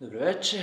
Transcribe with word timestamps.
Dobroveče, 0.00 0.62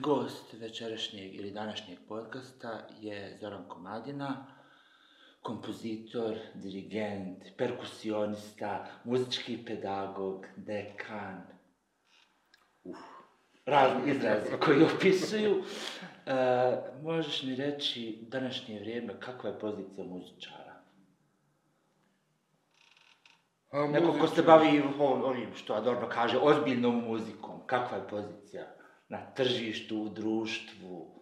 gost 0.00 0.52
večerašnjeg 0.52 1.34
ili 1.34 1.50
današnjeg 1.50 1.98
podcasta 2.08 2.88
je 3.00 3.38
Zoran 3.40 3.68
Komadina, 3.68 4.46
kompozitor, 5.42 6.38
dirigent, 6.54 7.44
perkusionista, 7.58 8.86
muzički 9.04 9.64
pedagog, 9.64 10.46
dekan, 10.56 11.42
uf, 12.84 12.98
razni 13.70 14.10
izrazi 14.10 14.50
koji 14.64 14.82
opisuju. 14.94 15.62
E, 16.26 16.32
možeš 17.02 17.42
mi 17.42 17.56
reći 17.56 18.18
današnje 18.22 18.80
vrijeme, 18.80 19.20
kakva 19.20 19.50
je 19.50 19.58
pozicija 19.58 20.06
muzičara? 20.06 20.70
A 23.70 23.86
Neko 23.86 24.12
ko 24.20 24.26
se 24.26 24.42
bavi 24.42 24.82
ovim, 24.98 25.54
što 25.54 25.74
Adorno 25.74 26.08
kaže, 26.08 26.38
ozbiljnom 26.38 27.04
muzikom, 27.04 27.66
kakva 27.66 27.96
je 27.96 28.08
pozicija 28.08 28.66
na 29.08 29.34
tržištu, 29.34 30.02
u 30.02 30.08
društvu? 30.08 31.20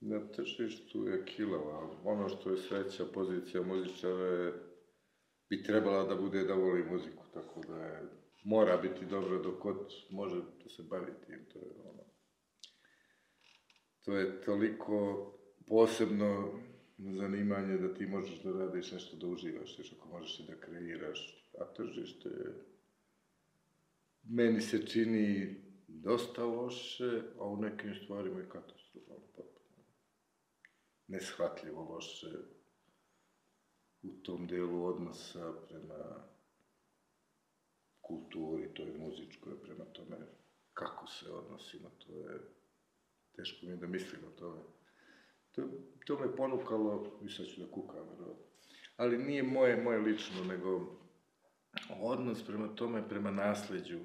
Na 0.00 0.28
tržištu 0.32 1.06
je 1.06 1.24
kilava. 1.24 1.90
Ono 2.04 2.28
što 2.28 2.50
je 2.50 2.56
sreća 2.56 3.04
pozicija 3.14 3.62
muzičara 3.62 4.24
je, 4.24 4.52
bi 5.50 5.62
trebala 5.62 6.04
da 6.04 6.14
bude 6.14 6.44
da 6.44 6.54
voli 6.54 6.84
muziku, 6.90 7.24
tako 7.34 7.60
da 7.68 7.76
je, 7.76 8.02
mora 8.46 8.76
biti 8.76 9.06
dobro 9.06 9.38
dok 9.38 9.62
god 9.62 9.92
može 10.10 10.36
da 10.36 10.68
se 10.68 10.82
bavi 10.82 11.12
tim. 11.26 11.46
To 11.52 11.58
je 11.58 11.72
ono. 11.84 12.02
To 14.04 14.16
je 14.16 14.42
toliko 14.42 15.32
posebno 15.66 16.60
zanimanje 16.98 17.78
da 17.78 17.94
ti 17.94 18.06
možeš 18.06 18.42
da 18.42 18.52
radiš 18.52 18.92
nešto 18.92 19.16
da 19.16 19.26
uživaš, 19.26 19.78
još 19.78 19.92
ako 19.92 20.08
možeš 20.08 20.40
i 20.40 20.46
da 20.46 20.60
kreiraš. 20.60 21.50
A 21.60 21.64
tržište 21.64 22.28
je, 22.28 22.54
meni 24.22 24.60
se 24.60 24.86
čini 24.86 25.56
dosta 25.88 26.44
loše, 26.44 27.22
a 27.38 27.44
u 27.44 27.56
nekim 27.56 27.94
stvarima 27.94 28.40
je 28.40 28.48
katastrofalno 28.48 29.26
potpuno. 29.36 29.84
Neshvatljivo 31.08 31.94
loše 31.94 32.32
u 34.02 34.12
tom 34.22 34.46
delu 34.46 34.84
odnosa 34.84 35.52
prema 35.68 36.35
kulturi, 38.06 38.74
toj 38.74 38.92
muzičkoj, 38.98 39.62
prema 39.62 39.84
tome 39.84 40.16
kako 40.76 41.06
se 41.06 41.32
odnosimo, 41.32 41.90
to 42.06 42.12
je, 42.12 42.40
teško 43.36 43.66
mi 43.66 43.72
je 43.72 43.76
da 43.76 43.86
mislim 43.86 44.24
o 44.24 44.30
tome. 44.30 44.62
To, 45.52 45.62
to 46.06 46.18
me 46.18 46.36
ponukalo, 46.36 47.20
i 47.22 47.28
sad 47.28 47.46
ću 47.46 47.60
da 47.60 47.70
kukam, 47.70 48.06
ali 48.96 49.18
nije 49.18 49.42
moje, 49.42 49.82
moje 49.82 49.98
lično, 49.98 50.44
nego 50.44 50.98
odnos 52.00 52.46
prema 52.46 52.68
tome, 52.74 53.08
prema 53.08 53.30
nasleđu, 53.30 53.98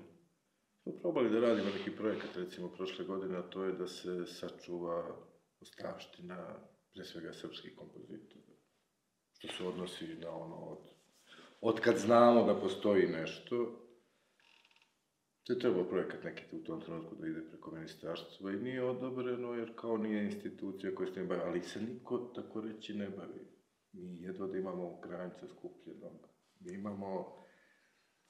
smo 0.83 0.93
probali 1.01 1.29
da 1.29 1.39
radimo 1.39 1.69
neki 1.77 1.91
projekat, 1.91 2.35
recimo, 2.35 2.67
prošle 2.67 3.05
godine, 3.05 3.37
a 3.37 3.49
to 3.49 3.63
je 3.63 3.73
da 3.73 3.87
se 3.87 4.25
sačuva 4.25 5.17
ostavština, 5.61 6.55
pre 6.93 7.05
svega, 7.05 7.33
srpskih 7.33 7.75
kompozitora. 7.75 8.55
Što 9.37 9.47
se 9.47 9.63
odnosi 9.63 10.05
na 10.07 10.35
ono 10.35 10.55
od... 10.55 10.77
Od 11.61 11.79
kad 11.79 11.97
znamo 11.97 12.43
da 12.43 12.59
postoji 12.59 13.07
nešto, 13.07 13.80
to 15.43 15.53
je 15.53 15.59
trebao 15.59 15.89
projekat 15.89 16.23
neki 16.23 16.43
u 16.51 16.63
tom 16.63 16.81
trenutku 16.81 17.15
da 17.15 17.27
ide 17.27 17.41
preko 17.49 17.71
ministarstva 17.71 18.51
i 18.51 18.59
nije 18.59 18.83
odobreno 18.83 19.53
jer 19.53 19.71
kao 19.75 19.97
nije 19.97 20.23
institucija 20.25 20.95
koja 20.95 21.13
se 21.13 21.19
ne 21.19 21.25
bavi, 21.25 21.41
ali 21.45 21.61
se 21.61 21.81
niko 21.81 22.17
tako 22.17 22.61
reći 22.61 22.93
ne 22.93 23.09
bavi. 23.09 23.47
Mi 23.93 24.21
jedva 24.21 24.47
da 24.47 24.57
imamo 24.57 24.99
granice 25.03 25.47
skupljenog. 25.47 26.27
Mi 26.59 26.73
imamo 26.73 27.41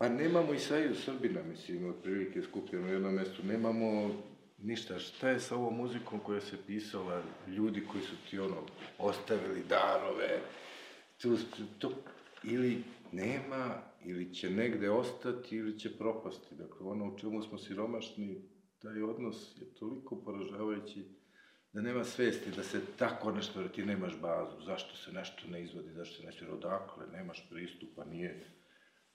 Pa 0.01 0.09
nemamo 0.09 0.53
i 0.53 0.59
Saju 0.59 0.95
Srbina, 0.95 1.43
mislim, 1.43 1.89
otprilike 1.89 2.41
skupljeno 2.41 2.87
u 2.87 2.91
jednom 2.91 3.13
mestu. 3.13 3.43
Nemamo 3.43 4.15
ništa. 4.57 4.99
Šta 4.99 5.29
je 5.29 5.39
sa 5.39 5.55
ovom 5.55 5.77
muzikom 5.77 6.19
koja 6.19 6.41
se 6.41 6.57
pisala, 6.67 7.23
ljudi 7.47 7.83
koji 7.91 8.03
su 8.03 8.15
ti 8.29 8.39
ono, 8.39 8.65
ostavili 8.97 9.63
darove, 9.69 10.39
tu, 11.21 11.37
to, 11.79 11.91
ili 12.43 12.83
nema, 13.11 13.81
ili 14.05 14.33
će 14.33 14.49
negde 14.49 14.89
ostati, 14.89 15.55
ili 15.55 15.79
će 15.79 15.97
propasti. 15.97 16.55
Dakle, 16.55 16.87
ono 16.87 17.13
u 17.13 17.17
čemu 17.17 17.41
smo 17.41 17.57
siromašni, 17.57 18.41
taj 18.79 19.01
odnos 19.03 19.57
je 19.61 19.73
toliko 19.73 20.21
poražavajući 20.21 21.05
da 21.73 21.81
nema 21.81 22.03
svesti, 22.03 22.51
da 22.55 22.63
se 22.63 22.81
tako 22.97 23.31
nešto, 23.31 23.61
da 23.61 23.69
ti 23.69 23.85
nemaš 23.85 24.19
bazu, 24.21 24.61
zašto 24.65 24.95
se 24.95 25.11
nešto 25.11 25.47
ne 25.47 25.63
izvodi, 25.63 25.93
zašto 25.93 26.15
se 26.15 26.25
nešto, 26.25 26.45
odakle, 26.51 27.05
nemaš 27.11 27.49
pristupa, 27.49 28.05
nije 28.05 28.45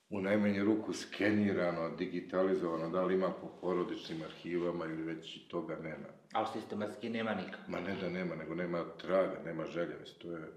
u 0.08 0.20
najmanju 0.20 0.64
ruku 0.64 0.92
skenirano, 0.92 1.96
digitalizovano, 1.96 2.90
da 2.90 3.04
li 3.04 3.14
ima 3.14 3.30
po 3.40 3.48
porodičnim 3.60 4.22
arhivama 4.22 4.84
ili 4.84 5.02
već 5.02 5.48
toga 5.48 5.76
nema. 5.76 6.08
Ali 6.32 6.46
sistematski 6.52 7.08
nema 7.10 7.34
nikak. 7.34 7.68
Ma 7.68 7.80
ne 7.80 7.96
da 8.00 8.08
nema, 8.08 8.34
nego 8.34 8.54
nema 8.54 8.84
traga, 8.84 9.42
nema 9.44 9.66
želje, 9.66 9.96
mislim, 10.00 10.18
to 10.20 10.32
je, 10.36 10.52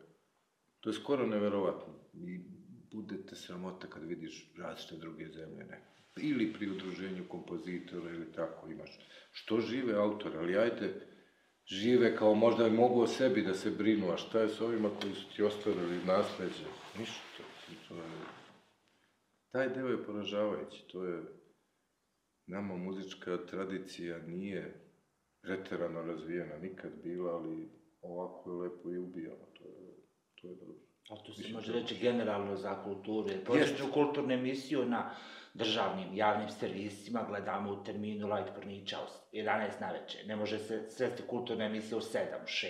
to 0.79 0.89
je 0.89 0.94
skoro 0.94 1.28
neverovatno. 1.28 1.94
I 2.13 2.59
budete 2.91 3.35
sramota 3.35 3.88
kad 3.88 4.03
vidiš 4.03 4.53
različite 4.57 4.97
druge 4.97 5.27
zemlje, 5.27 5.66
ne. 5.66 5.81
Ili 6.22 6.53
pri 6.53 6.69
udruženju 6.69 7.23
kompozitora 7.29 8.09
ili 8.09 8.31
tako 8.31 8.69
imaš. 8.69 9.00
Što 9.31 9.59
žive 9.59 9.94
autori, 9.94 10.38
ali 10.38 10.57
ajde, 10.57 10.94
žive 11.66 12.16
kao 12.16 12.33
možda 12.33 12.69
mogu 12.69 13.01
o 13.01 13.07
sebi 13.07 13.41
da 13.41 13.53
se 13.53 13.72
brinu, 13.72 14.11
a 14.11 14.17
šta 14.17 14.39
je 14.39 14.49
s 14.49 14.61
ovima 14.61 14.89
koji 15.01 15.13
su 15.13 15.35
ti 15.35 15.44
ostavili 15.44 16.05
nasleđe? 16.05 16.66
Ništa, 16.99 17.44
to 17.88 17.95
je 17.95 18.39
taj 19.51 19.69
deo 19.69 19.88
je 19.88 20.03
poražavajući, 20.03 20.88
to 20.88 21.05
je, 21.05 21.23
nama 22.47 22.78
muzička 22.78 23.38
tradicija 23.45 24.19
nije 24.28 24.73
preterano 25.41 26.01
razvijena, 26.01 26.57
nikad 26.57 26.91
bila, 27.03 27.31
ali 27.31 27.69
ovako 28.01 28.51
je 28.51 28.57
lepo 28.57 28.91
i 28.91 28.97
ubijamo, 28.97 29.45
to 29.53 29.63
je, 29.63 29.95
to 30.41 30.47
je 30.47 30.55
dobro. 30.55 30.88
Ali 31.09 31.20
to 31.25 31.34
se 31.34 31.53
može 31.53 31.74
reći 31.74 31.97
generalno 32.02 32.56
za 32.56 32.84
kulturu, 32.84 33.30
jer 33.30 33.46
počeću 33.46 33.92
kulturnu 33.94 34.34
emisiju 34.34 34.86
na 34.86 35.16
državnim 35.53 36.08
javnim 36.14 36.50
servisima, 36.50 37.25
gledamo 37.30 37.72
u 37.72 37.84
terminu 37.84 38.28
Light 38.28 38.56
Pornića 38.56 38.97
u 39.00 39.36
11 39.36 39.81
na 39.81 39.92
večer. 39.92 40.28
Ne 40.28 40.36
može 40.36 40.59
se 40.59 40.90
sresti 40.90 41.24
kulturna 41.28 41.66
emisija 41.66 41.97
u 41.97 42.02
7, 42.02 42.18
6. 42.46 42.66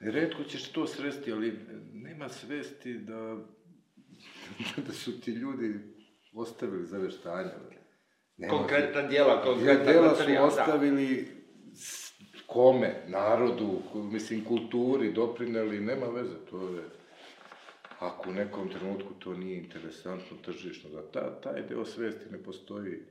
Redko 0.00 0.44
ćeš 0.44 0.72
to 0.72 0.86
sresti, 0.86 1.32
ali 1.32 1.58
nema 1.92 2.28
svesti 2.28 2.94
da, 2.94 3.36
da 4.86 4.92
su 4.92 5.20
ti 5.20 5.30
ljudi 5.30 5.80
ostavili 6.34 6.86
za 6.86 6.98
veštanje. 6.98 7.50
Nema 8.36 8.58
konkretna 8.58 9.02
djela, 9.02 9.42
konkretna 9.42 9.92
djela 9.92 10.14
su 10.14 10.22
ostavili 10.40 11.28
kome, 12.46 12.94
narodu, 13.06 13.82
mislim, 13.94 14.44
kulturi, 14.44 15.12
doprineli, 15.12 15.80
nema 15.80 16.06
veze, 16.06 16.34
to 16.50 16.68
je... 16.68 16.82
Ako 18.00 18.30
u 18.30 18.32
nekom 18.32 18.68
trenutku 18.68 19.14
to 19.18 19.34
nije 19.34 19.58
interesantno 19.58 20.36
tržišno, 20.44 20.90
da 20.90 21.10
ta, 21.10 21.40
taj 21.40 21.62
deo 21.62 21.84
svesti 21.84 22.30
ne 22.30 22.42
postoji, 22.42 23.02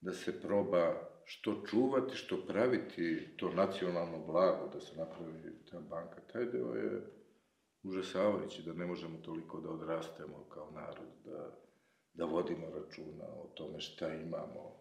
da 0.00 0.12
se 0.12 0.40
proba 0.40 1.10
što 1.24 1.62
čuvati, 1.70 2.16
što 2.16 2.46
praviti 2.46 3.28
to 3.36 3.50
nacionalno 3.50 4.18
blago, 4.26 4.70
da 4.72 4.80
se 4.80 4.96
napravi 4.96 5.64
ta 5.70 5.80
banka, 5.80 6.20
taj 6.32 6.44
deo 6.44 6.74
je 6.74 7.02
užasavajući, 7.82 8.62
da 8.62 8.72
ne 8.72 8.86
možemo 8.86 9.18
toliko 9.18 9.60
da 9.60 9.70
odrastemo 9.70 10.44
kao 10.48 10.70
narod, 10.70 11.08
da 11.24 11.60
da 12.12 12.24
vodimo 12.24 12.66
računa 12.70 13.24
o 13.24 13.46
tome 13.54 13.80
šta 13.80 14.14
imamo. 14.14 14.76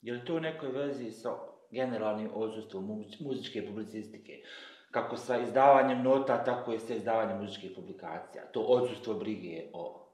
Je 0.00 0.12
li 0.12 0.24
to 0.24 0.36
u 0.36 0.40
nekoj 0.40 0.68
vezi 0.68 1.10
sa 1.10 1.28
generalnim 1.70 2.30
odsustvom 2.34 3.04
muzičke 3.20 3.66
publicistike? 3.66 4.32
Kako 4.90 5.16
sa 5.16 5.40
izdavanjem 5.40 6.02
nota, 6.02 6.44
tako 6.44 6.72
i 6.72 6.78
sa 6.78 6.94
izdavanjem 6.94 7.38
muzičkih 7.38 7.70
publikacija. 7.76 8.44
To 8.52 8.60
odsustvo 8.60 9.14
brige 9.14 9.62
o 9.72 10.08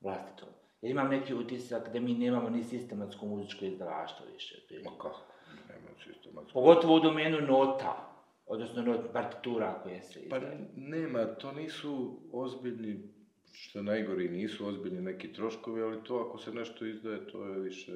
vlastitom. 0.00 0.48
Jer 0.82 0.90
imam 0.90 1.08
neki 1.08 1.34
utisak 1.34 1.92
da 1.92 2.00
mi 2.00 2.14
nemamo 2.14 2.50
ni 2.50 2.64
sistematsko 2.64 3.26
muzičko 3.26 3.64
izdavaštvo 3.64 4.26
više. 4.34 4.54
Ma 4.84 4.90
kako? 4.90 5.20
Nema 5.68 5.88
sistematsko. 6.04 6.52
Pogotovo 6.52 6.94
u 6.94 7.00
domenu 7.00 7.40
nota, 7.40 8.16
odnosno 8.46 8.82
not 8.82 9.00
partitura 9.12 9.80
koje 9.82 10.02
se 10.02 10.28
pa 10.30 10.36
izdaju. 10.36 10.58
Pa 10.58 10.80
nema, 10.80 11.24
to 11.24 11.52
nisu 11.52 12.20
ozbiljni 12.32 13.16
što 13.52 13.82
najgori 13.82 14.28
nisu 14.28 14.68
ozbiljni 14.68 15.00
neki 15.00 15.32
troškovi, 15.32 15.82
ali 15.82 16.04
to 16.04 16.26
ako 16.28 16.38
se 16.38 16.52
nešto 16.52 16.86
izdaje, 16.86 17.26
to 17.26 17.44
je 17.44 17.60
više 17.60 17.92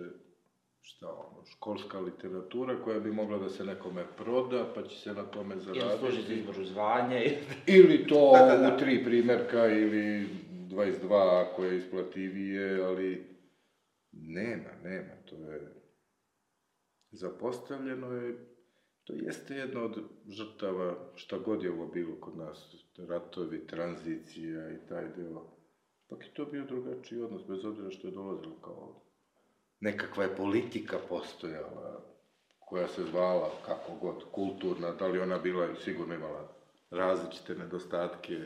šta 0.80 1.08
ono, 1.08 1.44
školska 1.44 2.00
literatura 2.00 2.82
koja 2.84 3.00
bi 3.00 3.12
mogla 3.12 3.38
da 3.38 3.48
se 3.48 3.64
nekome 3.64 4.04
proda, 4.16 4.72
pa 4.74 4.82
će 4.82 4.98
se 4.98 5.12
na 5.12 5.22
tome 5.22 5.56
zaraditi. 5.56 5.86
Ili 5.86 5.98
služi 5.98 6.22
za 6.22 6.32
izboru 6.32 6.64
zvanje. 6.64 7.38
ili 7.66 8.06
to 8.06 8.32
da, 8.32 8.46
da, 8.56 8.56
da. 8.56 8.74
u 8.74 8.78
tri 8.78 9.04
primjerka, 9.04 9.66
ili 9.66 10.28
22 10.50 11.46
ako 11.46 11.64
je 11.64 11.78
isplativije, 11.78 12.84
ali 12.84 13.26
nema, 14.12 14.70
nema, 14.84 15.12
to 15.28 15.36
je 15.36 15.74
zapostavljeno 17.10 18.12
je 18.12 18.50
To 19.10 19.16
jeste 19.16 19.54
jedno 19.54 19.84
od 19.84 20.02
žrtava, 20.28 20.96
šta 21.14 21.38
god 21.38 21.62
je 21.62 21.72
ovo 21.72 21.86
bilo 21.86 22.16
kod 22.20 22.36
nas, 22.36 22.76
ratovi, 22.98 23.66
tranzicija 23.66 24.70
i 24.70 24.86
taj 24.88 25.08
deo. 25.16 25.46
Pak 26.08 26.24
je 26.24 26.34
to 26.34 26.44
bio 26.44 26.64
drugačiji 26.64 27.20
odnos, 27.20 27.46
bez 27.48 27.64
obzira 27.64 27.90
što 27.90 28.08
je 28.08 28.14
dolazilo 28.14 28.56
kao 28.60 29.02
nekakva 29.80 30.24
je 30.24 30.36
politika 30.36 30.98
postojala, 31.08 32.00
koja 32.58 32.88
se 32.88 33.04
zvala 33.04 33.50
kako 33.66 33.94
god, 33.94 34.24
kulturna, 34.32 34.90
da 34.90 35.06
li 35.06 35.20
ona 35.20 35.38
bila 35.38 35.68
sigurno 35.84 36.14
imala 36.14 36.52
različite 36.90 37.54
nedostatke. 37.54 38.38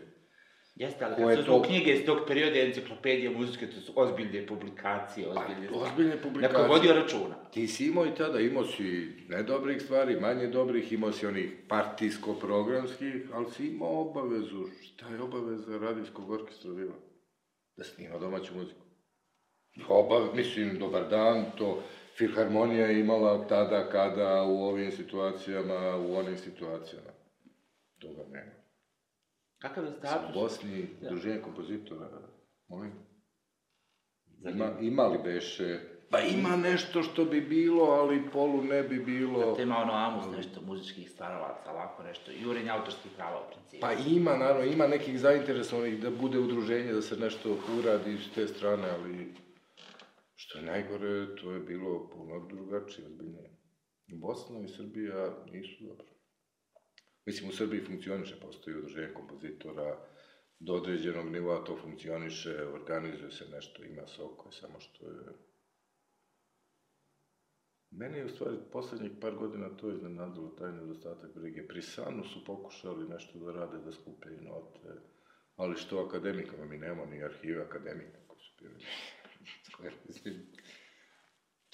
Jeste, 0.75 1.05
ali 1.05 1.15
kad 1.17 1.39
su 1.39 1.45
to- 1.45 1.63
knjige 1.63 1.93
iz 1.93 2.07
tog 2.07 2.19
perioda, 2.27 2.61
enciklopedije 2.61 3.31
muzike, 3.31 3.67
to 3.67 3.81
su 3.81 3.93
ozbiljne 3.97 4.47
publikacije, 4.47 5.29
ozbiljne 5.29 5.69
Pa, 5.69 5.77
ozbiljne 5.77 6.23
publikacije. 6.23 6.63
Neko 6.63 6.73
vodio 6.75 6.93
računa. 6.95 7.35
Ti 7.51 7.69
si 7.69 7.87
imao 7.87 8.07
i 8.07 8.15
tada, 8.15 8.41
imao 8.41 8.65
si 8.67 9.13
nedobrih 9.29 9.83
stvari, 9.83 10.21
manje 10.21 10.47
dobrih, 10.47 10.93
imao 10.93 11.13
si 11.13 11.27
onih 11.27 11.51
partijsko-programskih, 11.69 13.15
ali 13.33 13.51
si 13.51 13.67
imao 13.67 14.01
obavezu, 14.01 14.67
šta 14.83 15.09
je 15.09 15.21
obaveza 15.23 15.79
radijskog 15.79 16.31
orkestra 16.31 16.71
bila? 16.73 16.95
Da 17.77 17.85
snima 17.85 18.19
domaću 18.19 18.55
muziku. 18.55 18.81
Obav, 19.89 20.35
mislim, 20.35 20.79
dobar 20.79 21.09
dan, 21.09 21.45
to 21.59 21.83
Filharmonija 22.19 22.87
je 22.87 23.01
imala 23.01 23.47
tada, 23.49 23.89
kada, 23.91 24.43
u 24.43 24.65
ovim 24.65 24.93
situacijama, 24.93 25.97
u 25.97 26.17
onim 26.17 26.37
situacijama. 26.39 27.11
Toga 27.99 28.23
nema. 28.33 28.53
Kakav 29.59 29.85
je 29.85 29.93
status? 29.99 30.37
u 30.37 30.41
Bosni, 30.41 30.89
Da. 31.01 31.09
druženje 31.09 31.41
kompozitora, 31.43 32.09
molim? 32.69 32.93
Ima, 34.45 34.71
ima 34.81 35.07
li 35.07 35.19
beše? 35.25 35.79
Pa 36.11 36.21
ima 36.21 36.57
nešto 36.57 37.03
što 37.03 37.25
bi 37.25 37.41
bilo, 37.41 37.85
ali 37.85 38.31
polu 38.33 38.63
ne 38.63 38.83
bi 38.83 38.99
bilo. 38.99 39.55
To 39.55 39.63
ima 39.63 39.77
ono 39.77 39.93
amus 39.93 40.37
nešto 40.37 40.61
muzičkih 40.61 41.11
stvaralaca, 41.11 41.71
ovako 41.71 42.03
nešto, 42.03 42.31
jurenje 42.43 42.71
autorskih 42.71 43.11
prava 43.17 43.41
u 43.41 43.53
principu. 43.53 43.81
Pa 43.81 43.93
ima, 43.93 44.37
naravno, 44.37 44.65
ima 44.65 44.87
nekih 44.87 45.21
zainteresovanih 45.21 46.01
da 46.01 46.11
bude 46.11 46.39
udruženje, 46.39 46.93
da 46.93 47.03
se 47.03 47.17
nešto 47.17 47.57
uradi 47.79 48.19
s 48.19 48.35
te 48.35 48.47
strane, 48.47 48.89
ali 48.91 49.35
što 50.35 50.59
je 50.59 50.65
najgore, 50.65 51.37
to 51.37 51.53
je 51.53 51.61
bilo 51.61 52.11
puno 52.11 52.47
drugačije, 52.47 53.07
ozbiljnije. 53.07 53.51
Bosna 54.07 54.61
i 54.61 54.69
Srbija 54.69 55.45
nisu 55.53 55.85
dobro. 55.85 56.07
Mislim, 57.27 57.49
u 57.49 57.53
Srbiji 57.53 57.85
funkcioniše, 57.87 58.41
postoji 58.41 58.77
udruženje 58.77 59.15
kompozitora, 59.15 60.09
do 60.59 60.75
određenog 60.75 61.31
nivoa 61.33 61.65
to 61.65 61.79
funkcioniše, 61.83 62.67
organizuje 62.67 63.31
se 63.31 63.45
nešto, 63.49 63.85
ima 63.85 64.07
soko, 64.07 64.53
samo 64.53 64.81
što 64.81 65.07
je... 65.07 65.25
Mene 67.91 68.19
je 68.19 68.25
u 68.25 68.29
stvari 68.29 68.57
poslednjih 68.73 69.13
par 69.21 69.35
godina 69.35 69.77
to 69.77 69.91
iznenadilo, 69.91 70.49
taj 70.49 70.73
nedostatak 70.73 71.35
brige. 71.35 71.67
Pri 71.67 71.83
Sanu 71.83 72.25
su 72.25 72.45
pokušali 72.45 73.09
nešto 73.09 73.39
da 73.39 73.53
rade, 73.53 73.79
da 73.79 73.93
skupe 73.93 74.29
i 74.29 74.45
note, 74.45 75.01
ali 75.57 75.77
što 75.77 75.99
akademikama, 75.99 76.65
mi 76.65 76.79
nemamo 76.79 77.07
ni 77.07 77.25
arhive 77.25 77.63
akademika 77.63 78.19
koji 78.27 78.41
su 78.41 78.53
bili. 78.61 78.85
Koje, 79.77 79.93
mislim, 80.09 80.47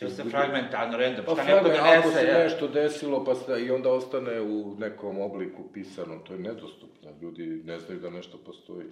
To 0.01 0.11
sve 0.11 0.25
fragmentarno, 0.25 0.97
random, 0.99 1.25
pa 1.25 1.33
šta 1.33 1.45
neko 1.45 1.69
fragment, 1.69 1.81
ako 1.81 2.09
donese, 2.09 2.21
se 2.21 2.27
ja. 2.27 2.39
nešto 2.45 2.69
desilo 2.69 3.25
pa 3.25 3.35
se, 3.35 3.65
i 3.65 3.71
onda 3.71 3.93
ostane 3.93 4.41
u 4.41 4.75
nekom 4.79 5.21
obliku 5.21 5.73
pisanom, 5.73 6.25
to 6.25 6.33
je 6.33 6.39
nedostupno, 6.39 7.11
ljudi 7.23 7.47
ne 7.65 7.79
znaju 7.79 8.01
da 8.01 8.11
nešto 8.11 8.39
postoji. 8.39 8.87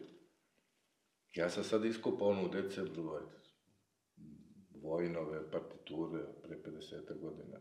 Ja 1.35 1.51
sam 1.51 1.65
sad 1.65 1.85
iskopao 1.85 2.29
ono 2.29 2.45
u 2.45 2.49
decembru, 2.49 3.21
Vojnove 4.83 5.51
partiture 5.51 6.25
pre 6.43 6.57
50 6.73 7.21
godina. 7.21 7.59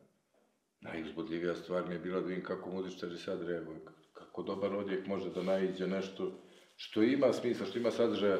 Najuzbudljivija 0.81 1.55
stvar 1.55 1.87
mi 1.87 1.95
je 1.95 1.99
bila 1.99 2.21
da 2.21 2.27
vidim 2.27 2.43
kako 2.43 2.69
muzičari 2.69 3.17
sad 3.17 3.47
reaguju, 3.47 3.79
kako 4.13 4.43
dobar 4.43 4.75
odjek 4.75 5.07
može 5.07 5.29
da 5.29 5.43
naiđe 5.43 5.87
nešto 5.87 6.31
što 6.75 7.03
ima 7.03 7.33
smisla, 7.33 7.65
što 7.65 7.79
ima 7.79 7.91
sadržaja, 7.91 8.37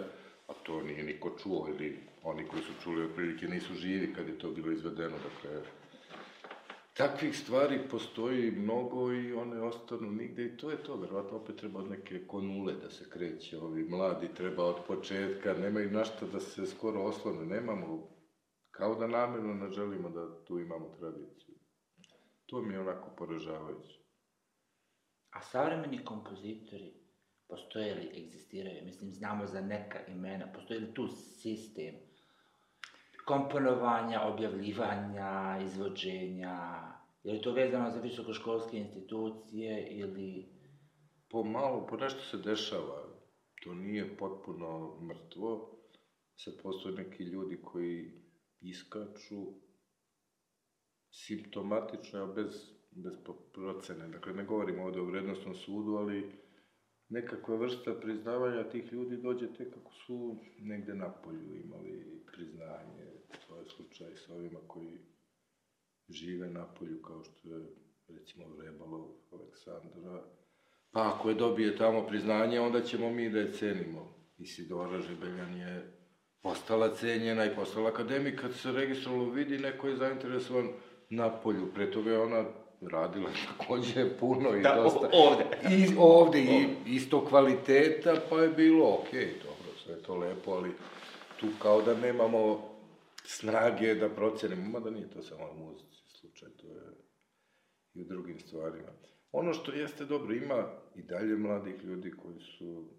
a 0.47 0.53
to 0.63 0.81
nije 0.81 1.03
niko 1.03 1.37
čuo 1.43 1.67
ili 1.69 2.06
oni 2.29 2.47
koji 2.47 2.63
su 2.63 2.73
čuli 2.83 3.03
otprilike 3.03 3.47
nisu 3.47 3.73
živi 3.73 4.13
kad 4.13 4.27
je 4.27 4.39
to 4.39 4.51
bilo 4.51 4.71
izvedeno, 4.71 5.15
dakle, 5.17 5.61
takvih 6.93 7.37
stvari 7.37 7.79
postoji 7.91 8.51
mnogo 8.51 9.13
i 9.13 9.33
one 9.33 9.61
ostanu 9.61 10.11
nigde 10.11 10.45
i 10.45 10.57
to 10.57 10.71
je 10.71 10.83
to, 10.83 10.95
verovatno 10.95 11.37
opet 11.37 11.55
treba 11.55 11.79
od 11.79 11.89
neke 11.89 12.27
konule 12.27 12.73
da 12.73 12.89
se 12.89 13.09
kreće, 13.09 13.59
ovi 13.59 13.83
mladi 13.89 14.33
treba 14.33 14.65
od 14.65 14.75
početka, 14.87 15.53
nemaju 15.53 15.91
na 15.91 16.05
šta 16.05 16.25
da 16.25 16.39
se 16.39 16.65
skoro 16.65 17.03
oslone, 17.03 17.45
nemamo, 17.45 18.09
kao 18.71 18.95
da 18.95 19.07
namjerno 19.07 19.53
ne 19.53 19.71
želimo 19.71 20.09
da 20.09 20.43
tu 20.45 20.59
imamo 20.59 20.95
tradiciju. 20.99 21.55
To 22.45 22.61
mi 22.61 22.73
je 22.73 22.79
onako 22.79 23.09
poražavajuće. 23.17 23.99
A 25.29 25.41
savremeni 25.41 26.05
kompozitori, 26.05 26.93
postoje 27.47 27.95
li, 27.95 28.23
egzistiraju, 28.23 28.85
mislim, 28.85 29.11
znamo 29.11 29.47
za 29.47 29.61
neka 29.61 30.05
imena, 30.07 30.51
postoji 30.53 30.79
li 30.79 30.93
tu 30.93 31.07
sistem 31.41 32.06
komponovanja, 33.27 34.21
objavljivanja, 34.21 35.59
izvođenja, 35.65 36.57
je 37.23 37.33
li 37.33 37.41
to 37.41 37.51
vezano 37.51 37.91
za 37.91 37.99
visokoškolske 37.99 38.77
institucije 38.77 39.87
ili... 39.91 40.57
Pomalo, 41.29 41.87
po 41.87 41.97
nešto 41.97 42.21
se 42.21 42.37
dešava, 42.37 43.03
to 43.63 43.73
nije 43.73 44.17
potpuno 44.17 44.99
mrtvo, 45.01 45.77
sad 46.35 46.53
postoje 46.63 46.95
neki 46.95 47.23
ljudi 47.23 47.61
koji 47.61 48.11
iskaču 48.61 49.41
simptomatično, 51.11 52.23
a 52.23 52.33
bez, 52.33 52.71
bez 52.91 53.13
procene. 53.53 54.07
Dakle, 54.07 54.33
ne 54.33 54.45
govorimo 54.45 54.83
ovde 54.83 55.01
o 55.01 55.05
vrednostnom 55.05 55.55
sudu, 55.55 55.95
ali 55.95 56.31
nekakva 57.09 57.55
vrsta 57.55 57.93
priznavanja 58.01 58.69
tih 58.69 58.93
ljudi 58.93 59.17
dođe 59.17 59.53
tek 59.53 59.73
kako 59.73 59.93
su 59.93 60.37
negde 60.59 60.95
na 60.95 61.11
polju 61.11 61.55
imali 61.55 62.23
priznanje. 62.31 63.16
To 63.47 63.57
je 63.59 63.65
slučaj 63.65 64.15
sa 64.15 64.33
ovima 64.33 64.59
koji 64.67 64.97
žive 66.09 66.47
na 66.49 66.65
polju, 66.65 67.01
kao 67.01 67.23
što 67.23 67.49
je 67.49 67.65
recimo 68.07 68.45
Vrebalov, 68.57 69.05
Aleksandra. 69.33 70.23
Pa 70.91 71.13
ako 71.13 71.29
je 71.29 71.35
dobije 71.35 71.77
tamo 71.77 72.07
priznanje, 72.07 72.59
onda 72.59 72.81
ćemo 72.81 73.09
mi 73.09 73.29
da 73.29 73.39
je 73.39 73.53
cenimo. 73.53 74.13
Isidora 74.37 75.01
Žebeljan 75.01 75.57
je 75.57 75.91
postala 76.41 76.95
cenjena 76.95 77.45
i 77.45 77.55
postala 77.55 77.89
akademik. 77.89 78.41
Kad 78.41 78.53
se 78.53 78.71
registrovalo 78.71 79.29
vidi, 79.29 79.57
neko 79.57 79.87
je 79.87 79.95
zainteresovan 79.95 80.69
na 81.09 81.29
polju. 81.31 81.73
Pre 81.73 81.91
toga 81.91 82.11
je 82.11 82.19
ona 82.19 82.45
radila 82.81 83.29
takođe 83.47 84.17
puno 84.19 84.55
i 84.55 84.61
Da, 84.61 84.75
dosta. 84.75 85.09
ovde. 85.13 85.43
I 85.69 85.95
ovde 85.97 86.39
i 86.39 86.67
isto 86.85 87.25
kvaliteta, 87.25 88.15
pa 88.29 88.41
je 88.41 88.49
bilo 88.49 88.93
okej, 88.93 89.25
dobro, 89.43 89.79
sve 89.83 90.01
to 90.01 90.15
lepo, 90.15 90.51
ali 90.51 90.71
tu 91.39 91.47
kao 91.61 91.81
da 91.81 91.93
nemamo 91.93 92.69
snage 93.27 93.95
da 93.95 94.09
procenimo, 94.09 94.69
mada 94.69 94.89
nije 94.89 95.09
to 95.09 95.21
samo 95.21 95.51
u 95.51 95.57
muzici 95.57 96.01
slučaj, 96.19 96.49
to 96.49 96.67
je 96.67 96.81
i 97.93 98.01
u 98.01 98.05
drugim 98.05 98.39
stvarima. 98.39 98.91
Ono 99.31 99.53
što 99.53 99.71
jeste 99.71 100.05
dobro, 100.05 100.33
ima 100.33 100.67
i 100.95 101.03
dalje 101.03 101.35
mladih 101.35 101.83
ljudi 101.83 102.11
koji 102.11 102.39
su 102.39 102.89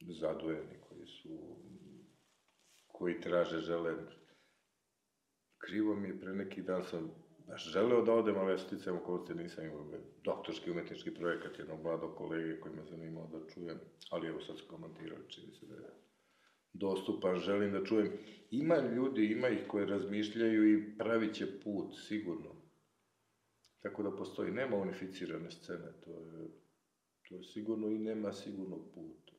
zadojeni, 0.00 0.78
koji 0.88 1.06
su, 1.06 1.56
koji 2.86 3.20
traže, 3.20 3.58
žele. 3.58 3.94
Krivo 5.58 5.94
mi 5.94 6.08
je, 6.08 6.20
pre 6.20 6.32
neki 6.32 6.62
dan 6.62 6.84
sam 6.84 7.10
baš 7.46 7.72
želeo 7.72 8.02
da 8.02 8.12
odem, 8.12 8.38
ali 8.38 8.52
ja 8.52 8.58
sticajem 8.58 8.98
okolnosti 8.98 9.34
nisam 9.34 9.64
imao 9.64 9.86
doktorski 10.24 10.70
umetnički 10.70 11.14
projekat 11.14 11.58
jednog 11.58 11.82
mladog 11.82 12.16
kolege 12.16 12.60
koji 12.60 12.74
me 12.74 12.84
zanimao 12.84 13.26
da 13.26 13.54
čujem, 13.54 13.80
ali 14.10 14.28
evo 14.28 14.40
sad 14.40 14.58
su 14.58 14.64
komentirali, 14.68 15.30
čini 15.30 15.52
se 15.52 15.66
da 15.66 15.74
je 15.74 16.03
dostupan, 16.74 17.38
želim 17.38 17.72
da 17.72 17.84
čujem. 17.84 18.12
Ima 18.50 18.76
ljudi, 18.76 19.26
ima 19.26 19.48
ih 19.48 19.66
koji 19.68 19.86
razmišljaju 19.86 20.72
i 20.72 20.98
pravit 20.98 21.34
će 21.34 21.60
put, 21.60 21.94
sigurno. 22.08 22.54
Tako 23.82 24.02
da 24.02 24.16
postoji, 24.16 24.52
nema 24.52 24.76
unificirane 24.76 25.50
scene, 25.50 25.92
to 26.04 26.10
je, 26.10 26.48
to 27.28 27.36
je 27.36 27.44
sigurno 27.44 27.88
i 27.88 27.98
nema 27.98 28.32
sigurnog 28.32 28.80
puta. 28.94 29.32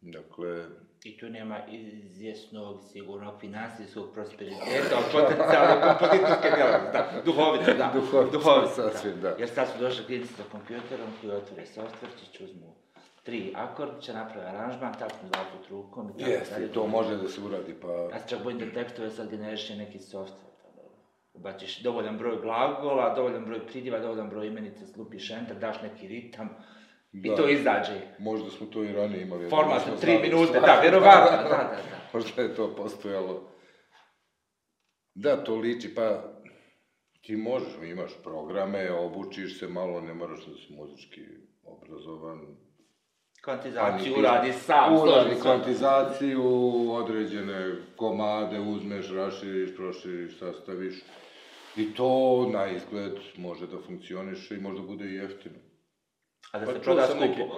Dakle, 0.00 0.66
I 1.04 1.18
tu 1.18 1.28
nema 1.28 1.66
izvjesnog, 1.66 2.80
sigurnog, 2.92 3.40
finansijskog 3.40 4.12
prosperiteta 4.14 4.98
od 5.02 5.04
potencijalne 5.12 5.82
kompozitorske 5.86 6.48
djelatnosti, 6.56 6.92
da, 6.92 7.22
duhovite, 7.24 7.74
da, 7.74 7.90
Duhovite, 7.94 8.32
duhovite, 8.32 8.74
sasvim, 8.74 9.20
da. 9.20 9.36
Jer 9.38 9.48
sad 9.48 9.68
su 9.68 9.78
došli 9.78 10.04
klinici 10.04 10.34
sa 10.34 10.42
kompjuterom 10.52 11.10
koji 11.20 11.32
otvore 11.32 11.66
softverčić, 11.66 12.40
uzmu 12.40 12.81
tri 13.22 13.52
akordića, 13.56 14.12
naprave 14.12 14.48
aranžman, 14.48 14.92
tapnu 14.92 15.28
dva 15.28 15.44
put 15.52 15.70
rukom 15.70 16.10
i 16.10 16.18
tako 16.18 16.30
jeste, 16.30 16.54
dalje. 16.54 16.72
to 16.72 16.86
može 16.86 17.16
da 17.16 17.28
se 17.28 17.40
uradi, 17.40 17.74
pa... 17.82 17.88
Ja 17.88 18.18
se 18.18 18.28
čak 18.28 18.42
bojim 18.42 18.58
da 18.58 18.72
tekstove 18.72 19.10
sad 19.10 19.30
generiše 19.30 19.76
neki 19.76 19.98
softver. 19.98 20.50
ono, 20.64 20.88
Ubaciš 21.34 21.82
dovoljan 21.82 22.18
broj 22.18 22.36
glagola, 22.40 23.14
dovoljan 23.14 23.44
broj 23.44 23.66
pridjeva, 23.66 23.98
dovoljan 23.98 24.30
broj 24.30 24.46
imenica, 24.46 24.86
slupiš 24.86 25.30
enter, 25.30 25.56
daš 25.56 25.82
neki 25.82 26.08
ritam 26.08 26.48
i 27.12 27.28
Da. 27.28 27.36
to 27.36 27.48
izađe. 27.48 28.00
Možda 28.18 28.50
smo 28.50 28.66
to 28.66 28.84
i 28.84 28.92
ranije 28.92 29.22
imali. 29.22 29.44
Nismo 29.44 29.92
od 29.92 30.00
tri 30.00 30.18
minute, 30.18 30.60
da, 30.60 30.78
vjerovatno, 30.80 31.36
da, 31.36 31.42
da, 31.42 31.48
da. 31.48 31.78
Možda 32.12 32.42
je 32.42 32.54
to 32.54 32.76
postojalo. 32.76 33.48
Da, 35.14 35.44
to 35.44 35.56
liči, 35.56 35.94
pa 35.94 36.22
ti 37.20 37.36
možeš, 37.36 37.72
imaš 37.84 38.12
programe, 38.22 38.92
obučiš 38.92 39.58
se 39.58 39.68
malo, 39.68 40.00
ne 40.00 40.14
moraš 40.14 40.46
da 40.46 40.54
si 40.54 40.72
muzički 40.72 41.20
obrazovan. 41.64 42.56
Kvantizaciju 43.44 44.12
Pa 44.14 44.20
uradi 44.20 44.52
sam, 44.52 44.96
Uradi 44.96 45.40
kvantizaciju, 45.42 46.42
određene 46.92 47.72
komade 47.96 48.60
uzmeš, 48.60 49.10
raširiš, 49.10 49.76
proširiš, 49.76 50.38
sastaviš. 50.38 51.02
I 51.76 51.94
to 51.94 52.10
na 52.52 52.66
izgled 52.66 53.12
može 53.36 53.66
da 53.66 53.78
funkcioniše 53.78 54.54
i 54.56 54.60
možda 54.60 54.82
bude 54.82 55.04
i 55.04 55.14
jeftino. 55.14 55.54
A 56.52 56.58
da 56.58 56.66
Pa 56.66 56.72
se 56.72 56.76
čuo 56.76 56.84
proda 56.84 57.06
skupo. 57.06 57.20
neke- 57.20 57.48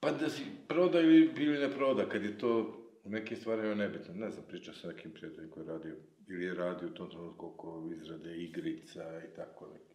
Pa 0.00 0.10
da 0.10 0.28
si 0.28 0.42
proda 0.68 1.00
ili, 1.00 1.30
ili 1.36 1.58
ne 1.58 1.70
proda, 1.70 2.08
kad 2.08 2.22
je 2.24 2.38
to 2.38 2.58
u 3.04 3.10
nekim 3.10 3.36
stvarima 3.36 3.74
nebitno. 3.74 4.14
Ne 4.14 4.30
znam, 4.30 4.44
pričao 4.48 4.74
sam 4.74 4.90
s 4.90 4.96
nekim 4.96 5.10
prijateljem 5.12 5.50
koji 5.50 5.64
je 5.64 5.72
radio, 5.72 5.96
ili 6.28 6.44
je 6.44 6.54
radio 6.54 6.88
u 6.88 6.94
tom 6.94 7.10
trenutku 7.10 7.46
oko 7.46 7.66
izrade 7.96 8.36
igrica 8.36 9.02
i 9.24 9.36
tako 9.36 9.66
neki. 9.72 9.87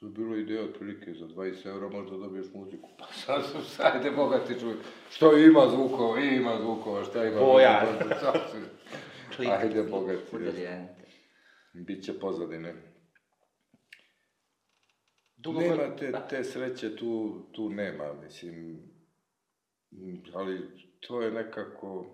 To 0.00 0.06
je 0.06 0.12
bilo 0.12 0.36
ideja 0.36 0.62
otprilike 0.62 1.14
za 1.14 1.26
20 1.26 1.66
eura 1.66 1.88
možda 1.88 2.16
dobiješ 2.16 2.46
muziku. 2.54 2.88
Pa 2.98 3.06
sad 3.06 3.44
sam 3.52 3.62
sajde 3.62 4.10
bogati 4.10 4.60
čovjek. 4.60 4.78
Što 5.10 5.38
ima 5.38 5.68
zvukova, 5.70 6.20
ima 6.20 6.58
zvukova, 6.60 7.04
šta 7.04 7.24
ima 7.24 7.40
Boja. 7.40 7.86
zvukova, 7.90 8.20
sad 8.20 8.40
Klik, 9.36 9.50
Ajde, 9.50 9.82
bogati, 9.82 10.36
udaljente. 10.36 11.04
Biće 11.72 12.18
pozadine. 12.18 12.74
Dugo 15.36 15.60
nema 15.60 15.96
te, 15.96 16.12
te 16.28 16.44
sreće, 16.44 16.96
tu, 16.96 17.42
tu 17.52 17.70
nema, 17.70 18.12
mislim, 18.22 18.82
ali 20.34 20.60
to 21.00 21.22
je 21.22 21.30
nekako, 21.30 22.06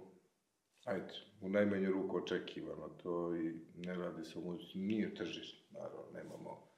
ajde, 0.84 1.12
u 1.40 1.48
najmanju 1.48 1.92
ruku 1.92 2.16
očekivano, 2.16 2.88
to 3.02 3.36
i 3.36 3.54
ne 3.74 3.94
radi 3.94 4.24
se 4.24 4.38
o 4.38 4.42
muzici, 4.42 4.78
nije 4.78 5.14
tržište, 5.14 5.58
naravno, 5.70 6.02
nemamo, 6.14 6.68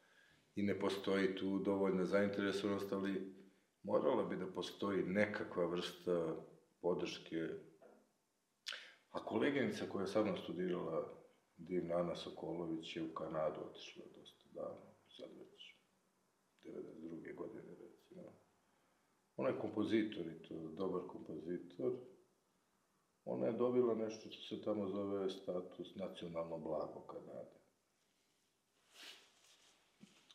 i 0.58 0.62
ne 0.62 0.78
postoji 0.78 1.34
tu 1.36 1.58
dovoljna 1.58 2.04
zainteresovanost, 2.04 2.92
ali 2.92 3.34
morala 3.82 4.24
bi 4.24 4.36
da 4.36 4.46
postoji 4.46 5.02
nekakva 5.02 5.66
vrsta 5.66 6.36
podrške. 6.80 7.36
A 9.10 9.24
koleginica 9.24 9.86
koja 9.88 10.02
je 10.02 10.08
sa 10.08 10.22
mnom 10.22 10.36
studirala, 10.36 11.18
divna 11.56 11.94
Ana 11.94 12.16
Sokolović, 12.16 12.96
je 12.96 13.02
u 13.02 13.14
Kanadu 13.14 13.60
otišla 13.60 14.04
dosta 14.16 14.48
davno, 14.54 14.94
sad 15.16 15.30
već 15.38 15.76
92. 16.64 17.36
godine, 17.36 17.76
recimo. 17.80 18.22
Ona 19.36 19.48
je 19.48 19.58
kompozitor 19.60 20.26
i 20.26 20.42
to 20.48 20.54
dobar 20.54 21.02
kompozitor. 21.08 21.92
Ona 23.24 23.46
je 23.46 23.52
dobila 23.52 23.94
nešto 23.94 24.30
što 24.30 24.56
se 24.56 24.62
tamo 24.62 24.88
zove 24.88 25.30
status 25.30 25.96
nacionalno 25.96 26.58
blago 26.58 27.00
Kanade. 27.06 27.57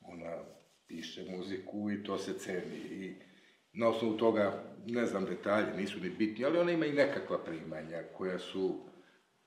Ona 0.06 0.44
piše 0.88 1.26
muziku 1.32 1.92
i 1.92 2.04
to 2.04 2.18
se 2.18 2.40
ceni. 2.40 2.78
I 2.78 3.16
na 3.74 3.90
osnovu 3.90 4.18
toga, 4.18 4.64
ne 4.86 5.06
znam 5.06 5.26
detalje, 5.26 5.78
nisu 5.78 6.00
ni 6.00 6.10
bitni, 6.10 6.46
ali 6.46 6.58
ona 6.58 6.72
ima 6.72 6.86
i 6.86 6.94
nekakva 6.94 7.44
primanja 7.44 8.04
koja 8.18 8.40
su, 8.40 8.80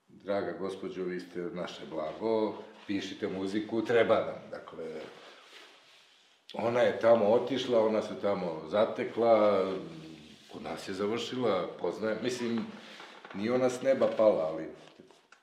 draga 0.08 0.52
gospođo, 0.58 1.04
vi 1.04 1.20
ste 1.20 1.40
naše 1.40 1.82
blago, 1.90 2.54
pišite 2.86 3.28
muziku, 3.28 3.82
treba 3.82 4.14
nam, 4.14 4.50
dakle, 4.50 5.00
ona 6.54 6.80
je 6.80 6.98
tamo 7.00 7.24
otišla, 7.24 7.86
ona 7.86 8.02
se 8.02 8.14
tamo 8.22 8.62
zatekla, 8.68 9.64
kod 10.52 10.62
nas 10.62 10.88
je 10.88 10.94
završila, 10.94 11.68
poznaje, 11.80 12.16
mislim, 12.22 12.66
nije 13.34 13.52
ona 13.52 13.70
s 13.70 13.82
neba 13.82 14.10
pala, 14.16 14.44
ali 14.44 14.68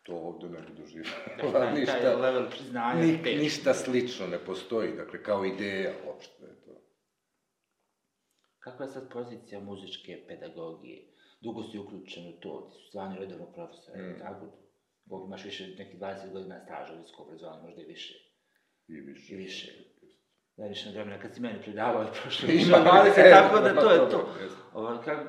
to 0.04 0.14
ovde 0.14 0.50
ne 0.50 0.62
bi 0.62 0.74
doživjela. 0.74 1.16
Taj- 1.42 1.52
taj 1.54 1.74
ništa, 1.74 2.16
level 2.18 2.50
priznanja 2.50 3.02
ni, 3.02 3.36
ništa 3.36 3.74
slično 3.74 4.28
ne 4.28 4.38
postoji, 4.40 4.92
dakle, 4.92 5.24
kao 5.24 5.46
ideja 5.46 5.94
uopšte 6.08 6.44
je 6.44 6.62
to. 6.62 6.82
Kakva 8.60 8.86
je 8.86 8.92
sad 8.92 9.10
pozicija 9.10 9.60
muzičke 9.62 10.24
pedagogije? 10.28 11.08
Dugo 11.42 11.64
si 11.64 11.80
uključen 11.80 12.28
u 12.28 12.34
to, 12.34 12.70
ti 12.72 12.80
su 12.80 12.92
zvani 12.92 13.20
redovno 13.20 13.46
profesor, 13.48 13.96
Mm. 13.98 14.20
tako? 14.20 14.46
Koliko 15.10 15.28
imaš 15.28 15.46
više, 15.46 15.68
nekih 15.70 16.00
20 16.00 16.32
godina 16.32 16.60
staža 16.60 16.94
u 16.94 17.02
visokom 17.02 17.26
obrazovanju, 17.26 17.64
možda 17.64 17.82
i 17.82 17.86
više. 17.86 18.14
I 18.88 18.94
više. 18.94 19.34
I 19.34 19.38
više. 19.38 19.72
Najviše 20.58 20.90
vremena 20.90 21.20
kad 21.20 21.36
si 21.36 21.42
meni 21.42 21.62
predavao 21.62 22.02
je 22.04 22.10
prošlo 22.22 22.50
Ima, 22.50 22.56
više 22.60 22.76
od 22.76 22.82
20, 22.84 23.30
tako 23.32 23.60
da 23.60 23.76
to 23.76 23.92
je 23.92 23.98
dobro, 23.98 24.12
to. 24.12 24.42
jeste. 24.44 24.58
Ovaj, 24.74 24.98
kak, 25.06 25.28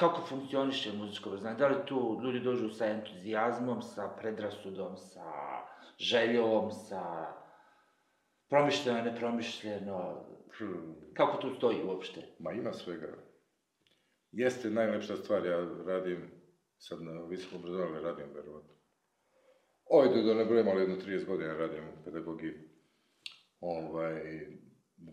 kako 0.00 0.26
funkcioniše 0.26 0.92
muzičko 0.92 1.28
obrazovanje? 1.28 1.58
Da 1.58 1.68
li 1.68 1.86
tu 1.86 2.20
ljudi 2.24 2.40
dođu 2.40 2.68
sa 2.68 2.86
entuzijazmom, 2.86 3.82
sa 3.82 4.08
predrasudom, 4.20 4.96
sa 4.96 5.24
željom, 5.98 6.70
sa 6.70 7.02
promišljeno, 8.48 9.02
nepromišljeno? 9.02 10.24
Hmm. 10.58 10.94
Kako 11.14 11.36
tu 11.36 11.54
stoji 11.54 11.84
uopšte? 11.84 12.20
Ma 12.38 12.52
ima 12.52 12.72
svega. 12.72 13.08
Jeste 14.32 14.70
najlepša 14.70 15.16
stvar, 15.16 15.46
ja 15.46 15.58
radim 15.86 16.30
sad 16.78 17.02
na 17.02 17.24
visokom 17.28 17.58
obrazovanju, 17.58 18.00
radim 18.00 18.26
verovatno. 18.34 18.74
Ojde 19.84 20.22
da 20.22 20.34
ne 20.34 20.44
brojim, 20.44 20.68
ali 20.68 20.80
jedno 20.80 20.96
30 20.96 21.26
godina 21.26 21.54
radim 21.54 21.84
u 21.84 22.04
pedagogiji. 22.04 22.52
Ovaj, 23.60 24.12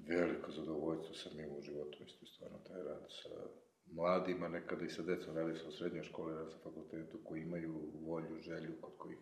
veliko 0.09 0.51
zadovoljstvo 0.51 1.15
sam 1.15 1.39
imao 1.39 1.57
u 1.57 1.61
životu, 1.61 2.03
isto 2.03 2.25
stvarno 2.25 2.57
taj 2.57 2.83
rad 2.83 3.05
sa 3.09 3.29
mladima, 3.91 4.47
nekada 4.47 4.85
i 4.85 4.89
sa 4.89 5.03
decom, 5.03 5.35
radi 5.35 5.59
u 5.67 5.71
srednjoj 5.71 6.03
školi, 6.03 6.35
radi 6.35 6.51
sa 6.51 6.57
fakultetu, 6.63 7.19
koji 7.23 7.41
imaju 7.41 7.91
volju, 8.01 8.41
želju, 8.41 8.73
kod 8.81 8.97
kojih 8.97 9.17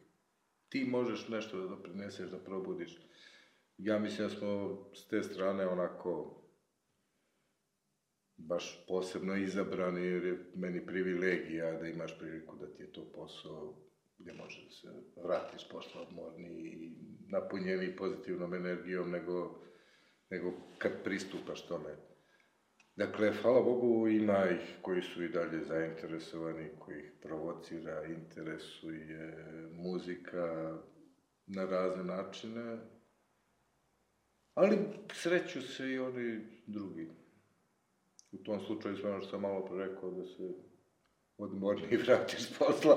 ti 0.70 0.86
možeš 0.90 1.28
nešto 1.28 1.58
da 1.58 1.68
doprineseš, 1.68 2.30
da 2.30 2.38
probudiš. 2.38 3.00
Ja 3.78 4.00
mislim 4.00 4.28
da 4.28 4.36
smo 4.36 4.78
s 4.94 5.08
te 5.08 5.24
strane 5.24 5.68
onako 5.68 6.42
baš 8.38 8.86
posebno 8.88 9.36
izabrani, 9.36 10.06
jer 10.06 10.26
je 10.26 10.52
meni 10.56 10.86
privilegija 10.86 11.72
da 11.72 11.88
imaš 11.88 12.20
priliku 12.20 12.56
da 12.56 12.74
ti 12.74 12.84
je 12.84 12.92
to 12.92 13.12
posao 13.16 13.86
gdje 14.18 14.34
možeš 14.34 14.66
da 14.66 14.72
se 14.72 14.88
vratiš 15.24 15.70
posle 15.70 16.02
odmorni 16.02 16.50
i 16.50 16.92
napunjeni 17.28 17.96
pozitivnom 17.96 18.54
energijom 18.54 19.12
nego, 19.12 19.62
nego 20.30 20.54
kad 20.78 21.04
pristupaš 21.04 21.68
tome. 21.68 21.96
Dakle, 22.96 23.34
hvala 23.42 23.62
Bogu, 23.62 24.08
ima 24.08 24.50
ih 24.50 24.76
koji 24.82 25.02
su 25.02 25.24
i 25.24 25.30
dalje 25.30 25.64
zainteresovani, 25.64 26.70
koji 26.80 27.00
ih 27.00 27.12
provocira, 27.22 28.04
interesuje 28.06 29.38
muzika 29.72 30.78
na 31.48 31.66
razne 31.66 32.04
načine, 32.04 32.78
ali 34.54 34.78
sreću 35.14 35.62
se 35.62 35.92
i 35.92 36.00
oni 36.00 36.42
drugi. 36.68 37.10
U 38.32 38.38
tom 38.38 38.62
slučaju 38.66 38.98
sve 38.98 39.12
ono 39.12 39.22
što 39.22 39.30
sam 39.30 39.42
malo 39.42 39.66
pre 39.66 39.88
rekao, 39.88 40.12
da 40.12 40.26
se 40.26 40.54
odmorni 41.38 41.98
vratiš 41.98 42.42
s 42.42 42.58
posla. 42.58 42.96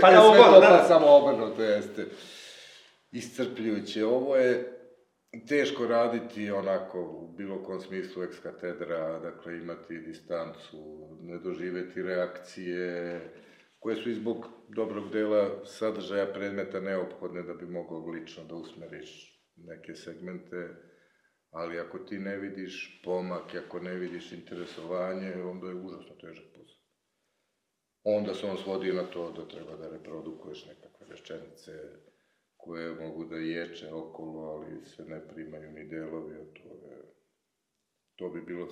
Pa 0.00 0.08
E, 0.08 0.12
da, 0.12 0.22
ovo, 0.28 0.60
da. 0.60 0.84
samo 0.88 1.06
obrnuto 1.06 1.62
jeste. 1.62 2.06
Iscrpljujuće. 3.12 4.04
Ovo 4.04 4.36
je 4.36 4.77
teško 5.48 5.86
raditi 5.86 6.50
onako 6.50 7.00
u 7.02 7.36
bilo 7.36 7.62
kom 7.62 7.80
smislu 7.80 8.22
ex 8.22 8.38
katedra, 8.42 9.18
dakle 9.18 9.58
imati 9.58 9.98
distancu, 9.98 11.08
ne 11.20 11.38
doživeti 11.38 12.02
reakcije 12.02 13.20
koje 13.78 13.96
su 13.96 14.10
i 14.10 14.14
zbog 14.14 14.46
dobrog 14.68 15.12
dela 15.12 15.64
sadržaja 15.64 16.32
predmeta 16.32 16.80
neophodne 16.80 17.42
da 17.42 17.54
bi 17.54 17.66
mogao 17.66 18.06
lično 18.06 18.44
da 18.44 18.54
usmeriš 18.54 19.42
neke 19.56 19.94
segmente, 19.94 20.68
ali 21.50 21.78
ako 21.78 21.98
ti 21.98 22.18
ne 22.18 22.36
vidiš 22.36 23.02
pomak, 23.04 23.54
ako 23.54 23.80
ne 23.80 23.94
vidiš 23.94 24.32
interesovanje, 24.32 25.34
onda 25.34 25.66
je 25.66 25.74
užasno 25.74 26.14
težak 26.20 26.44
posao. 26.54 26.82
Onda 28.04 28.34
se 28.34 28.46
on 28.46 28.56
svodi 28.56 28.92
na 28.92 29.02
to 29.02 29.32
da 29.32 29.48
treba 29.48 29.76
da 29.76 29.88
reprodukuješ 29.88 30.66
nekakve 30.66 31.06
rečenice 31.10 31.72
koje 32.68 32.94
mogu 32.94 33.24
da 33.24 33.36
ječe 33.36 33.92
okolo, 33.92 34.40
ali 34.40 34.86
se 34.86 35.04
ne 35.04 35.28
primaju 35.28 35.72
ni 35.72 35.88
delovi, 35.88 36.34
a 36.34 36.44
to 36.54 36.68
je... 36.68 37.02
To 38.16 38.28
bi 38.28 38.42
bilo 38.42 38.68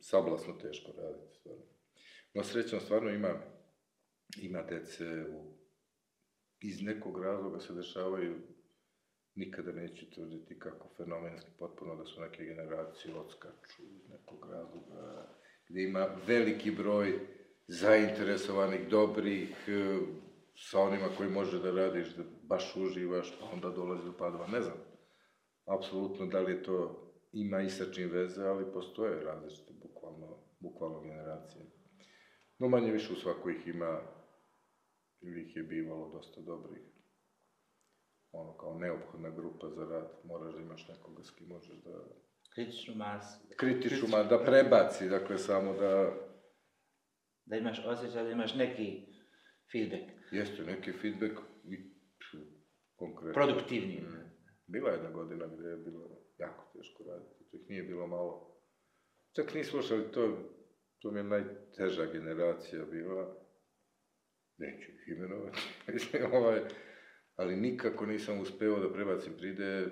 sablasno 0.00 0.52
teško 0.52 0.92
raditi, 0.96 1.38
stvarno. 1.38 1.62
No, 2.34 2.44
srećom, 2.44 2.80
stvarno 2.80 3.10
ima, 3.10 3.42
ima 4.42 4.62
dece 4.62 5.04
u, 5.30 5.54
iz 6.60 6.82
nekog 6.82 7.22
razloga 7.22 7.60
se 7.60 7.74
dešavaju 7.74 8.34
nikada 9.34 9.72
neću 9.72 10.10
tvrditi 10.10 10.58
kako 10.58 10.88
fenomenski 10.96 11.50
potpuno 11.58 11.96
da 11.96 12.04
su 12.04 12.20
neke 12.20 12.44
generacije 12.44 13.14
odskaču 13.14 13.82
iz 13.82 14.08
nekog 14.08 14.48
razloga, 14.50 15.28
gde 15.68 15.82
ima 15.82 16.08
veliki 16.26 16.70
broj 16.70 17.18
zainteresovanih, 17.66 18.88
dobrih, 18.88 19.68
sa 20.54 20.80
onima 20.80 21.08
koji 21.16 21.30
može 21.30 21.58
da 21.58 21.70
radiš, 21.70 22.16
da 22.16 22.22
baš 22.42 22.76
uživaš, 22.76 23.38
pa 23.40 23.46
onda 23.46 23.70
dolazi 23.70 24.04
do 24.04 24.16
padova. 24.18 24.46
Ne 24.46 24.60
znam, 24.60 24.76
apsolutno 25.66 26.26
da 26.26 26.40
li 26.40 26.52
je 26.52 26.62
to 26.62 27.08
ima 27.32 27.60
i 27.60 27.70
sa 27.70 27.84
čim 27.92 28.10
veze, 28.10 28.44
ali 28.44 28.72
postoje 28.72 29.24
različite, 29.24 29.72
bukvalno, 29.82 30.38
bukvalno 30.60 31.00
generacije. 31.00 31.66
No 32.58 32.68
manje 32.68 32.92
više 32.92 33.12
u 33.12 33.16
svakoj 33.16 33.52
ih 33.52 33.66
ima, 33.66 34.00
ili 35.20 35.42
ih 35.42 35.56
je 35.56 35.62
bivalo 35.62 36.08
dosta 36.12 36.40
dobrih. 36.40 36.82
ono 38.32 38.56
kao 38.56 38.78
neophodna 38.78 39.30
grupa 39.30 39.68
za 39.68 39.84
rad, 39.84 40.08
moraš 40.24 40.54
da 40.54 40.60
imaš 40.60 40.88
nekoga 40.88 41.22
s 41.22 41.30
kim 41.30 41.48
možeš 41.48 41.76
da 41.84 42.04
Kritičnu 42.54 42.94
masu. 42.94 43.46
kritiču, 43.56 44.08
ma 44.08 44.22
da 44.22 44.44
prebaci, 44.44 45.08
dakle 45.08 45.38
samo 45.38 45.72
da 45.72 46.12
Da 47.44 47.56
imaš 47.56 47.84
osjećaj 47.86 48.24
da 48.24 48.30
imaš 48.30 48.54
neki 48.54 49.06
feedback. 49.72 50.21
Jeste 50.32 50.62
neki 50.62 50.92
feedback 50.92 51.32
i 51.64 51.76
konkretno. 52.96 53.32
Produktivniji. 53.32 54.00
Mm. 54.00 54.32
Bila 54.66 54.90
je 54.90 54.96
jedna 54.96 55.10
godina 55.10 55.46
gdje 55.46 55.68
je 55.68 55.76
bilo 55.76 56.22
jako 56.38 56.72
teško 56.72 57.04
raditi, 57.04 57.50
to 57.50 57.56
ih 57.56 57.68
nije 57.68 57.82
bilo 57.82 58.06
malo. 58.06 58.60
Čak 59.36 59.54
ni 59.54 59.64
slušali, 59.64 60.12
to, 60.12 60.38
to 60.98 61.10
mi 61.10 61.18
je 61.18 61.24
najteža 61.24 62.06
generacija 62.06 62.84
bila, 62.84 63.36
neću 64.58 64.90
ih 64.90 65.08
imenovati, 65.16 65.58
mislim, 65.92 66.22
ovaj, 66.32 66.60
ali 67.36 67.56
nikako 67.56 68.06
nisam 68.06 68.40
uspeo 68.40 68.80
da 68.80 68.92
prebacim 68.92 69.32
pride, 69.38 69.88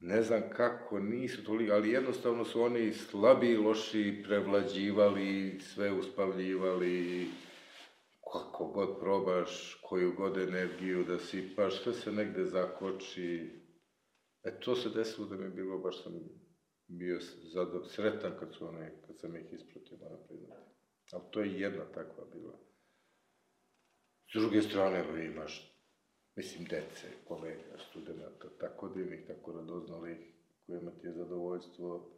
ne 0.00 0.22
znam 0.22 0.42
kako, 0.56 0.98
nisu 0.98 1.44
toliko, 1.44 1.72
ali 1.74 1.90
jednostavno 1.90 2.44
su 2.44 2.62
oni 2.62 2.92
slabi 2.92 3.56
loši 3.56 4.22
prevlađivali, 4.26 5.60
sve 5.60 5.92
uspavljivali, 5.92 7.26
kako 8.38 8.66
god 8.66 8.98
probaš, 9.00 9.80
koju 9.82 10.14
god 10.16 10.36
energiju 10.36 11.04
da 11.04 11.18
sipaš, 11.18 11.82
sve 11.82 11.92
se 11.92 12.12
negde 12.12 12.44
zakoči. 12.44 13.62
E, 14.42 14.60
to 14.60 14.76
se 14.76 14.88
desilo 14.88 15.26
da 15.26 15.36
mi 15.36 15.44
je 15.44 15.50
bilo, 15.50 15.78
baš 15.78 16.02
sam 16.02 16.12
bio 16.88 17.18
zado, 17.54 17.84
sretan 17.84 18.32
kad 18.40 18.54
su 18.54 18.66
one, 18.66 19.02
kad 19.06 19.18
sam 19.18 19.36
ih 19.36 19.52
ispratio, 19.52 19.98
moram 20.00 20.26
priznati. 20.28 20.70
Ali 21.12 21.24
to 21.30 21.40
je 21.40 21.60
jedna 21.60 21.84
takva 21.84 22.24
bila. 22.32 22.58
S 24.32 24.38
druge 24.40 24.62
strane, 24.62 24.98
evo, 24.98 25.16
imaš, 25.16 25.82
mislim, 26.36 26.64
dece, 26.64 27.08
kolega, 27.24 27.78
studenta, 27.90 28.48
tako 28.60 28.88
divnih, 28.88 29.26
tako 29.26 29.52
radoznalih, 29.52 30.18
kojima 30.66 30.90
ti 30.90 31.06
je 31.06 31.12
zadovoljstvo 31.12 32.15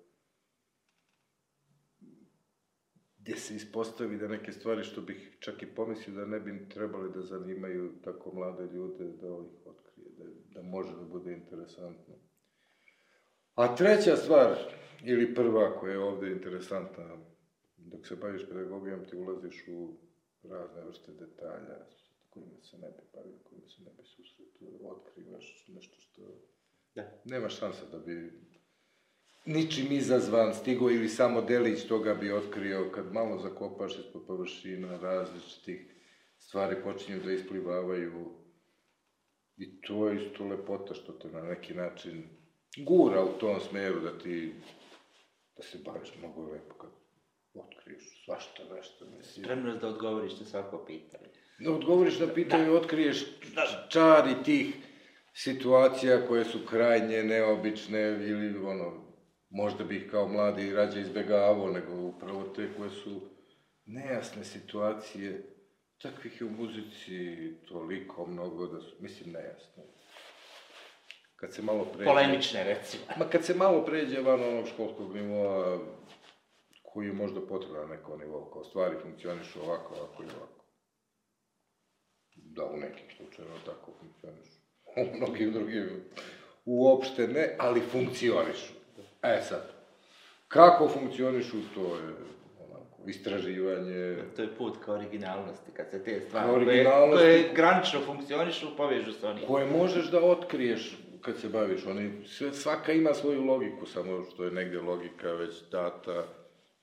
gdje 3.29 3.41
se 3.41 3.55
ispostavi 3.57 4.17
da 4.17 4.29
neke 4.29 4.53
stvari 4.53 4.85
što 4.85 5.01
bih 5.01 5.37
čak 5.41 5.63
i 5.63 5.67
pomislio 5.67 6.17
da 6.17 6.25
ne 6.27 6.41
bi 6.41 6.69
trebali 6.69 7.13
da 7.13 7.23
zanimaju 7.23 7.93
tako 8.05 8.35
mlade 8.35 8.73
ljude, 8.73 9.05
da 9.05 9.27
ih 9.27 9.67
otkrije, 9.67 10.09
da, 10.19 10.25
da 10.55 10.63
može 10.63 10.97
da 10.97 11.05
bude 11.05 11.33
interesantno. 11.33 12.15
A 13.55 13.77
treća 13.77 14.17
stvar, 14.17 14.57
ili 15.05 15.35
prva 15.35 15.81
koja 15.81 15.93
je 15.93 15.99
ovdje 15.99 16.33
interesantna, 16.33 17.17
dok 17.77 18.07
se 18.07 18.17
baviš 18.17 18.47
pedagogijom 18.49 19.05
ti 19.05 19.17
ulaziš 19.17 19.65
u 19.69 19.97
razne 20.43 20.85
vrste 20.85 21.13
detalja 21.13 21.87
kojima 22.31 22.61
se 22.63 22.79
ne 22.79 22.89
bi 22.89 23.03
bavio, 23.15 23.39
kojima 23.45 23.69
se 23.69 23.83
ne 23.83 23.91
bi 23.99 24.05
susretio, 24.05 24.69
otkrivaš 24.83 25.67
nešto 25.69 26.01
što 26.01 26.23
Da. 26.95 27.21
nema 27.25 27.49
šanse 27.49 27.87
da 27.93 27.99
bi 27.99 28.41
ničim 29.49 29.93
izazvan 29.93 30.55
stigo 30.55 30.91
ili 30.91 31.09
samo 31.09 31.41
delić 31.41 31.85
toga 31.85 32.15
bi 32.15 32.33
otkrio 32.33 32.91
kad 32.95 33.13
malo 33.13 33.39
zakopaš 33.39 33.99
ispod 33.99 34.27
površina 34.27 34.99
različitih 35.01 35.95
stvari 36.39 36.77
počinju 36.85 37.21
da 37.25 37.33
isplivavaju 37.33 38.31
i 39.57 39.81
to 39.81 40.09
je 40.09 40.27
isto 40.27 40.45
lepota 40.45 40.95
što 40.95 41.13
te 41.13 41.29
na 41.29 41.43
neki 41.43 41.75
način 41.75 42.25
gura 42.77 43.25
u 43.25 43.39
tom 43.41 43.61
smeru 43.61 44.01
da 44.01 44.19
ti 44.19 44.55
da 45.57 45.63
se 45.63 45.79
baviš 45.85 46.09
mnogo 46.19 46.43
lepo 46.53 46.75
kad 46.75 46.91
otkriješ 47.55 48.25
svašta 48.25 48.63
nešto 48.75 49.05
mislim. 49.19 49.45
Spremnost 49.45 49.81
da 49.81 49.89
odgovoriš 49.89 50.41
na 50.41 50.47
svako 50.47 50.85
pitanje. 50.87 51.29
Da 51.59 51.73
odgovoriš 51.73 52.19
na 52.19 52.27
pitanje 52.35 52.67
i 52.67 52.77
otkriješ 52.77 53.27
čari 53.89 54.35
tih 54.45 54.75
situacija 55.33 56.27
koje 56.27 56.45
su 56.45 56.59
krajnje 56.69 57.23
neobične 57.23 58.01
ili 58.01 58.59
ono, 58.59 59.08
možda 59.51 59.85
bih 59.85 60.09
kao 60.11 60.29
mladi 60.29 60.73
rađe 60.73 61.01
izbjegavao, 61.01 61.71
nego 61.71 61.95
upravo 61.95 62.43
te 62.43 62.69
koje 62.77 62.91
su 62.91 63.21
nejasne 63.87 64.45
situacije. 64.45 65.55
Takvih 66.03 66.41
je 66.41 66.47
u 66.47 66.51
muzici 66.51 67.53
toliko 67.69 68.27
mnogo 68.27 68.67
da 68.67 68.81
su, 68.81 68.97
mislim, 69.01 69.33
nejasne. 69.33 69.83
Kad 71.37 71.55
se 71.55 71.63
malo 71.63 71.85
pređe... 71.85 72.05
Polemične, 72.05 72.65
recimo. 72.65 73.05
Ma 73.19 73.25
kad 73.25 73.45
se 73.45 73.55
malo 73.55 73.85
pređe 73.85 74.21
van 74.21 74.43
onog 74.43 74.67
školskog 74.69 75.15
nivoa, 75.15 75.79
koji 76.83 77.07
je 77.07 77.13
možda 77.13 77.41
potreban 77.41 77.89
na 77.89 77.97
nekom 77.97 78.21
nivou, 78.21 78.51
kao 78.51 78.65
stvari 78.65 78.97
funkcionišu 79.03 79.63
ovako, 79.63 79.95
ovako 79.95 80.23
i 80.23 80.27
ovako. 80.27 80.65
Da, 82.37 82.65
u 82.65 82.77
nekim 82.77 83.07
slučajevima 83.17 83.59
tako 83.67 83.93
funkcionišu. 84.01 84.59
U 84.97 85.17
mnogim 85.17 85.53
drugim 85.53 86.05
uopšte 86.65 87.29
ne, 87.29 87.57
ali 87.59 87.81
funkcionišu. 87.81 88.78
E 89.23 89.43
sad, 89.43 89.73
kako 90.49 90.89
funkcionišu, 90.89 91.57
to 91.75 91.81
je 91.81 92.15
onako, 92.69 93.03
istraživanje, 93.07 94.17
To 94.37 94.43
je 94.43 94.49
put 94.59 94.77
ka 94.85 94.93
originalnosti, 94.93 95.71
kad 95.73 95.91
se 95.91 96.05
te 96.05 96.21
stvari 96.21 96.47
koje, 96.49 96.57
originalnosti. 96.57 97.25
koje 97.25 97.51
granično 97.55 98.01
funkcionišu, 98.01 98.77
povežu 98.77 99.13
se 99.13 99.27
oni. 99.27 99.47
koje 99.47 99.67
možeš 99.67 100.11
da 100.11 100.25
otkriješ 100.25 100.99
kad 101.23 101.39
se 101.39 101.49
baviš. 101.49 101.87
Oni, 101.87 102.27
sve, 102.27 102.53
svaka 102.53 102.93
ima 102.93 103.15
svoju 103.15 103.45
logiku, 103.45 103.87
samo 103.87 104.25
što 104.25 104.45
je 104.45 104.51
negde 104.51 104.81
logika 104.81 105.33
već 105.33 105.63
data. 105.71 106.25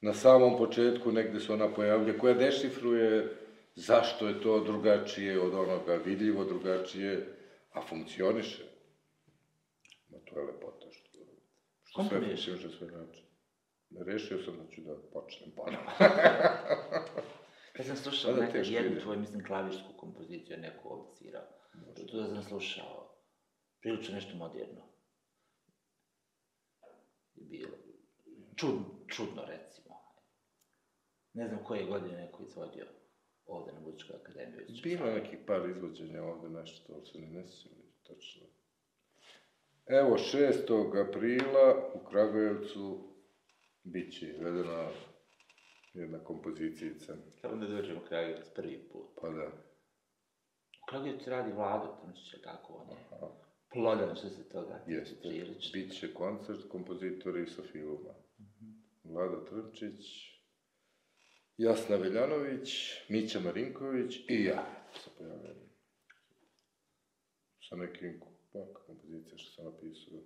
Na 0.01 0.13
samom 0.13 0.57
početku 0.57 1.11
negde 1.11 1.39
se 1.39 1.53
ona 1.53 1.73
pojavlja, 1.73 2.17
koja 2.17 2.33
dešifruje 2.33 3.35
zašto 3.75 4.27
je 4.27 4.41
to 4.41 4.59
drugačije 4.59 5.41
od 5.41 5.53
onoga, 5.53 5.95
vidljivo 5.95 6.43
drugačije, 6.43 7.27
a 7.73 7.81
funkcioniše. 7.81 8.63
Ma 10.09 10.17
to 10.25 10.39
je 10.39 10.45
lepota 10.45 10.84
što 11.95 12.03
sve 12.03 12.19
Komponuješ? 12.19 12.45
funkcioniše 12.45 12.77
sve 12.77 12.87
način. 12.87 13.25
Rešio 14.05 14.43
sam 14.43 14.57
da 14.57 14.67
ću 14.71 14.81
da 14.81 14.95
počnem 15.13 15.51
ponovo. 15.55 15.91
Ja 17.79 17.83
sam 17.83 17.95
slušao 17.95 18.33
da, 18.33 18.41
nekad 18.41 18.65
jednu 18.67 18.91
ide. 18.91 19.01
tvoju, 19.01 19.19
mislim, 19.19 19.45
klavišku 19.45 19.93
kompoziciju, 19.97 20.57
neku 20.57 20.89
ovdje 20.93 21.15
svirao. 21.15 21.43
To 22.11 22.17
da 22.17 22.27
sam 22.27 22.43
slušao. 22.43 23.15
Prilično 23.81 24.15
nešto 24.15 24.37
moderno. 24.37 24.81
Je 27.35 27.45
bilo. 27.45 27.77
Čudno, 28.55 28.85
čudno, 29.07 29.45
recimo. 29.45 29.95
Ne 31.33 31.47
znam 31.47 31.63
koje 31.63 31.85
godine 31.85 32.17
neko 32.17 32.43
izvodio 32.43 32.85
ovdje 33.45 33.73
na 33.73 33.79
Muzičkoj 33.79 34.15
akademiji. 34.15 34.81
Bilo 34.83 35.05
nekih 35.05 35.39
par 35.47 35.69
izvođenja 35.69 36.23
ovde 36.23 36.49
nešto, 36.49 36.93
ali 36.93 37.05
se 37.05 37.19
ne 37.19 37.47
sjećam 37.47 37.71
tačno. 38.03 38.47
Evo, 39.87 40.17
6. 40.17 41.07
aprila 41.07 41.91
u 41.93 42.05
Kragujevcu 42.05 43.13
bit 43.83 44.13
će 44.19 44.27
izvedena 44.27 44.89
jedna 45.93 46.23
kompozicijica. 46.23 47.15
Samo 47.41 47.55
da 47.55 47.67
dođemo 47.67 48.01
u 48.01 48.07
Kragujevac 48.07 48.49
prvi 48.55 48.89
put. 48.91 49.07
Pa 49.21 49.29
da, 49.29 49.45
U 50.81 50.85
Kragujevcu 50.89 51.29
radi 51.29 51.51
Vlado 51.53 51.97
Trnčić, 52.01 52.41
tako 52.43 52.73
on 52.73 52.89
je. 52.89 52.95
aha, 53.11 53.27
Plodan 53.73 54.15
što 54.15 54.29
se 54.29 54.49
toga 54.49 54.83
jeste. 54.87 55.15
prilično. 55.21 55.71
Bit 55.73 55.99
će 55.99 56.13
koncert 56.13 56.69
kompozitori 56.71 57.47
sa 57.47 57.61
filma. 57.71 58.13
Vlada 59.03 59.45
Trnčić, 59.45 60.05
Jasna 61.57 61.95
Veljanović, 61.95 62.69
Mića 63.09 63.39
Marinković 63.39 64.15
i 64.29 64.43
ja 64.43 64.65
se 64.93 65.09
pojavljam. 65.17 65.55
Sa 67.69 67.75
nekim 67.75 68.21
pa, 68.55 68.79
kompozicija 68.85 69.37
što 69.37 69.51
sam 69.51 69.65
napisao. 69.65 70.19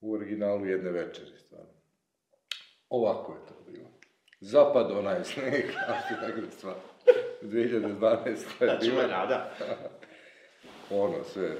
U 0.00 0.12
originalu 0.14 0.66
jedne 0.66 0.90
večeri, 0.90 1.38
stvarno. 1.38 1.74
Ovako 2.88 3.32
je 3.32 3.46
to 3.46 3.70
bilo. 3.70 3.88
Zapad 4.40 4.90
onaj 4.90 5.24
sneg, 5.24 5.64
a 5.88 6.00
što 6.00 6.26
tako 6.26 6.50
stvar. 6.50 6.74
2012. 7.42 8.26
je 8.60 8.66
Da, 8.66 8.78
bila. 8.80 9.06
rada. 9.06 9.54
Ono 10.90 11.24
sve, 11.24 11.56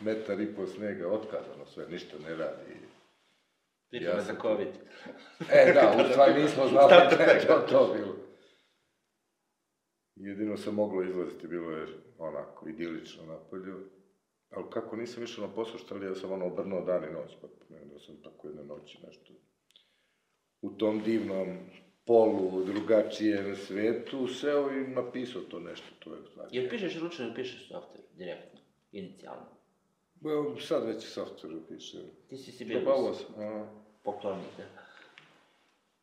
metar 0.00 0.40
i 0.40 0.54
po 0.54 0.66
snega, 0.66 1.08
otkazano 1.08 1.66
sve, 1.66 1.86
ništa 1.88 2.18
ne 2.18 2.36
radi. 2.36 2.62
Priprema 3.90 4.14
Ja 4.14 4.22
za 4.22 4.34
COVID. 4.42 4.68
E, 5.52 5.72
da, 5.72 6.04
u 6.04 6.12
stvari 6.12 6.42
nismo 6.42 6.68
znali 6.70 6.88
da 6.90 7.24
je 7.24 7.46
to, 7.46 7.58
to 7.70 7.94
bilo. 7.94 8.16
Jedino 10.14 10.56
se 10.56 10.70
moglo 10.70 11.02
izlaziti, 11.02 11.48
bilo 11.48 11.70
je 11.70 11.86
onako 12.18 12.68
idilično 12.68 13.26
na 13.26 13.38
polju. 13.50 13.97
Ali 14.50 14.64
kako 14.70 14.96
nisam 14.96 15.22
išao 15.22 15.46
na 15.46 15.54
posao, 15.54 15.78
šta 15.78 15.94
li 15.94 16.06
ja 16.06 16.14
sam 16.14 16.32
ono 16.32 16.46
obrnuo 16.46 16.80
dan 16.80 17.04
i 17.04 17.12
noć, 17.12 17.36
pa 17.40 17.46
ne, 17.74 17.84
da 17.84 17.98
sam 17.98 18.22
tako 18.22 18.48
jedne 18.48 18.64
noći 18.64 18.98
nešto. 19.06 19.32
U 20.62 20.70
tom 20.70 21.02
divnom 21.02 21.58
polu, 22.04 22.64
drugačijem 22.64 23.56
svetu, 23.56 24.28
seo 24.28 24.70
i 24.70 24.88
napisao 24.88 25.42
to 25.42 25.60
nešto, 25.60 25.86
to 25.98 26.14
je 26.14 26.22
stvari. 26.30 26.48
Jer 26.52 26.70
pišeš 26.70 27.00
ručno 27.00 27.24
ili 27.24 27.34
pišeš 27.34 27.68
software, 27.70 28.16
direktno, 28.16 28.60
inicijalno. 28.92 29.46
Evo, 30.24 30.60
sad 30.60 30.86
već 30.86 31.06
softveru 31.06 31.60
pišem. 31.68 32.00
Ti 32.28 32.36
si 32.36 32.52
si 32.52 32.64
bio 32.64 32.80
Probavao 32.80 33.14
sam, 33.14 33.34
a, 33.38 33.66
poklonik, 34.04 34.46
da. 34.56 34.64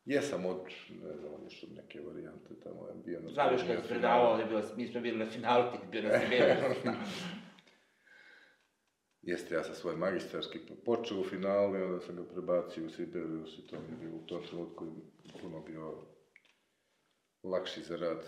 Jesam 0.04 0.46
od, 0.46 0.60
ne 1.02 1.16
znam, 1.16 1.32
od 1.34 1.72
neke 1.76 2.00
varijante 2.00 2.54
tamo, 2.62 2.86
je 2.88 2.94
bio 3.04 3.20
na... 3.20 3.30
Znam 3.30 3.52
još 3.52 3.62
kad 3.66 3.82
si 3.82 3.88
predavao, 3.88 4.36
bilo, 4.36 4.62
mi 4.76 4.86
smo 4.86 5.00
bili 5.00 5.18
na 5.18 5.26
finalu, 5.26 5.72
ti 5.72 5.78
bio 5.90 6.02
na 6.02 6.20
Siberu. 6.20 6.74
Jeste, 9.26 9.54
ja 9.54 9.64
sam 9.64 9.74
svoj 9.74 9.96
magistarski 9.96 10.58
počeo 10.84 11.20
u 11.20 11.24
finalu 11.24 11.76
i 11.76 11.82
onda 11.82 12.00
sam 12.00 12.16
ga 12.16 12.24
prebacio 12.24 12.86
u 12.86 12.90
Sibelius 12.90 13.58
i 13.58 13.66
to 13.66 13.76
mi 13.76 13.92
je 13.92 13.98
bilo 14.00 14.16
u 14.16 14.26
tom 14.26 14.42
trenutku 14.46 14.86
puno 15.42 15.60
bio 15.60 15.94
lakši 17.42 17.82
za 17.82 17.96
rad. 17.96 18.24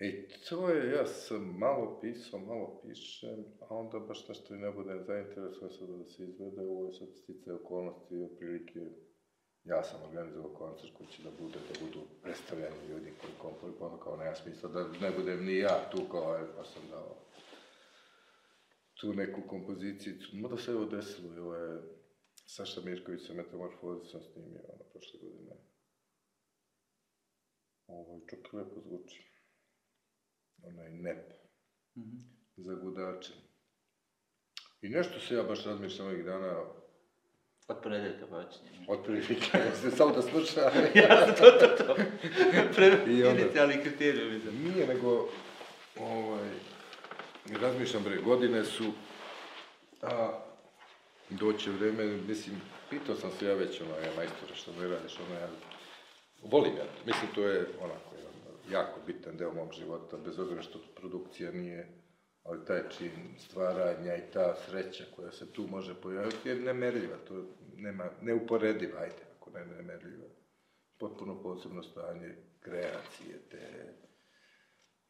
I 0.00 0.28
to 0.48 0.68
je, 0.68 0.92
ja 0.92 1.06
sam 1.06 1.58
malo 1.58 2.00
pisao, 2.00 2.40
malo 2.40 2.82
pišem, 2.82 3.44
a 3.60 3.74
onda 3.74 3.98
baš 3.98 4.28
nešto 4.28 4.54
i 4.54 4.58
ne 4.58 4.70
budem 4.72 5.04
zainteresovan 5.04 5.70
sada 5.70 5.96
da 5.96 6.04
se 6.04 6.22
izvede, 6.24 6.60
ovo 6.60 6.86
je 6.86 6.92
sad 6.92 7.08
stice 7.22 7.52
okolnosti 7.52 8.14
i 8.14 8.24
otprilike 8.24 8.80
ja 9.64 9.82
sam 9.82 10.02
organizovao 10.02 10.54
koncert 10.54 10.92
koji 10.96 11.08
će 11.08 11.22
da 11.22 11.30
bude, 11.40 11.58
da 11.68 11.86
budu 11.86 12.00
predstavljeni 12.22 12.88
ljudi 12.90 13.12
koji 13.20 13.32
komponuju, 13.38 13.78
pa 13.78 13.86
ono 13.86 13.98
kao 13.98 14.16
nema 14.16 14.34
smisla 14.34 14.68
da 14.68 14.88
ne 15.00 15.10
budem 15.18 15.44
ni 15.44 15.58
ja 15.58 15.90
tu 15.90 15.98
kao, 16.10 16.36
e, 16.36 16.44
pa 16.56 16.64
sam 16.64 16.82
dao 16.90 17.31
tu 19.02 19.12
neku 19.12 19.42
kompoziciju, 19.48 20.14
mada 20.32 20.56
se 20.56 20.74
ovo 20.74 20.84
desilo, 20.84 21.42
ovo 21.42 21.54
je 21.54 21.82
Saša 22.46 22.80
Mirković 22.80 23.26
sa 23.26 23.34
Metamorfozi 23.34 24.10
sam 24.10 24.20
snimio, 24.22 24.60
ono, 24.68 24.84
prošle 24.92 25.20
godine. 25.22 25.56
Ovo 27.86 28.20
čak 28.30 28.52
lepo 28.52 28.80
zvuči. 28.80 29.22
Onaj 30.62 30.90
nep. 30.90 31.32
Mm 31.96 32.00
-hmm. 32.00 32.20
Za 32.56 32.74
gudače. 32.74 33.32
I 34.82 34.88
nešto 34.88 35.20
se 35.20 35.34
ja 35.34 35.42
baš 35.42 35.64
razmišljam 35.64 36.08
ovih 36.08 36.24
dana, 36.24 36.64
Od 37.68 37.76
ponedeljka 37.82 38.26
počinje. 38.26 38.86
Od 38.88 39.04
prilike, 39.04 39.58
se 39.74 39.90
samo 39.90 40.14
da 40.14 40.22
sluša. 40.22 40.60
ja, 41.02 41.34
to, 41.34 41.50
to, 41.50 41.84
to. 41.84 41.94
Pre, 42.74 43.04
inicijalni 43.06 43.82
kriterijumi. 43.82 44.40
Nije, 44.52 44.86
nego, 44.86 45.28
ovaj, 46.00 46.48
razmišljam, 47.50 48.02
bre, 48.02 48.16
godine 48.16 48.64
su, 48.64 48.92
a 50.02 50.38
doće 51.30 51.70
vreme, 51.70 52.06
mislim, 52.06 52.56
pitao 52.90 53.14
sam 53.16 53.30
se 53.30 53.46
ja 53.46 53.54
već, 53.54 53.80
ono, 53.80 53.90
ja 53.90 54.16
majstora, 54.16 54.54
što 54.54 54.72
ne 54.72 54.88
radiš, 54.88 55.18
ono, 55.20 55.40
ja 55.40 55.48
volim 56.42 56.76
ja, 56.76 56.84
mislim, 57.06 57.30
to 57.34 57.42
je 57.48 57.66
onako, 57.80 58.14
jedan 58.16 58.32
jako 58.70 59.00
bitan 59.06 59.36
deo 59.36 59.52
mog 59.54 59.72
života, 59.72 60.16
bez 60.16 60.38
obzira 60.38 60.62
što 60.62 60.78
produkcija 60.94 61.52
nije, 61.52 61.88
ali 62.44 62.64
taj 62.64 62.82
čin 62.98 63.10
stvaranja 63.38 64.16
i 64.16 64.30
ta 64.32 64.54
sreća 64.54 65.04
koja 65.16 65.32
se 65.32 65.52
tu 65.52 65.66
može 65.66 66.00
pojaviti 66.00 66.48
je 66.48 66.54
nemerljiva, 66.54 67.16
to 67.28 67.44
nema, 67.76 68.10
neuporediva, 68.20 69.00
ajde, 69.00 69.22
ako 69.36 69.50
ne 69.50 69.66
nemerljiva. 69.66 70.26
Potpuno 70.98 71.42
posebno 71.42 71.82
stanje 71.82 72.34
kreacije, 72.60 73.38
te 73.50 73.94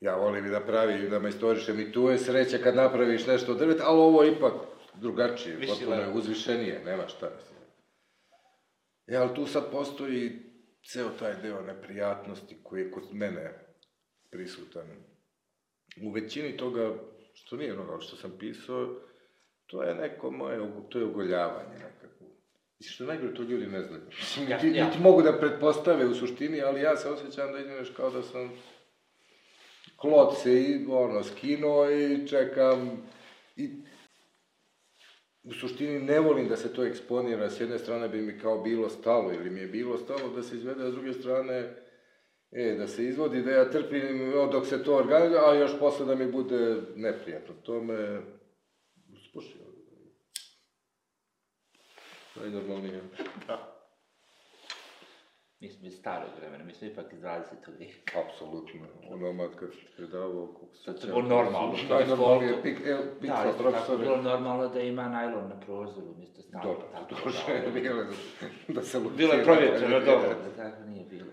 ja 0.03 0.17
volim 0.17 0.47
i 0.47 0.51
da 0.51 0.61
pravim, 0.61 1.11
da 1.11 1.19
majstorišem 1.19 1.81
i 1.81 1.93
tu 1.93 2.09
je 2.09 2.19
sreća 2.19 2.59
kad 2.59 2.77
napraviš 2.77 3.27
nešto 3.27 3.53
od 3.53 3.59
drveta, 3.59 3.85
ali 3.87 3.99
ovo 3.99 4.23
je 4.23 4.33
ipak 4.33 4.53
drugačije, 4.95 5.57
Viši 5.57 5.73
potpuno 5.73 5.97
je 5.97 6.13
uzvišenije, 6.13 6.83
nema 6.85 7.09
šta 7.09 7.31
mislim. 7.37 7.59
E, 9.07 9.17
ali 9.17 9.35
tu 9.35 9.47
sad 9.47 9.71
postoji 9.73 10.33
ceo 10.87 11.09
taj 11.19 11.35
deo 11.43 11.63
neprijatnosti 11.63 12.57
koji 12.63 12.81
je 12.81 12.91
kod 12.91 13.05
mene 13.13 13.53
prisutan. 14.31 14.87
U 16.03 16.11
većini 16.11 16.57
toga, 16.57 16.95
što 17.35 17.57
nije 17.57 17.81
ono 17.81 18.01
što 18.01 18.17
sam 18.17 18.33
pisao, 18.39 19.01
to 19.67 19.83
je 19.83 19.95
neko 19.95 20.31
moje, 20.31 20.59
to 20.89 20.99
je 20.99 21.05
ogoljavanje 21.05 21.75
nekako. 21.75 22.25
Mislim, 22.79 22.95
što 22.95 23.05
najgore, 23.05 23.35
to 23.35 23.43
ljudi 23.43 23.67
ne 23.67 23.83
znaju. 23.83 24.03
Ja, 24.49 24.59
ja. 24.63 24.87
niti 24.87 25.01
mogu 25.01 25.23
da 25.23 25.39
pretpostave 25.39 26.07
u 26.07 26.15
suštini, 26.15 26.63
ali 26.63 26.81
ja 26.81 26.97
se 26.97 27.09
osjećam 27.09 27.53
da 27.53 27.59
ideš 27.59 27.91
kao 27.97 28.11
da 28.11 28.23
sam 28.23 28.53
klot 30.03 30.39
se 30.39 30.63
i, 30.63 30.87
ono, 30.89 31.23
skinuo 31.23 31.91
i 31.91 32.29
čekam. 32.29 33.03
I 33.57 33.69
u 35.43 35.53
suštini 35.53 35.99
ne 35.99 36.21
volim 36.21 36.49
da 36.49 36.57
se 36.57 36.75
to 36.75 36.85
eksponira, 36.85 37.51
s 37.51 37.61
jedne 37.61 37.79
strane 37.79 38.09
bi 38.09 38.23
mi 38.23 38.39
kao 38.39 38.63
bilo 38.63 38.89
stalo, 38.89 39.33
ili 39.33 39.51
mi 39.51 39.61
je 39.61 39.67
bilo 39.67 39.99
stalo 39.99 40.29
da 40.37 40.43
se 40.43 40.57
izvede, 40.57 40.85
a 40.85 40.91
s 40.91 40.95
druge 40.95 41.13
strane, 41.13 41.75
e, 42.51 42.75
da 42.79 42.87
se 42.87 43.05
izvodi, 43.05 43.43
da 43.43 43.51
ja 43.51 43.71
trpim 43.71 44.33
dok 44.53 44.67
se 44.67 44.85
to 44.85 44.97
organizuje, 44.97 45.41
a 45.41 45.55
još 45.55 45.79
posle 45.79 46.07
da 46.07 46.15
mi 46.15 46.33
bude 46.33 46.83
neprijatno. 46.97 47.55
To 47.63 47.81
me 47.81 48.21
uspušio. 49.13 49.63
Najnormalnije. 52.37 53.01
Da. 53.47 53.72
Mi 55.63 55.69
smo 55.69 55.87
iz 55.87 55.95
starog 55.95 56.29
vremena, 56.39 56.65
mi 56.65 56.75
smo 56.75 56.87
ipak 56.87 57.13
iz 57.13 57.21
20. 57.21 57.43
vijeka. 57.79 58.21
Apsolutno. 58.25 58.81
Ono 59.11 59.33
mad 59.33 59.51
kad 59.57 59.71
se 59.73 59.97
predavao... 59.97 60.49
To 60.85 60.91
je 60.91 60.97
bilo 61.07 61.23
normalno. 61.23 61.75
Najnormalnije, 61.91 62.63
pik, 62.63 62.79
el, 62.87 62.99
pik, 63.21 63.31
da, 63.31 63.45
isto 63.51 63.71
tako 63.71 63.97
bilo 63.97 64.17
normalno 64.17 64.69
da 64.69 64.81
ima 64.81 65.09
najlon 65.09 65.49
na 65.49 65.61
prozoru, 65.61 66.07
umjesto 66.15 66.43
stavlja. 66.43 66.69
Dobro, 66.69 66.87
to 67.47 67.53
je 67.53 67.83
bilo 67.83 68.05
da, 68.05 68.13
da 68.69 68.83
se 68.83 68.99
lupira. 68.99 69.17
Bilo 69.17 69.33
je 69.33 69.45
provjetreno 69.45 70.01
dobro, 70.01 70.29
da 70.29 70.65
tako 70.65 70.83
nije 70.85 71.05
bilo. 71.05 71.33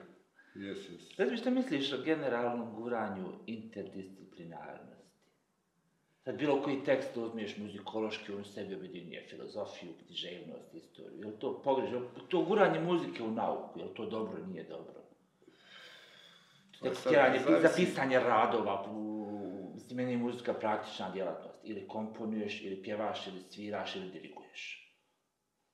Jes, 0.55 0.89
jes. 0.89 1.15
Znači, 1.15 1.37
šta 1.37 1.49
misliš 1.49 1.93
o 1.93 1.97
generalnom 2.05 2.75
guranju 2.75 3.25
interdisciplinarnosti? 3.45 4.98
Sad 6.29 6.37
bilo 6.37 6.61
koji 6.61 6.83
tekst 6.83 7.17
uzmiješ 7.17 7.57
muzikološki, 7.57 8.33
on 8.33 8.43
sebi 8.45 8.75
objedinjuje 8.75 9.25
filozofiju, 9.29 9.91
književnost, 10.05 10.73
istoriju. 10.73 11.19
Je 11.19 11.25
li 11.25 11.39
to 11.39 11.61
pogrešno? 11.63 12.01
To 12.27 12.41
guranje 12.41 12.79
muzike 12.79 13.23
u 13.23 13.31
nauku, 13.31 13.79
je 13.79 13.85
li 13.85 13.93
to 13.93 14.05
dobro, 14.05 14.45
nije 14.47 14.63
dobro? 14.63 14.93
Tekstiranje, 16.81 17.39
za 17.39 17.69
pisanje 17.75 18.19
radova, 18.19 18.85
mislim, 19.73 19.97
meni 19.97 20.11
je 20.11 20.17
muzika 20.17 20.53
praktična 20.53 21.11
djelatnost. 21.11 21.59
Ili 21.63 21.87
komponuješ, 21.87 22.61
ili 22.61 22.83
pjevaš, 22.83 23.27
ili 23.27 23.41
sviraš, 23.41 23.95
ili 23.95 24.11
diriguješ. 24.11 24.93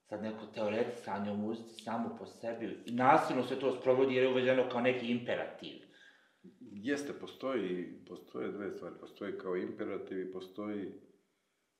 Sad 0.09 0.23
neko 0.23 0.45
teoretisanje 0.45 1.31
o 1.31 1.35
muzici 1.35 1.83
samo 1.83 2.15
po 2.19 2.25
sebi, 2.25 2.83
nasilno 2.85 3.43
se 3.43 3.59
to 3.59 3.75
sprovodi 3.79 4.15
jer 4.15 4.23
je 4.23 4.31
uvedeno 4.31 4.69
kao 4.69 4.81
neki 4.81 5.07
imperativ. 5.07 5.85
Jeste, 6.83 7.13
postoji, 7.13 7.88
postoje 8.07 8.51
dve 8.51 8.71
stvari. 8.71 8.95
Postoji 8.99 9.38
kao 9.38 9.55
imperativ 9.55 10.19
i 10.19 10.31
postoji 10.31 10.91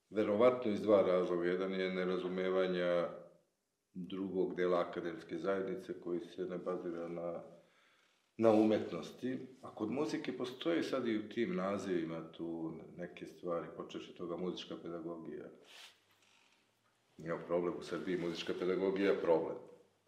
verovatno 0.10 0.71
iz 0.71 0.81
dva 0.81 1.01
razloga. 1.01 1.45
Jedan 1.45 1.73
je 1.73 1.93
nerazumevanja 1.93 3.10
drugog 3.93 4.55
dela 4.55 4.79
akademske 4.79 5.38
zajednice 5.38 6.01
koji 6.01 6.19
se 6.19 6.45
ne 6.45 6.58
bazira 6.58 7.08
na, 7.08 7.43
na 8.38 8.51
umetnosti. 8.51 9.38
A 9.62 9.75
kod 9.75 9.91
muzike 9.91 10.38
postoji 10.38 10.84
sad 10.84 11.08
i 11.08 11.17
u 11.17 11.29
tim 11.29 11.55
nazivima 11.55 12.31
tu 12.31 12.73
neke 12.97 13.25
stvari, 13.25 13.67
počeši 13.77 14.15
toga 14.15 14.38
muzička 14.38 14.75
pedagogija. 14.84 15.45
Nije 17.17 17.45
problem 17.47 17.73
u 17.79 17.84
Srbiji, 17.84 18.17
muzička 18.17 18.53
pedagogija 18.60 19.12
je 19.12 19.21
problem. 19.21 19.58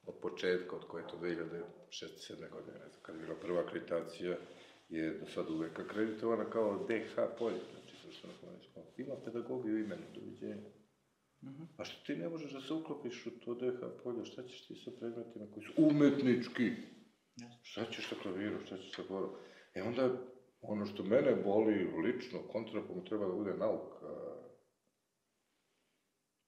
Od 0.06 0.16
početka, 0.22 0.76
od 0.76 0.88
koje 0.88 1.02
je 1.02 1.08
to 1.08 1.18
2006-2007 1.18 2.50
godine, 2.52 2.80
ne 2.80 2.90
znam, 2.90 3.02
kad 3.02 3.16
je 3.16 3.22
bila 3.22 3.36
prva 3.36 3.62
akreditacija, 3.62 4.38
je 4.90 5.20
do 5.20 5.26
sad 5.26 5.50
uvek 5.50 5.80
akreditovana 5.80 6.50
kao 6.50 6.88
DH 6.88 7.16
polje, 7.40 7.60
znači 7.72 7.96
društveno 8.04 8.36
humanističko. 8.40 8.80
Ima 8.98 9.16
pedagogiju 9.26 9.80
imenu, 9.80 10.04
doviđenja. 10.16 10.70
Mm 11.42 11.48
-hmm. 11.48 11.68
A 11.78 11.86
što 11.86 12.06
ti 12.06 12.20
ne 12.20 12.30
možeš 12.30 12.52
da 12.54 12.62
se 12.62 12.74
uklopiš 12.74 13.26
u 13.26 13.40
to 13.40 13.54
DH 13.54 14.04
polje, 14.04 14.26
šta 14.26 14.44
ćeš 14.44 14.68
ti 14.68 14.76
sa 14.76 14.92
predmetima 15.00 15.46
koji 15.54 15.66
su 15.66 15.74
umetnički? 15.78 16.72
Šta 17.62 17.86
ćeš 17.92 18.10
sa 18.10 18.16
klavirom, 18.22 18.66
šta 18.66 18.78
ćeš 18.78 18.96
sa 18.96 19.04
gorom? 19.10 19.30
E 19.74 19.82
onda, 19.82 20.10
ono 20.62 20.86
što 20.86 21.04
mene 21.04 21.36
boli 21.36 21.92
lično, 22.04 22.40
kontrapunkt 22.52 23.08
treba 23.08 23.26
da 23.28 23.34
bude 23.34 23.54
nauka. 23.54 24.08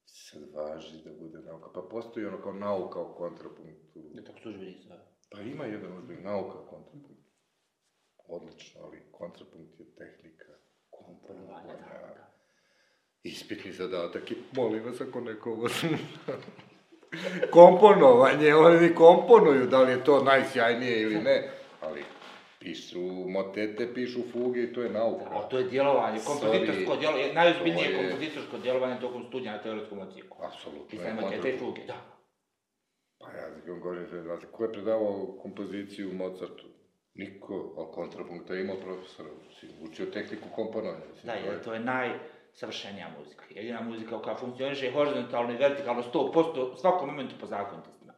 Sad 0.05 0.41
važi 0.53 1.03
da 1.03 1.13
bude 1.19 1.39
nauka. 1.39 1.69
Pa 1.73 1.81
postoji 1.91 2.25
ono 2.25 2.41
kao 2.41 2.53
nauka 2.53 2.99
o 2.99 3.13
kontrapunktu. 3.13 3.99
Ne, 4.13 4.23
tako 4.23 4.39
službeni 4.39 4.83
sad. 4.87 4.99
Pa 5.31 5.41
ima 5.41 5.65
jedan 5.65 5.97
ozbiljni 5.97 6.23
nauka 6.23 6.59
o 6.59 6.67
kontrapunktu 6.69 7.28
odlično, 8.29 8.81
ali 8.83 8.97
kontrapunkt 9.11 9.79
je 9.79 9.85
tehnika 9.97 10.53
komponovanja. 10.89 11.73
Da, 11.73 12.07
da. 12.07 12.31
Ispitni 13.23 13.71
zadatak 13.71 14.31
i 14.31 14.35
molim 14.55 14.83
vas 14.83 15.01
ako 15.01 15.21
neko 15.21 15.51
ovo 15.51 15.67
komponovanje, 17.51 18.55
oni 18.55 18.95
komponuju, 18.95 19.67
da 19.67 19.81
li 19.81 19.91
je 19.91 20.03
to 20.03 20.23
najsjajnije 20.23 21.01
ili 21.01 21.15
ne, 21.15 21.49
ali 21.81 22.03
pišu 22.59 22.99
motete, 23.29 23.93
pišu 23.93 24.21
fuge 24.31 24.63
i 24.63 24.73
to 24.73 24.81
je 24.81 24.89
nauka. 24.89 25.29
Da, 25.29 25.47
to 25.49 25.57
je 25.57 25.63
djelovanje, 25.63 26.19
kompozitorsko 26.25 26.95
djelovanje, 26.95 27.33
najozbiljnije 27.33 27.89
je... 27.89 27.97
kompozitorsko 27.97 28.57
djelovanje 28.57 28.99
tokom 29.01 29.25
studija 29.27 29.51
na 29.51 29.61
teoretskom 29.61 29.99
ocijeku. 29.99 30.37
Apsolutno. 30.43 30.87
Pisanje 30.89 31.21
motete 31.21 31.49
i 31.49 31.57
fuge, 31.57 31.81
da. 31.87 31.95
Pa 33.19 33.31
ja 33.31 33.75
govorim, 33.81 34.05
ko 34.51 34.63
je 34.63 34.73
predavao 34.73 35.37
kompoziciju 35.41 36.13
Mozartu? 36.13 36.78
Niko, 37.15 37.75
a 37.77 37.91
kontrapunkta 37.91 38.55
ima 38.55 38.73
profesora, 38.83 39.29
učio 39.81 40.05
tehniku 40.05 40.49
komponovanja. 40.55 41.05
Da, 41.23 41.33
je, 41.33 41.61
to 41.63 41.73
je 41.73 41.79
naj 41.79 42.19
savršenija 42.53 43.09
muzika. 43.17 43.45
Jedina 43.49 43.81
muzika 43.81 44.21
koja 44.21 44.35
funkcioniše 44.35 44.91
horizontalno 44.91 45.53
i 45.53 45.57
vertikalno 45.57 46.03
100% 46.13 46.73
u 46.73 46.77
svakom 46.77 47.09
momentu 47.09 47.35
po 47.39 47.45
zakonitostima. 47.45 48.13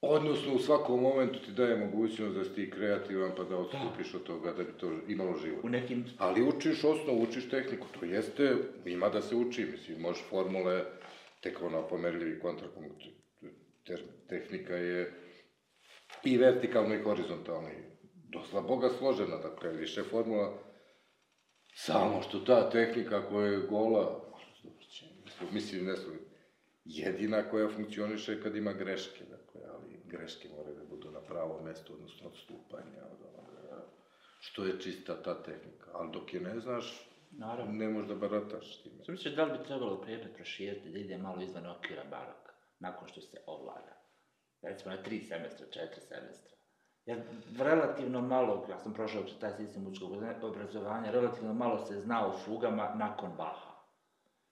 Odnosno, 0.00 0.54
u 0.54 0.58
svakom 0.58 1.02
momentu 1.02 1.38
ti 1.38 1.52
daje 1.52 1.76
mogućnost 1.76 2.36
da 2.36 2.44
si 2.44 2.54
ti 2.54 2.70
kreativan 2.70 3.30
pa 3.36 3.44
da 3.44 3.56
odstupiš 3.56 4.14
od 4.14 4.22
toga 4.22 4.52
da 4.52 4.64
bi 4.64 4.72
to 4.72 4.92
imalo 5.08 5.36
život. 5.36 5.64
U 5.64 5.68
nekim... 5.68 6.04
Ali 6.18 6.48
učiš 6.48 6.84
osnovu, 6.84 7.22
učiš 7.22 7.50
tehniku, 7.50 7.86
to 8.00 8.06
jeste, 8.06 8.56
ima 8.84 9.08
da 9.08 9.22
se 9.22 9.36
uči, 9.36 9.64
mislim, 9.64 10.00
možeš 10.00 10.24
formule, 10.30 10.84
tek 11.40 11.62
ono 11.62 11.88
pomerljivi 11.88 12.40
kontrapunkt, 12.40 13.02
tehnika 14.28 14.74
je 14.74 15.12
i 16.24 16.36
vertikalno 16.38 16.94
i 16.94 17.02
horizontalno, 17.02 17.68
dosta 18.28 18.60
boga 18.60 18.88
složena, 18.98 19.36
dakle, 19.36 19.70
više 19.70 20.02
formula, 20.02 20.58
samo 21.74 22.22
što 22.22 22.38
ta 22.38 22.70
tehnika 22.70 23.28
koja 23.28 23.46
je 23.46 23.58
gola, 23.58 24.20
mislim, 25.52 25.84
ne 25.84 25.96
znam, 25.96 26.18
jedina 26.84 27.50
koja 27.50 27.68
funkcioniše 27.68 28.42
kad 28.42 28.56
ima 28.56 28.72
greške, 28.72 29.24
dakle, 29.24 29.60
ali 29.74 30.00
greške 30.04 30.48
moraju 30.56 30.76
da 30.76 30.84
budu 30.84 31.10
na 31.10 31.20
pravom 31.20 31.64
mestu, 31.64 31.92
odnosno 31.92 32.28
odstupanja 32.28 33.04
od 33.12 33.18
onoga, 33.34 33.86
što 34.40 34.64
je 34.64 34.80
čista 34.80 35.22
ta 35.22 35.42
tehnika. 35.42 35.90
Ali 35.92 36.12
dok 36.12 36.34
je 36.34 36.40
ne 36.40 36.60
znaš, 36.60 37.10
Naravno. 37.30 37.72
ne 37.72 37.88
možeš 37.88 38.08
da 38.08 38.14
barataš 38.14 38.78
s 38.78 38.82
time. 38.82 39.02
Što 39.02 39.12
misliš 39.12 39.34
da 39.34 39.44
li 39.44 39.58
bi 39.58 39.64
trebalo 39.64 40.00
predmet 40.00 40.34
proširiti 40.34 40.90
da 40.90 40.98
ide 40.98 41.18
malo 41.18 41.42
izvan 41.42 41.66
okvira 41.66 42.04
baroka, 42.10 42.52
nakon 42.78 43.08
što 43.08 43.20
se 43.20 43.40
ovlada? 43.46 44.00
Recimo 44.62 44.94
na 44.94 45.02
tri 45.02 45.20
semestra, 45.20 45.66
četiri 45.66 46.00
semestra. 46.00 46.53
Jer 47.06 47.22
relativno 47.58 48.20
malo, 48.20 48.66
ja 48.70 48.78
sam 48.78 48.94
prošao 48.94 49.22
taj 49.40 49.52
sistem 49.56 49.82
muzičkog 49.82 50.12
obrazovanja, 50.42 51.10
relativno 51.10 51.54
malo 51.54 51.86
se 51.86 52.00
zna 52.00 52.26
o 52.26 52.38
fugama 52.38 52.94
nakon 52.94 53.30
Baha. 53.36 53.74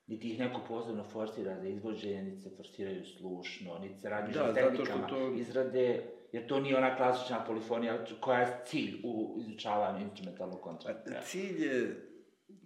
Niti 0.06 0.30
ih 0.30 0.38
neko 0.40 0.60
posebno 0.68 1.04
forsira 1.04 1.60
za 1.60 1.68
izvođenje, 1.68 2.22
niti 2.22 2.40
se 2.42 2.50
forsiraju 2.56 3.04
slušno, 3.04 3.78
niti 3.78 4.00
se 4.00 4.08
radi 4.08 4.32
Da, 4.32 4.54
tehnikama 4.54 5.06
to- 5.06 5.32
izrade, 5.34 6.02
jer 6.32 6.46
to 6.46 6.60
nije 6.60 6.76
ona 6.76 6.96
klasična 6.96 7.44
polifonija 7.44 8.04
koja 8.20 8.38
je 8.40 8.60
cilj 8.64 9.00
u 9.04 9.34
izučavanju 9.38 10.00
instrumentalnog 10.04 10.60
kontrasta. 10.60 11.20
Cilj 11.24 11.64
je 11.64 12.08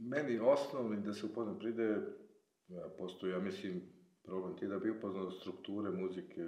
meni 0.00 0.38
osnovni 0.38 1.00
da 1.02 1.12
se 1.14 1.26
upoznam 1.26 1.58
pride, 1.58 1.96
ja, 2.68 2.88
postoji, 2.98 3.32
ja 3.32 3.38
mislim, 3.38 3.82
problem 4.24 4.56
ti 4.56 4.66
da 4.66 4.78
bi 4.78 4.90
upoznao 4.90 5.30
strukture 5.30 5.90
muzike, 5.90 6.40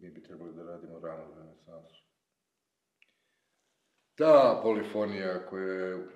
mi 0.00 0.10
bi 0.10 0.22
trebali 0.22 0.54
da 0.54 0.62
radimo 0.62 0.98
ranu 0.98 1.34
renesansu. 1.36 2.03
Ta 4.14 4.60
polifonija 4.62 5.46
koja 5.46 5.74
je, 5.74 6.06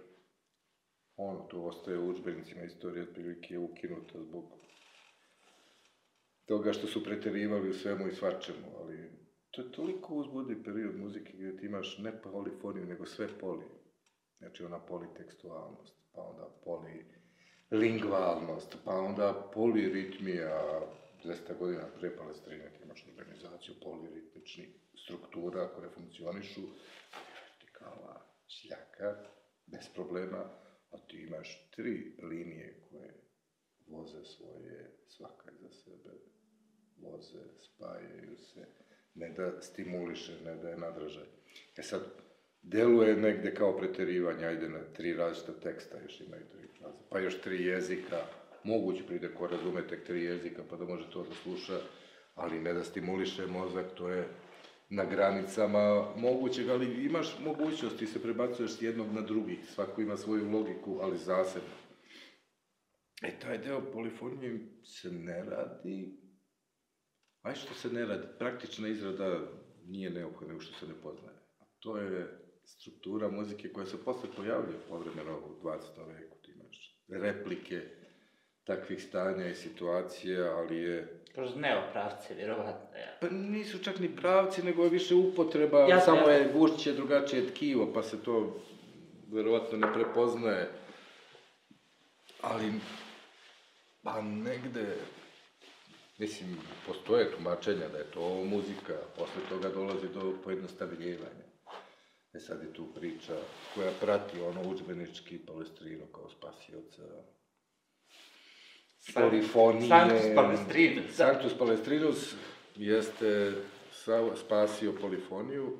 ono, 1.17 1.41
to 1.41 1.63
ostaje 1.63 1.99
u 1.99 2.09
udžbenicima 2.09 2.63
istorije, 2.63 3.03
otprilike 3.03 3.55
je 3.55 3.59
ukinuta 3.59 4.23
zbog 4.23 4.59
toga 6.45 6.73
što 6.73 6.87
su 6.87 7.05
preterivali 7.05 7.71
u 7.71 7.75
svemu 7.75 8.09
i 8.09 8.15
svačemu, 8.15 8.67
ali 8.81 9.11
to 9.51 9.63
je 9.63 9.73
toliko 9.73 10.15
uzbudni 10.15 10.63
period 10.65 10.97
muzike 10.97 11.33
gdje 11.35 11.57
ti 11.57 11.67
imaš 11.67 11.99
ne 11.99 12.23
polifoniju, 12.23 12.87
nego 12.87 13.07
sve 13.07 13.29
poli. 13.41 13.65
Znači 14.39 14.65
ona 14.65 14.79
politekstualnost, 14.79 15.95
pa 16.13 16.23
onda 16.23 16.49
polilingvalnost, 17.71 18.77
pa 18.85 18.95
onda 18.95 19.51
poliritmija, 19.55 20.81
200 21.25 21.59
godina 21.59 21.83
pre 22.01 22.17
Palestrine 22.17 22.71
ti 22.71 22.85
imaš 22.85 23.07
organizaciju 23.09 23.75
poliritmičnih 23.83 24.69
struktura 25.05 25.69
koje 25.69 25.91
funkcionišu, 25.91 26.61
vertikala, 27.89 28.27
šljaka, 28.49 29.17
bez 29.67 29.89
problema, 29.95 30.45
a 30.91 30.99
ti 30.99 31.17
imaš 31.17 31.71
tri 31.71 32.17
linije 32.23 32.81
koje 32.91 33.15
voze 33.87 34.25
svoje, 34.25 34.91
svaka 35.09 35.51
za 35.61 35.71
sebe, 35.71 36.11
voze, 36.97 37.45
spajaju 37.61 38.37
se, 38.37 38.67
ne 39.15 39.29
da 39.29 39.63
stimuliše, 39.63 40.33
ne 40.45 40.55
da 40.55 40.69
je 40.69 40.77
nadražaj. 40.77 41.25
E 41.77 41.83
sad, 41.83 42.03
deluje 42.63 43.17
negde 43.17 43.55
kao 43.55 43.79
preterivanje, 43.79 44.47
ajde 44.47 44.69
na 44.69 44.81
tri 44.93 45.15
različita 45.15 45.61
teksta, 45.61 46.01
još 46.03 46.21
imaju 46.21 46.43
tri 46.49 46.69
fraze, 46.79 46.99
pa 47.11 47.19
još 47.19 47.41
tri 47.41 47.65
jezika, 47.65 48.27
moguće 48.65 49.07
pride 49.07 49.35
ko 49.35 49.47
razume 49.47 49.87
tek 49.87 50.07
tri 50.07 50.25
jezika, 50.25 50.63
pa 50.71 50.77
da 50.77 50.85
može 50.85 51.11
to 51.11 51.23
da 51.23 51.35
sluša, 51.35 51.81
ali 52.35 52.61
ne 52.61 52.73
da 52.73 52.85
stimuliše 52.85 53.47
mozak, 53.47 53.87
to 53.95 54.09
je 54.09 54.29
na 54.91 55.05
granicama 55.05 56.15
mogućeg, 56.17 56.69
ali 56.69 57.05
imaš 57.05 57.39
mogućnost, 57.45 57.99
se 58.13 58.23
prebacuješ 58.23 58.79
s 58.79 58.83
jednog 58.83 59.13
na 59.13 59.21
drugi, 59.21 59.59
svako 59.75 60.01
ima 60.01 60.17
svoju 60.17 60.51
logiku, 60.51 60.99
ali 61.03 61.19
zasebno. 61.19 61.75
E, 63.23 63.39
taj 63.41 63.59
deo 63.59 63.93
polifonije 63.93 64.59
se 64.85 65.11
ne 65.11 65.45
radi, 65.45 66.19
aj 67.43 67.55
što 67.55 67.75
se 67.75 67.89
ne 67.89 68.07
radi, 68.07 68.27
praktična 68.39 68.89
izrada 68.89 69.41
nije 69.85 70.11
neophodna, 70.11 70.49
nego 70.49 70.61
što 70.61 70.79
se 70.79 70.87
ne 70.87 70.95
poznaje. 71.03 71.37
A 71.59 71.65
to 71.79 71.97
je 71.97 72.39
struktura 72.65 73.31
muzike 73.31 73.73
koja 73.73 73.87
se 73.87 74.05
posle 74.05 74.29
pojavljuje 74.37 74.79
povremeno 74.89 75.39
u 75.39 75.63
20. 75.63 76.07
veku, 76.07 76.39
ti 76.43 76.53
imaš 76.53 77.05
replike 77.09 77.83
takvih 78.65 79.03
stanja 79.03 79.47
i 79.47 79.55
situacija, 79.55 80.57
ali 80.57 80.77
je 80.77 81.18
Kroz 81.39 81.57
neopravce, 81.57 82.35
vjerovatno, 82.35 82.99
ja. 82.99 83.17
Pa 83.21 83.27
nisu 83.31 83.79
čak 83.79 83.99
ni 83.99 84.17
pravci, 84.17 84.63
nego 84.63 84.85
je 84.85 84.91
više 84.91 85.15
upotreba, 85.15 85.79
Jasno, 85.81 86.05
samo 86.05 86.19
jasno. 86.19 86.33
je 86.33 86.53
gušće 86.53 86.93
drugačije 86.93 87.47
tkivo, 87.47 87.93
pa 87.95 88.03
se 88.03 88.23
to 88.23 88.61
verovatno 89.33 89.79
ne 89.79 89.93
prepoznaje. 89.93 90.71
Ali, 92.43 92.73
pa 94.03 94.23
negde, 94.23 94.97
mislim, 96.19 96.59
postoje 96.87 97.31
tumačenja 97.37 97.89
da 97.89 97.99
je 97.99 98.11
to 98.11 98.45
muzika, 98.45 98.95
posle 99.17 99.43
toga 99.49 99.69
dolazi 99.69 100.09
do 100.15 100.35
pojednostavljivanja. 100.45 101.47
E 102.35 102.41
sad 102.41 102.63
je 102.63 102.73
tu 102.73 102.87
priča 102.95 103.37
koja 103.75 103.91
prati 104.01 104.41
ono 104.41 104.63
udžbenički 104.71 105.39
palestrinu 105.39 106.07
kao 106.07 106.31
spasioca, 106.31 107.03
polifonije. 109.15 109.89
Sanctus 109.89 110.35
Palestrinus. 110.35 111.17
Sanctus 111.17 111.59
Palestrinus 111.59 112.35
jeste 112.77 113.53
spasio 114.37 114.93
polifoniju, 115.01 115.79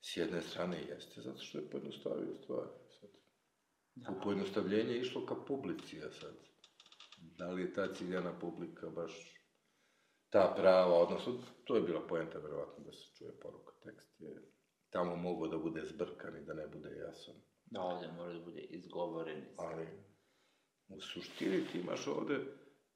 s 0.00 0.16
jedne 0.16 0.42
strane 0.42 0.82
jeste, 0.88 1.20
zato 1.20 1.38
što 1.38 1.58
je 1.58 1.70
pojednostavio 1.70 2.34
stvari. 2.42 2.70
Sad. 3.00 3.10
U 4.16 4.20
pojednostavljenje 4.22 4.92
je 4.92 5.00
išlo 5.00 5.26
ka 5.26 5.34
publici, 5.34 6.02
a 6.02 6.10
sad, 6.10 6.34
da 7.18 7.50
li 7.50 7.62
je 7.62 7.72
ta 7.72 7.94
ciljana 7.94 8.38
publika 8.38 8.90
baš 8.90 9.38
ta 10.30 10.54
prava, 10.56 10.94
odnosno, 10.94 11.34
to 11.64 11.76
je 11.76 11.82
bila 11.82 12.06
poenta, 12.06 12.38
verovatno, 12.38 12.84
da 12.84 12.92
se 12.92 13.16
čuje 13.18 13.40
poruka. 13.40 13.72
Tekst 13.84 14.20
je 14.20 14.52
tamo 14.90 15.16
mogao 15.16 15.48
da 15.48 15.58
bude 15.58 15.84
zbrkan 15.84 16.36
i 16.36 16.44
da 16.44 16.54
ne 16.54 16.66
bude 16.66 16.88
jasan. 16.96 17.34
Da 17.64 17.80
ovdje 17.80 18.12
mora 18.12 18.32
da 18.32 18.44
bude 18.44 18.60
izgovoren. 18.60 19.44
Ali 19.56 19.86
u 20.88 21.00
suštini 21.00 21.64
ti 21.72 21.78
imaš 21.78 22.06
ovde 22.06 22.40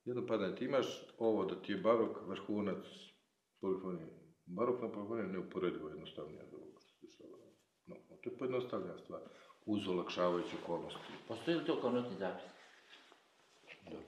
jedno 0.04 0.26
padanje, 0.26 0.56
ti 0.56 0.64
imaš 0.64 0.86
ovo 1.18 1.44
da 1.44 1.62
ti 1.62 1.72
je 1.72 1.78
barok 1.78 2.16
vrhunac 2.28 2.84
polifonije. 3.60 4.08
Barokna 4.46 4.88
polifonija 4.88 5.26
je 5.26 5.32
neuporedivo 5.32 5.88
jednostavnija 5.88 6.42
od 6.42 6.54
ovog 6.54 6.80
što 6.80 7.06
se 7.06 7.06
dešava. 7.06 7.36
No, 7.86 7.96
to 8.22 8.30
je 8.30 8.38
pojednostavljena 8.38 8.98
stvar, 8.98 9.20
uz 9.66 9.88
olakšavajuću 9.88 10.56
okolnosti. 10.62 11.12
Postoji 11.28 11.56
li 11.56 11.64
to 11.64 11.80
kao 11.80 11.90
notni 11.90 12.16
zapis? 12.18 12.44
Dobro. 13.84 14.06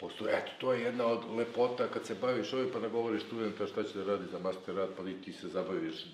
Postoje, 0.00 0.38
eto, 0.38 0.50
to 0.60 0.72
je 0.72 0.82
jedna 0.82 1.06
od 1.06 1.20
lepota 1.36 1.88
kad 1.88 2.06
se 2.06 2.14
baviš 2.14 2.52
ovim 2.52 2.70
pa 2.72 2.78
nagovoriš 2.78 3.22
studenta 3.22 3.66
šta 3.66 3.82
će 3.82 3.98
da 3.98 4.04
radi 4.04 4.24
za 4.32 4.38
master 4.38 4.74
rad, 4.74 4.88
pa 4.96 5.08
i 5.08 5.22
ti 5.22 5.32
se 5.32 5.48
zabaviš 5.48 6.06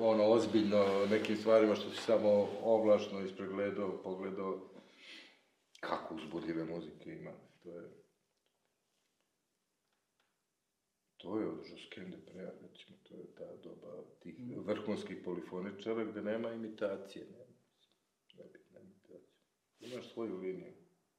ono 0.00 0.24
ozbiljno 0.24 1.06
nekim 1.10 1.36
stvarima 1.36 1.74
što 1.74 1.90
si 1.90 1.96
samo 1.96 2.48
ovlašno 2.62 3.20
ispregledao, 3.20 4.02
pogledao. 4.02 4.77
Kako 5.80 6.14
uzbudljive 6.14 6.64
muzike 6.64 7.10
ima, 7.10 7.32
to 7.62 7.78
je... 7.78 7.88
To 11.16 11.38
je 11.38 11.48
od 11.48 11.64
Žoskende 11.64 12.16
Preja, 12.26 12.50
recimo, 12.52 12.98
to 13.02 13.14
je 13.14 13.34
ta 13.34 13.56
doba 13.56 13.88
tih 14.20 14.34
vrhunskih 14.56 15.16
polifoničara 15.24 16.04
gde 16.04 16.22
nema 16.22 16.52
imitacije, 16.52 17.24
nema, 17.26 17.44
nebitna 18.34 18.80
imitacija. 18.80 19.34
Imaš 19.80 20.12
svoju 20.12 20.36
liniju. 20.36 20.74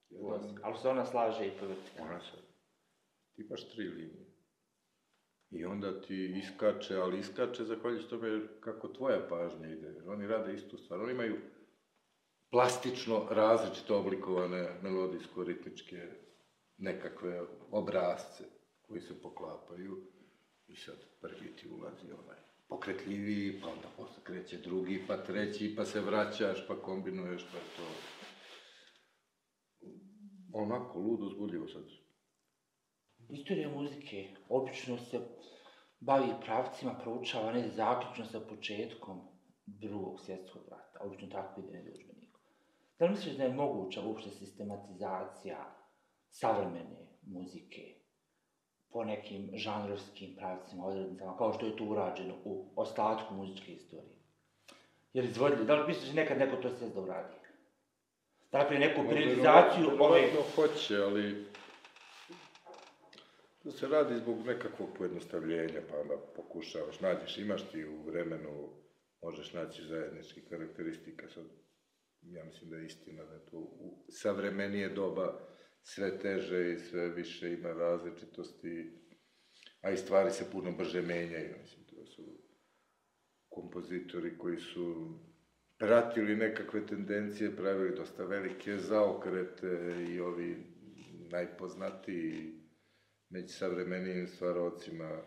Jedan- 0.09 0.59
Ali 0.63 0.77
se 0.77 0.89
ona 0.89 1.05
slaže 1.05 1.47
i 1.47 1.51
po 1.59 1.65
vertikalu. 1.65 2.09
ona 2.09 2.21
se, 2.21 2.37
ti 3.35 3.41
imaš 3.41 3.69
tri 3.69 3.83
linije. 3.83 4.25
I 5.51 5.65
onda 5.65 6.01
ti 6.01 6.33
iskače, 6.37 6.95
ali 6.95 7.19
iskače 7.19 7.63
zahvaljujući 7.63 8.09
tome 8.09 8.47
kako 8.59 8.87
tvoja 8.87 9.27
pažnja 9.29 9.67
ide. 9.67 9.87
Jer 9.87 10.09
oni 10.09 10.27
rade 10.27 10.53
istu 10.53 10.77
stvar. 10.77 10.99
Oni 11.01 11.11
imaju 11.11 11.35
plastično 12.51 13.27
različito 13.29 13.99
oblikovane 13.99 14.79
melodijsko-ritmičke 14.83 16.07
nekakve 16.77 17.41
obrazce 17.71 18.43
koji 18.81 19.01
se 19.01 19.21
poklapaju. 19.21 19.97
I 20.67 20.75
sad 20.75 20.95
prvi 21.21 21.55
ti 21.55 21.69
ulazi 21.69 22.11
onaj 22.11 22.37
pokretljiviji, 22.67 23.61
pa 23.61 23.67
onda 23.67 23.87
posle 23.97 24.23
kreće 24.23 24.57
drugi, 24.57 25.03
pa 25.07 25.17
treći, 25.17 25.73
pa 25.77 25.85
se 25.85 26.01
vraćaš, 26.01 26.67
pa 26.67 26.81
kombinuješ, 26.81 27.45
pa 27.51 27.57
to... 27.57 27.87
onako 30.53 30.99
ludo 30.99 31.25
uzbudljivo 31.25 31.67
sad. 31.67 31.83
Istorija 33.29 33.69
muzike 33.69 34.35
obično 34.49 34.97
se 34.97 35.19
bavi 35.99 36.33
pravcima, 36.45 36.99
proučava 37.03 37.51
ne 37.53 37.69
zaključno 37.69 38.25
sa 38.25 38.39
početkom 38.39 39.21
drugog 39.65 40.21
svjetskog 40.21 40.61
rata. 40.71 40.99
Obično 41.01 41.27
tako 41.27 41.61
ide 41.61 41.83
na. 41.83 42.18
Da 42.99 43.05
li 43.05 43.11
misliš 43.11 43.35
da 43.35 43.43
je 43.43 43.53
moguća 43.53 44.01
uopšte 44.01 44.29
sistematizacija 44.29 45.75
savremene 46.29 47.07
muzike 47.21 47.95
po 48.91 49.03
nekim 49.03 49.49
žanrovskim 49.53 50.35
pravcima, 50.35 50.85
odrednicama, 50.85 51.37
kao 51.37 51.53
što 51.53 51.65
je 51.65 51.77
to 51.77 51.83
urađeno 51.83 52.35
u 52.43 52.73
ostatku 52.75 53.33
muzičke 53.33 53.71
istorije? 53.71 54.15
Jer 55.13 55.25
izvodljivo, 55.25 55.63
da 55.63 55.75
li 55.75 55.87
misliš 55.87 56.09
da 56.09 56.21
nekad 56.21 56.37
neko 56.37 56.55
to 56.55 56.69
sve 56.69 56.89
da 56.89 57.01
uradi? 57.01 57.35
Da 58.51 58.57
napravi 58.57 58.79
neku 58.79 59.01
periodizaciju 59.09 59.89
ove... 59.99 60.31
Hoće, 60.55 60.97
ali... 60.97 61.45
To 63.63 63.71
se 63.71 63.87
radi 63.87 64.17
zbog 64.17 64.45
nekakvog 64.45 64.89
pojednostavljenja, 64.97 65.81
pa 65.89 65.97
onda 65.97 66.13
pokušavaš, 66.35 66.99
nađeš, 66.99 67.37
imaš 67.37 67.69
ti 67.71 67.85
u 67.85 68.01
vremenu, 68.01 68.69
možeš 69.21 69.53
naći 69.53 69.83
zajednički 69.83 70.41
karakteristika, 70.41 71.29
sad, 71.29 71.45
ja 72.21 72.43
mislim 72.45 72.69
da 72.69 72.77
je 72.77 72.85
istina 72.85 73.25
da 73.25 73.33
je 73.33 73.45
to 73.45 73.57
u 73.57 74.05
savremenije 74.09 74.89
doba 74.89 75.39
sve 75.81 76.19
teže 76.19 76.73
i 76.73 76.79
sve 76.79 77.09
više 77.09 77.53
ima 77.53 77.69
različitosti, 77.69 78.91
a 79.81 79.91
i 79.91 79.97
stvari 79.97 80.31
se 80.31 80.51
puno 80.51 80.71
brže 80.71 81.01
menjaju, 81.01 81.55
mislim, 81.61 81.85
to 81.85 82.05
su 82.05 82.39
kompozitori 83.49 84.37
koji 84.37 84.57
su 84.57 85.19
pratili 85.77 86.35
nekakve 86.35 86.85
tendencije, 86.87 87.55
pravili 87.55 87.95
dosta 87.95 88.25
velike 88.25 88.77
zaokrete 88.77 89.95
i 90.09 90.19
ovi 90.19 90.57
najpoznatiji 91.31 92.59
među 93.29 93.53
savremenijim 93.53 94.27
stvarocima. 94.27 95.21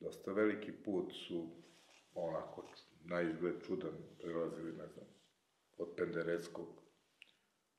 Dosta 0.00 0.32
veliki 0.32 0.72
put 0.84 1.12
su 1.26 1.64
onako 2.14 2.72
na 3.04 3.22
izgled 3.22 3.62
čudan 3.66 3.94
prelazili, 4.18 4.72
ne 4.72 4.86
znam, 4.86 5.06
od 5.78 5.94
Pendereckog, 5.96 6.80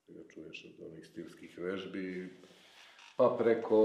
da 0.07 0.13
ga 0.13 0.27
čuješ 0.33 0.65
od 0.65 0.85
onih 0.87 1.05
stilskih 1.07 1.57
vežbi, 1.57 2.29
pa 3.17 3.35
preko 3.39 3.81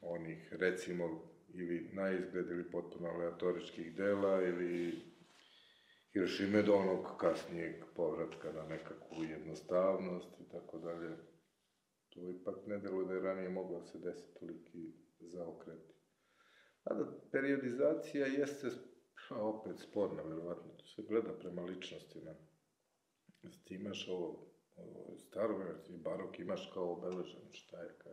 onih, 0.00 0.52
recimo, 0.52 1.34
ili 1.54 1.90
na 1.92 2.10
izgled 2.10 2.50
ili 2.50 2.70
potpuno 2.70 3.08
aleatoričkih 3.08 3.96
dela 3.96 4.42
ili 4.42 5.02
Hirošime 6.14 6.62
do 6.62 6.74
onog 6.74 7.06
kasnijeg 7.20 7.84
povratka 7.96 8.52
na 8.52 8.62
nekakvu 8.62 9.24
jednostavnost 9.24 10.40
i 10.40 10.48
tako 10.48 10.78
dalje. 10.78 11.16
To 12.08 12.30
ipak 12.30 12.56
ne 12.66 12.78
deluje 12.78 13.06
da 13.06 13.14
je 13.14 13.20
ranije 13.20 13.48
moglo 13.48 13.78
da 13.78 13.86
se 13.86 13.98
desiti 13.98 14.38
toliki 14.40 14.92
zaokreti. 15.20 15.94
Da 16.84 17.20
periodizacija 17.32 18.26
jeste 18.26 18.68
opet 19.30 19.78
sporna, 19.78 20.22
verovatno. 20.22 20.72
To 20.72 20.86
se 20.86 21.02
gleda 21.02 21.32
prema 21.38 21.62
ličnostima. 21.62 22.34
Ti 23.64 23.74
imaš 23.74 24.08
ovo, 24.08 24.52
ovo 24.76 25.16
staro 25.18 25.74
ti 25.86 25.92
barok 25.96 26.38
imaš 26.38 26.70
kao 26.74 26.92
obeleženo, 26.92 27.52
šta 27.52 27.82
je 27.82 27.98
kad. 27.98 28.12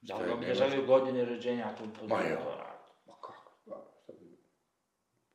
Da 0.00 0.18
li 0.18 0.32
obilježavaju 0.32 0.86
godine 0.86 1.24
rođenja 1.24 1.74
kompozitora? 1.78 2.80
Ma 3.06 3.12
kako, 3.20 3.58
pa, 3.66 3.92
sad 4.06 4.22
je- 4.22 4.36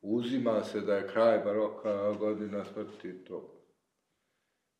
Uzima 0.00 0.64
se 0.64 0.80
da 0.80 0.94
je 0.96 1.08
kraj 1.08 1.38
baroka 1.38 2.12
godina 2.12 2.64
smrti, 2.64 3.24
to 3.24 3.64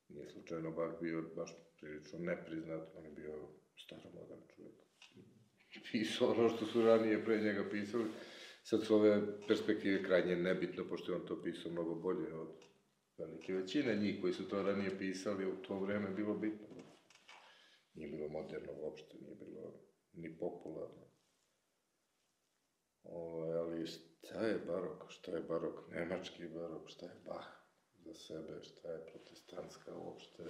nije 0.09 0.29
slučajno 0.29 0.71
baš 0.71 0.91
bio 1.01 1.23
baš 1.37 1.51
prilično 1.81 2.19
nepriznat, 2.19 2.89
on 2.97 3.05
je 3.05 3.11
bio 3.11 3.49
staromodan 3.85 4.39
čovjek. 4.57 4.75
Pisao 5.93 6.31
ono 6.31 6.49
što 6.49 6.67
su 6.67 6.83
ranije 6.83 7.25
pre 7.25 7.39
njega 7.41 7.65
pisali, 7.71 8.05
sad 8.63 8.85
s 8.85 8.91
ove 8.91 9.39
perspektive 9.49 10.03
krajnje 10.05 10.37
nebitno, 10.37 10.85
pošto 10.89 11.13
je 11.13 11.17
on 11.17 11.27
to 11.27 11.43
pisao 11.43 11.73
mnogo 11.73 11.95
bolje 11.95 12.35
od 12.35 12.70
velike 13.21 13.53
većine 13.53 13.97
njih 13.97 14.21
koji 14.21 14.33
su 14.33 14.49
to 14.49 14.63
ranije 14.63 14.99
pisali, 14.99 15.53
u 15.53 15.57
to 15.63 15.79
vreme 15.79 16.11
bilo 16.11 16.35
bitno. 16.35 16.67
Nije 17.95 18.09
bilo 18.09 18.29
moderno 18.29 18.73
uopšte, 18.73 19.19
nije 19.21 19.35
bilo 19.35 19.75
ni 20.13 20.39
popularno. 20.39 21.11
Ovaj, 23.03 23.53
ali 23.53 23.87
šta 23.87 24.47
je 24.47 24.59
barok, 24.59 25.05
šta 25.09 25.33
je 25.33 25.43
barok, 25.43 25.89
nemački 25.91 26.49
barok, 26.49 26.89
šta 26.89 27.07
je 27.07 27.21
Bach 27.27 27.49
za 28.05 28.15
sebe, 28.15 28.63
šta 28.63 28.93
je 28.93 29.07
protestantska 29.07 29.95
uopšte, 29.97 30.45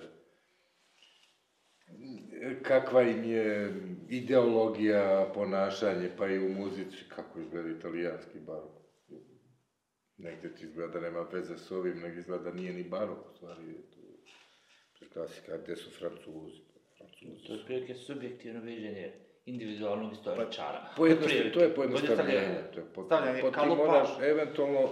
kakva 2.62 3.02
im 3.02 3.24
je 3.24 3.74
ideologija, 4.08 5.30
ponašanje, 5.34 6.10
pa 6.18 6.28
i 6.28 6.38
u 6.38 6.48
muzici, 6.48 6.96
kako 7.08 7.40
izgleda 7.40 7.68
italijanski 7.68 8.38
barok. 8.40 8.79
Negde 10.22 10.54
ti 10.54 10.64
izgleda 10.64 10.92
da 10.92 11.00
nema 11.00 11.20
veze 11.32 11.58
s 11.58 11.70
ovim, 11.70 12.00
negde 12.00 12.20
izgleda 12.20 12.44
da 12.44 12.52
nije 12.52 12.72
ni 12.72 12.84
barok, 12.84 13.18
u 13.32 13.36
stvari 13.36 13.68
je 13.68 13.82
to 13.90 14.00
preklasika, 14.98 15.58
gde 15.64 15.76
su 15.76 15.90
francuzi, 15.90 16.60
francuzi 16.98 17.46
To 17.46 17.52
je 17.52 17.64
prilike 17.64 17.94
subjektivno 17.94 18.60
viđenje 18.60 19.12
individualnog 19.46 20.12
istoričara. 20.12 20.88
Pojednostavljenje, 20.96 21.52
to 21.52 21.60
je 21.60 21.74
pojednostavljenje. 21.74 22.62
To 22.74 22.80
je 22.80 22.86
po, 22.94 23.04
Stavljanje 23.04 23.40
po, 23.40 23.50
ti 23.50 23.66
moraš 23.76 24.08
eventualno 24.22 24.90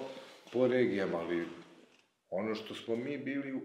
po 0.52 0.66
regijama, 0.66 1.18
ali 1.18 1.44
ono 2.30 2.54
što 2.54 2.74
smo 2.74 2.96
mi 2.96 3.18
bili 3.18 3.60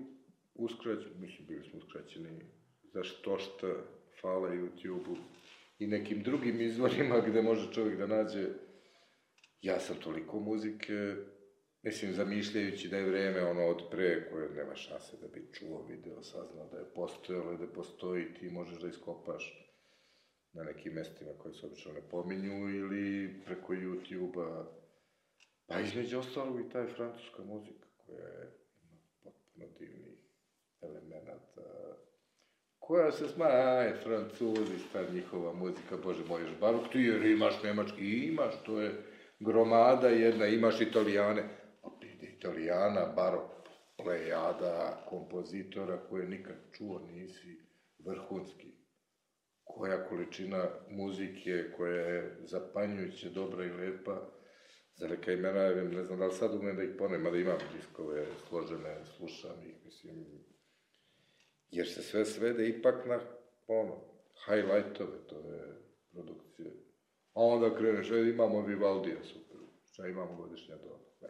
uskraćeni, 0.56 1.16
mislim, 1.20 1.48
bili 1.48 1.70
smo 1.70 1.80
uskraćeni 1.80 2.40
za 2.94 3.04
što 3.04 3.40
šta, 3.40 3.68
hvala 4.22 4.50
YouTube-u 4.50 5.18
i 5.80 5.88
nekim 5.88 6.24
drugim 6.24 6.62
izvorima 6.62 7.20
gde 7.20 7.42
može 7.42 7.74
čovjek 7.74 7.98
da 7.98 8.08
nađe 8.08 8.48
ja 9.62 9.80
sam 9.80 9.96
toliko 9.96 10.40
muzike, 10.40 11.16
mislim, 11.84 12.14
zamišljajući 12.14 12.88
da 12.88 12.98
je 12.98 13.10
vreme 13.10 13.46
ono 13.46 13.68
od 13.68 13.82
pre 13.92 14.30
koje 14.30 14.50
nema 14.50 14.76
šanse 14.76 15.18
da 15.22 15.28
bi 15.28 15.50
čuo, 15.54 15.86
video, 15.90 16.24
saznao 16.24 16.70
da 16.72 16.78
je 16.78 16.94
postojalo 16.96 17.54
i 17.54 17.58
da 17.58 17.68
postoji, 17.68 18.34
ti 18.34 18.50
možeš 18.50 18.82
da 18.82 18.88
iskopaš 18.88 19.60
na 20.54 20.64
nekim 20.64 20.94
mestima 20.94 21.32
koje 21.38 21.54
se 21.54 21.66
obično 21.66 21.94
ne 21.94 22.02
pominju 22.10 22.70
ili 22.70 23.34
preko 23.46 23.74
YouTube-a. 23.74 24.66
Pa 25.68 25.80
između 25.80 26.20
ostalog 26.20 26.60
i 26.60 26.70
taj 26.70 26.88
francuska 26.88 27.44
muzika 27.44 27.88
koja 27.98 28.28
je 28.28 28.52
ima 28.84 29.02
potpuno 29.24 29.66
divnih 29.80 30.20
elemenata 30.82 31.64
koja 32.86 33.12
se 33.12 33.28
sma, 33.28 33.46
aj, 33.46 33.94
francuzi, 34.04 34.78
ta 34.94 35.10
njihova 35.14 35.54
muzika, 35.54 35.98
bože 36.04 36.24
moj, 36.28 36.42
još 36.42 36.60
barok, 36.60 36.92
ti 36.92 37.00
jer 37.00 37.26
imaš 37.26 37.64
nemački, 37.64 38.08
imaš, 38.08 38.54
to 38.66 38.82
je 38.82 38.92
gromada 39.40 40.08
jedna, 40.08 40.48
imaš 40.48 40.82
italijane, 40.82 41.44
italijana, 42.44 43.14
barok, 43.16 43.52
plejada, 43.98 45.06
kompozitora 45.10 46.08
koje 46.10 46.28
nikad 46.28 46.56
čuo 46.72 47.00
nisi, 47.00 47.62
vrhunski. 48.06 48.74
Koja 49.64 50.08
količina 50.08 50.68
muzike, 50.90 51.72
koja 51.78 52.06
je 52.08 52.38
zapanjujuće 52.44 53.30
dobra 53.30 53.66
i 53.66 53.70
lepa, 53.70 54.30
za 54.96 55.08
neka 55.08 55.32
imena, 55.32 55.70
ne 55.70 56.04
znam 56.04 56.20
da 56.20 56.26
li 56.26 56.34
sad 56.34 56.56
umem 56.56 56.76
da 56.76 56.84
ih 56.84 56.96
ponem, 56.98 57.22
mada 57.22 57.38
imam 57.38 57.58
diskove 57.76 58.26
složene, 58.50 59.06
slušam 59.18 59.64
ih, 59.64 59.86
mislim, 59.86 60.26
jer 61.70 61.88
se 61.88 62.02
sve 62.02 62.26
svede 62.26 62.68
ipak 62.70 63.06
na, 63.06 63.20
ono, 63.68 64.02
highlightove, 64.46 65.28
to 65.28 65.36
je 65.36 65.78
produkcije. 66.12 66.72
A 67.34 67.42
onda 67.42 67.78
kreneš, 67.78 68.12
e, 68.12 68.30
imamo 68.30 68.62
Vivaldija, 68.62 69.24
super, 69.24 69.58
šta 69.86 70.08
imamo 70.08 70.36
godišnja 70.36 70.76
doba, 70.76 71.00
ne. 71.22 71.30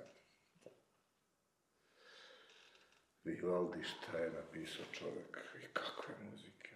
Vivaldi 3.23 3.83
šta 3.83 4.17
je 4.17 4.31
napisao 4.31 4.85
čovek 4.91 5.39
i 5.63 5.67
kakve 5.73 6.15
muzike. 6.31 6.69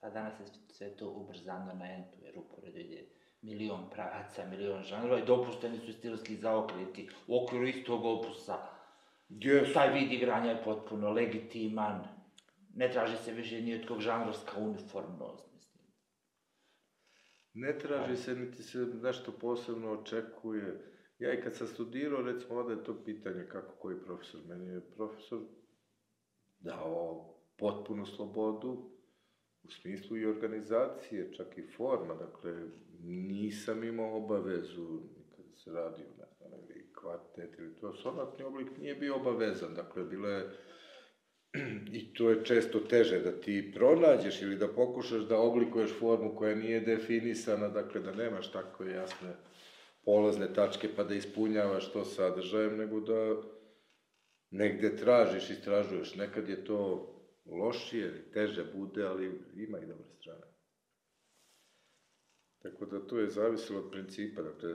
A 0.00 0.10
danas 0.10 0.40
je 0.40 0.46
sve 0.68 0.96
to 0.96 1.10
ubrzano 1.10 1.74
na 1.74 1.92
entu, 1.92 2.16
jer 2.22 2.38
uporedo 2.38 2.78
ide 2.78 3.06
milion 3.42 3.90
pravaca, 3.90 4.46
milion 4.46 4.82
žanrova 4.82 5.18
i 5.18 5.26
dopušteni 5.26 5.78
su 5.78 5.92
stilski 5.92 6.36
zaokreti 6.36 7.08
u 7.26 7.44
okviru 7.44 7.66
istog 7.66 8.04
opusa. 8.04 8.56
Yes. 9.28 9.74
Taj 9.74 9.92
vid 9.92 10.12
igranja 10.12 10.50
je 10.50 10.64
potpuno 10.64 11.10
legitiman. 11.10 12.08
Ne 12.74 12.90
traži 12.90 13.16
se 13.16 13.32
više 13.32 13.60
ni 13.60 13.74
od 13.74 13.88
kog 13.88 14.00
žanrovska 14.00 14.58
uniformnost, 14.58 15.52
mislim. 15.54 15.84
Ne 17.54 17.78
traži 17.78 18.16
se, 18.16 18.34
niti 18.34 18.62
se 18.62 18.78
nešto 18.78 19.32
posebno 19.32 19.92
očekuje. 19.92 20.95
Ja 21.18 21.32
i 21.32 21.42
kad 21.42 21.56
sam 21.56 21.66
studirao, 21.66 22.22
recimo, 22.22 22.60
onda 22.60 22.72
je 22.72 22.84
to 22.84 23.04
pitanje 23.04 23.46
kako 23.48 23.74
koji 23.74 23.96
profesor. 24.04 24.40
Meni 24.48 24.66
je 24.74 24.80
profesor 24.96 25.40
dao 26.58 27.34
potpunu 27.58 28.06
slobodu, 28.06 28.90
u 29.62 29.70
smislu 29.70 30.16
i 30.16 30.26
organizacije, 30.26 31.32
čak 31.32 31.58
i 31.58 31.62
forma, 31.76 32.14
dakle, 32.14 32.52
nisam 33.04 33.84
imao 33.84 34.16
obavezu, 34.16 35.00
kada 35.36 35.56
se 35.56 35.72
radi 35.72 36.02
o, 36.02 36.18
ne 36.18 36.26
znam, 36.38 36.60
ili 36.60 36.92
kvartet 36.92 37.58
ili 37.58 37.76
to, 37.76 37.94
sonatni 37.94 38.44
oblik 38.44 38.78
nije 38.78 38.94
bio 38.94 39.16
obavezan, 39.16 39.74
dakle, 39.74 40.04
bilo 40.04 40.28
je 40.28 40.50
i 41.98 42.14
to 42.14 42.30
je 42.30 42.44
često 42.44 42.80
teže 42.80 43.20
da 43.20 43.40
ti 43.40 43.72
pronađeš 43.74 44.42
ili 44.42 44.56
da 44.56 44.68
pokušaš 44.68 45.22
da 45.22 45.38
oblikuješ 45.38 45.98
formu 45.98 46.36
koja 46.36 46.54
nije 46.54 46.80
definisana, 46.80 47.68
dakle 47.68 48.00
da 48.00 48.14
nemaš 48.14 48.52
tako 48.52 48.84
jasne 48.84 49.34
polazne 50.06 50.52
tačke 50.54 50.88
pa 50.96 51.04
da 51.04 51.14
ispunjavaš 51.14 51.92
to 51.92 52.04
sadržajem, 52.04 52.76
nego 52.76 53.00
da 53.00 53.42
negde 54.50 54.96
tražiš, 54.96 55.50
istražuješ. 55.50 56.14
Nekad 56.14 56.48
je 56.48 56.64
to 56.64 57.12
lošije, 57.46 58.30
teže 58.32 58.64
bude, 58.74 59.06
ali 59.06 59.40
ima 59.54 59.78
i 59.78 59.86
dobre 59.86 60.08
strane. 60.20 60.46
Tako 62.62 62.86
da 62.86 63.06
to 63.06 63.18
je 63.18 63.30
zavisilo 63.30 63.78
od 63.78 63.90
principa, 63.90 64.42
dakle, 64.42 64.70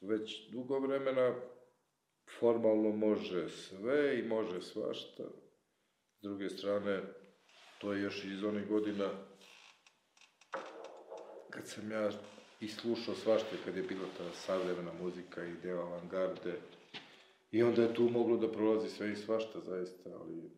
već 0.00 0.50
dugo 0.50 0.78
vremena 0.78 1.34
formalno 2.38 2.90
može 2.90 3.48
sve 3.48 4.18
i 4.18 4.28
može 4.28 4.62
svašta. 4.62 5.24
S 6.18 6.22
druge 6.22 6.50
strane, 6.50 7.02
to 7.80 7.92
je 7.92 8.02
još 8.02 8.24
iz 8.24 8.44
onih 8.44 8.68
godina 8.68 9.10
kad 11.50 11.68
sam 11.68 11.90
ja 11.90 12.10
i 12.60 12.68
slušao 12.68 13.14
svašta 13.14 13.56
kad 13.64 13.76
je 13.76 13.82
bila 13.82 14.08
ta 14.18 14.32
savremena 14.32 14.92
muzika 15.02 15.44
i 15.44 15.56
deo 15.62 15.80
avangarde. 15.80 16.60
I 17.50 17.62
onda 17.62 17.82
je 17.82 17.94
tu 17.94 18.02
moglo 18.02 18.36
da 18.36 18.52
prolazi 18.52 18.88
sve 18.88 19.12
i 19.12 19.16
svašta 19.16 19.60
zaista, 19.60 20.10
ali 20.20 20.50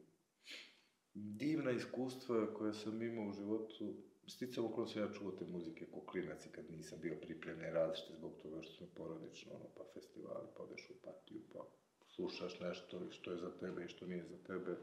divna 1.15 1.71
iskustva 1.71 2.55
koja 2.55 2.73
sam 2.73 3.03
imao 3.03 3.29
u 3.29 3.33
životu, 3.33 3.95
sticam 4.27 4.65
okolo 4.65 4.87
se 4.87 5.01
ja 5.01 5.13
čuo 5.13 5.31
te 5.31 5.45
muzike 5.45 5.87
ko 5.87 6.01
klinac 6.01 6.47
kad 6.53 6.71
nisam 6.71 6.99
bio 7.03 7.15
pripremljen 7.23 7.75
različite 7.75 8.15
zbog 8.19 8.33
toga 8.43 8.63
što 8.63 8.73
sam 8.73 8.87
porodično, 8.95 9.53
ono, 9.55 9.65
pa 9.77 9.85
festivali, 9.95 10.49
pa 10.57 10.63
odeš 10.63 10.91
u 10.91 10.95
patiju, 11.05 11.41
pa 11.53 11.67
slušaš 12.15 12.61
nešto 12.61 13.01
što 13.11 13.31
je 13.31 13.37
za 13.37 13.51
tebe 13.61 13.85
i 13.85 13.89
što 13.89 14.07
nije 14.07 14.25
za 14.25 14.37
tebe. 14.47 14.77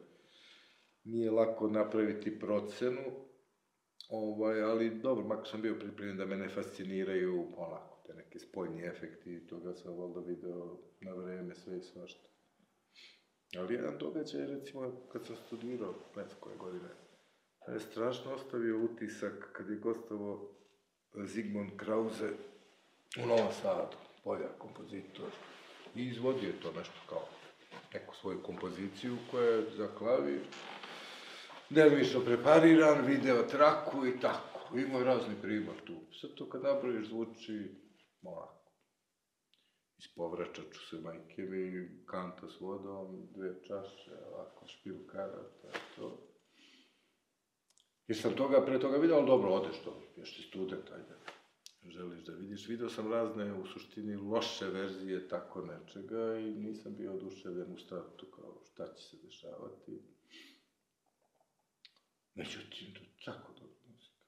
Nije 1.04 1.32
lako 1.32 1.68
napraviti 1.68 2.40
procenu, 2.40 3.02
ovaj, 4.10 4.62
ali 4.62 4.90
dobro, 4.90 5.26
makar 5.26 5.48
sam 5.48 5.62
bio 5.62 5.76
pripremljen 5.80 6.18
da 6.18 6.26
me 6.26 6.38
ne 6.38 6.50
fasciniraju 6.50 7.48
onako, 7.58 8.04
te 8.08 8.14
neke 8.14 8.40
spojni 8.40 8.84
efekti, 8.84 9.48
toga 9.48 9.74
sam 9.74 9.98
valjda 9.98 10.20
video 10.20 10.78
na 11.02 11.14
vreme 11.14 11.56
sve 11.56 11.78
i 11.78 11.82
svašta. 11.82 12.30
Ali 13.58 13.74
jedan 13.74 13.98
događaj, 13.98 14.46
recimo, 14.46 14.92
kad 15.12 15.26
sam 15.26 15.36
studirao, 15.36 15.94
ne 16.16 16.24
znam 16.24 16.38
koje 16.40 16.58
godine, 16.58 16.90
je 17.74 17.80
strašno 17.80 18.34
ostavio 18.34 18.84
utisak 18.84 19.50
kad 19.54 19.70
je 19.70 19.76
gostovo 19.76 20.56
Zigmund 21.14 21.72
Krause 21.78 22.30
u 23.24 23.28
Novom 23.28 23.54
Sadu, 23.62 23.98
poljak, 24.24 24.58
kompozitor, 24.58 25.32
i 25.96 26.06
izvodio 26.06 26.52
to 26.62 26.72
nešto 26.72 27.00
kao 27.10 27.26
neku 27.94 28.16
svoju 28.16 28.44
kompoziciju 28.44 29.18
koja 29.32 29.50
je 29.50 29.70
za 29.78 29.88
klavir, 29.98 30.42
delimično 31.70 32.20
prepariran, 32.20 33.06
video 33.06 33.44
traku 33.44 34.06
i 34.06 34.20
tako. 34.20 34.78
Ima 34.78 35.04
razni 35.04 35.36
pribor 35.42 35.76
tu. 35.86 35.94
Sad 36.22 36.34
to 36.36 36.50
kad 36.50 36.64
napraviš 36.64 37.08
zvuči 37.08 37.72
onako. 38.22 38.60
Ispovračat 39.98 40.66
ću 40.74 40.88
se 40.90 41.02
majke 41.02 41.42
mi, 41.42 41.90
kanta 42.06 42.50
s 42.50 42.62
vodom, 42.62 43.28
dve 43.36 43.64
čaše, 43.68 44.12
ovako 44.32 44.68
špilkara, 44.68 45.44
to 45.62 45.68
je 45.68 45.74
to. 45.96 46.30
Jer 48.08 48.18
sam 48.18 48.36
toga, 48.36 48.66
pre 48.66 48.80
toga 48.80 48.98
video, 48.98 49.18
ali 49.18 49.28
dobro, 49.28 49.50
odeš 49.50 49.84
to, 49.84 50.02
još 50.18 50.36
ti 50.36 50.42
student, 50.42 50.92
ajde. 50.92 51.16
Želiš 51.88 52.26
da 52.26 52.34
vidiš, 52.34 52.68
video 52.68 52.90
sam 52.90 53.12
razne, 53.12 53.54
u 53.54 53.66
suštini, 53.66 54.16
loše 54.16 54.66
verzije 54.68 55.28
tako 55.28 55.62
nečega 55.62 56.40
i 56.40 56.56
nisam 56.56 56.96
bio 56.96 57.14
oduševljen 57.14 57.74
u 57.74 57.78
startu, 57.78 58.26
kao 58.36 58.62
šta 58.66 58.94
će 58.94 59.04
se 59.04 59.18
dešavati. 59.24 60.02
Međutim, 62.36 62.94
to 62.94 63.00
je 63.00 63.10
tako 63.26 63.54
dobro 63.54 63.78
muzika. 63.88 64.26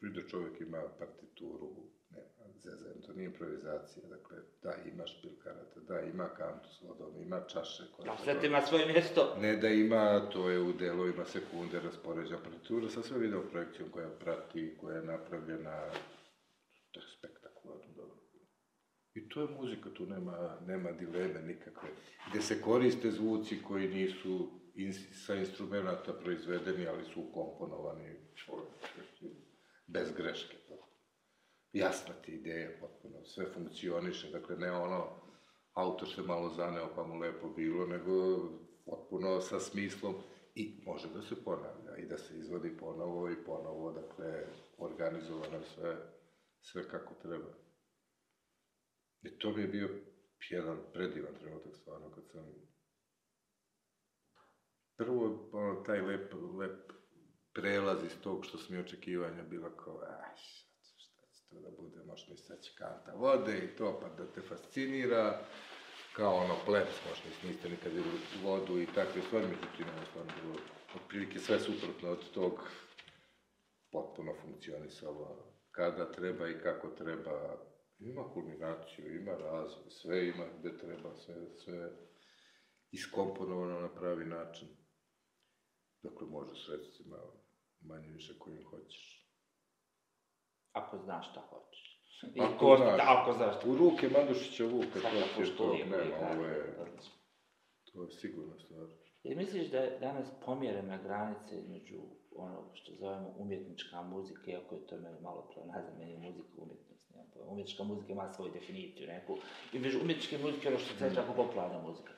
Pride 0.00 0.28
čovjek 0.28 0.60
ima 0.60 0.82
partituru, 0.98 1.92
nema 2.10 2.52
zezem, 2.64 3.02
to 3.06 3.12
nije 3.12 3.26
improvizacija, 3.26 4.08
dakle, 4.08 4.36
da, 4.62 4.74
ima 4.92 5.06
špilkarata, 5.06 5.80
da, 5.80 6.00
ima 6.00 6.28
kantu 6.28 6.68
s 6.68 6.80
vodom, 6.80 7.22
ima 7.22 7.40
čaše 7.40 7.82
koje... 7.96 8.06
Da, 8.06 8.16
sve 8.16 8.46
ima 8.46 8.60
svoje 8.60 8.86
mjesto. 8.86 9.36
Ne 9.40 9.56
da 9.56 9.68
ima, 9.68 10.30
to 10.32 10.50
je 10.50 10.60
u 10.60 10.72
delovima 10.72 11.24
sekunde 11.24 11.80
raspoređa 11.80 12.38
partitura 12.38 12.88
sa 12.88 13.02
sve 13.02 13.18
video 13.18 13.42
projekcijom 13.50 13.90
koja 13.90 14.08
prati, 14.10 14.76
koja 14.80 14.96
je 14.96 15.02
napravljena, 15.02 15.90
to 16.90 17.00
je 17.00 17.06
spektakularno. 17.18 17.31
I 19.14 19.28
to 19.28 19.40
je 19.40 19.48
muzika, 19.48 19.90
tu 19.90 20.06
nema, 20.06 20.58
nema 20.66 20.92
dileme 20.92 21.42
nikakve, 21.42 21.88
gde 22.30 22.42
se 22.42 22.60
koriste 22.60 23.10
zvuci 23.10 23.62
koji 23.62 23.88
nisu 23.88 24.50
in, 24.74 24.92
sa 25.26 25.34
instrumenta 25.34 26.12
proizvedeni, 26.12 26.86
ali 26.86 27.04
su 27.04 27.20
ukomponovani 27.20 28.16
bez 29.86 30.12
greške. 30.16 30.56
Jasna 31.72 32.14
ti 32.14 32.32
ideja 32.32 32.70
potpuno, 32.80 33.24
sve 33.24 33.46
funkcioniše, 33.54 34.30
dakle 34.30 34.56
ne 34.56 34.72
ono, 34.72 35.22
autor 35.74 36.08
se 36.08 36.22
malo 36.22 36.48
zaneo 36.56 36.88
pa 36.94 37.06
mu 37.06 37.18
lepo 37.18 37.48
bilo, 37.48 37.86
nego 37.86 38.12
potpuno 38.86 39.40
sa 39.40 39.60
smislom 39.60 40.14
i 40.54 40.82
može 40.86 41.08
da 41.14 41.22
se 41.22 41.44
ponavlja 41.44 41.96
i 41.96 42.06
da 42.06 42.18
se 42.18 42.38
izvodi 42.38 42.76
ponovo 42.76 43.30
i 43.30 43.44
ponovo, 43.44 43.92
dakle, 43.92 44.46
organizovano 44.78 45.62
sve, 45.74 45.96
sve 46.60 46.88
kako 46.88 47.14
treba. 47.14 47.61
I 49.22 49.38
to 49.38 49.50
mi 49.50 49.62
je 49.62 49.68
bio 49.68 49.88
jedan 50.50 50.78
predivan 50.92 51.34
trenutak 51.40 51.76
stvarno 51.76 52.10
kad 52.14 52.24
sam 52.32 52.44
prvo, 54.96 55.48
ono, 55.52 55.82
taj 55.82 56.00
lep, 56.00 56.32
lep 56.58 56.92
prelaz 57.52 58.04
iz 58.04 58.20
tog 58.22 58.44
što 58.44 58.58
su 58.58 58.72
mi 58.72 58.78
očekivanja 58.78 59.42
bila 59.42 59.76
kao, 59.76 60.00
aj, 60.00 60.36
šta 60.96 61.26
će 61.32 61.48
to 61.48 61.60
da 61.60 61.70
bude, 61.70 62.04
možeš 62.06 62.28
mi 62.28 62.36
sad 62.36 62.58
kanta 62.78 63.12
vode 63.14 63.58
i 63.58 63.76
to, 63.76 64.00
pa 64.00 64.08
da 64.08 64.32
te 64.32 64.40
fascinira, 64.40 65.40
kao 66.16 66.34
ono 66.34 66.54
plebs, 66.66 66.96
možda 67.08 67.48
niste 67.48 67.68
nikad 67.68 67.92
videli 67.92 68.18
vodu 68.42 68.78
i 68.78 68.86
takve 68.86 69.22
stvari, 69.22 69.46
međutim, 69.46 69.86
ono 69.96 70.06
stvarno 70.10 70.32
bilo 70.42 70.56
otprilike 70.94 71.38
sve 71.38 71.60
suprotno 71.60 72.10
od 72.10 72.30
tog 72.34 72.52
potpuno 73.92 74.34
funkcionisalo 74.42 75.52
kada 75.70 76.12
treba 76.12 76.48
i 76.48 76.58
kako 76.62 76.88
treba. 76.88 77.58
Ima 78.04 78.32
kulminaciju, 78.34 79.20
ima 79.20 79.32
razvoj, 79.32 79.90
sve 79.90 80.28
ima 80.28 80.44
gde 80.58 80.78
treba, 80.78 81.14
sve, 81.14 81.34
sve 81.56 81.90
iskomponovano 82.90 83.80
na 83.80 83.88
pravi 83.94 84.24
način. 84.24 84.68
Dakle, 86.02 86.26
može 86.26 86.64
sredstvima 86.66 87.16
manje 87.80 88.08
više 88.08 88.38
kojim 88.38 88.64
hoćeš. 88.64 89.28
Ako 90.72 90.98
znaš 90.98 91.30
šta 91.30 91.40
hoćeš. 91.40 91.92
I 92.34 92.40
Ako 92.40 92.58
ko, 92.58 92.76
znaš. 92.76 92.96
da, 92.96 93.04
ako 93.06 93.32
znaš 93.32 93.56
šta 93.56 93.68
U 93.68 93.76
ruke 93.76 94.08
Mandušića 94.08 94.64
Vuka, 94.64 95.00
to 95.00 95.42
je 95.42 95.56
to, 95.56 95.74
nema, 95.74 96.16
ovo 96.32 96.44
je, 96.44 96.76
to 97.84 98.02
je 98.02 98.10
sigurno 98.10 98.58
stvar. 98.58 98.86
Jer 99.22 99.36
misliš 99.36 99.70
da 99.70 99.78
je 99.78 99.98
danas 99.98 100.28
pomjerena 100.44 100.98
granica 101.02 101.54
između 101.54 102.00
onog 102.36 102.70
što 102.74 102.94
zovemo 102.94 103.34
umjetnička 103.38 104.02
muzika, 104.02 104.50
iako 104.50 104.74
je 104.74 104.86
to 104.86 104.96
meni 104.96 105.20
malo 105.20 105.50
pronazam, 105.54 105.98
meni 105.98 106.12
je 106.12 106.18
muzika 106.18 106.56
pojma. 106.56 106.91
Umjetnička 107.48 107.84
muzika 107.84 108.12
ima 108.12 108.28
svoju 108.28 108.52
definiciju 108.52 109.06
neku. 109.06 109.38
I 109.72 109.78
među 109.78 110.00
umjetničke 110.00 110.38
muzike 110.38 110.68
je 110.68 110.74
ono 110.74 110.78
što 110.78 110.94
se 110.94 111.14
tako 111.14 111.32
popularna 111.32 111.82
muzika. 111.82 112.12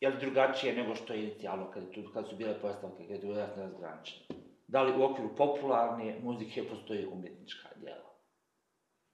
Je 0.00 0.08
li 0.08 0.20
drugačije 0.20 0.76
nego 0.76 0.94
što 0.94 1.12
je 1.12 1.22
inicijalno, 1.22 1.70
kad, 1.70 1.82
je 1.82 1.92
tu, 1.92 2.12
kad 2.12 2.28
su 2.28 2.36
bile 2.36 2.60
postavke, 2.60 3.02
kad 3.02 3.10
je 3.10 3.18
bilo 3.18 3.38
jasno 3.38 3.62
razgraničeno? 3.62 4.24
Da 4.68 4.82
li 4.82 5.00
u 5.00 5.02
okviru 5.04 5.36
popularne 5.36 6.20
muzike 6.22 6.68
postoji 6.68 7.06
umjetnička 7.06 7.68
djela? 7.80 8.12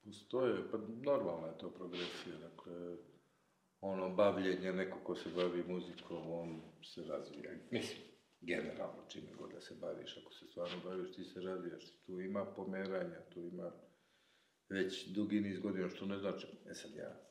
Postoje, 0.03 0.71
pa 0.71 0.77
normalna 0.77 1.47
je 1.47 1.57
to 1.57 1.69
progresija, 1.69 2.35
dakle, 2.37 2.97
ono 3.81 4.09
bavljenje, 4.09 4.71
neko 4.71 4.97
ko 5.03 5.15
se 5.15 5.29
bavi 5.35 5.63
muzikom, 5.67 6.31
on 6.31 6.61
se 6.83 7.03
razvija. 7.03 7.51
Mislim, 7.71 8.01
generalno, 8.41 9.03
čime 9.07 9.31
god 9.39 9.51
da 9.51 9.61
se 9.61 9.75
baviš, 9.81 10.17
ako 10.17 10.33
se 10.33 10.45
stvarno 10.45 10.77
baviš, 10.83 11.15
ti 11.15 11.23
se 11.23 11.41
razvijaš. 11.41 11.83
Tu 12.05 12.19
ima 12.19 12.45
pomeranja, 12.45 13.21
tu 13.33 13.39
ima 13.39 13.71
već 14.69 15.07
dugi 15.07 15.39
niz 15.41 15.59
godina, 15.59 15.89
što 15.89 16.05
ne 16.05 16.19
znači, 16.19 16.47
ne 16.65 16.75
sad 16.75 16.91
ja 16.95 17.29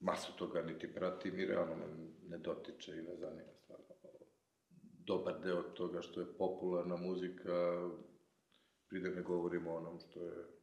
masu 0.00 0.32
toga 0.36 0.62
niti 0.62 0.94
pratim 0.94 1.38
i 1.38 1.46
realno 1.46 1.76
me 1.76 1.86
ne 2.28 2.38
dotiče 2.38 2.92
i 2.92 3.02
ne 3.02 3.16
zanima 3.16 3.52
stvarno. 3.64 3.86
Dobar 5.06 5.40
deo 5.42 5.62
toga 5.62 6.02
što 6.02 6.20
je 6.20 6.36
popularna 6.38 6.96
muzika, 6.96 7.88
pride 8.88 9.10
ne 9.10 9.22
govorimo 9.22 9.70
o 9.70 9.76
onom 9.76 9.98
što 10.00 10.24
je 10.24 10.60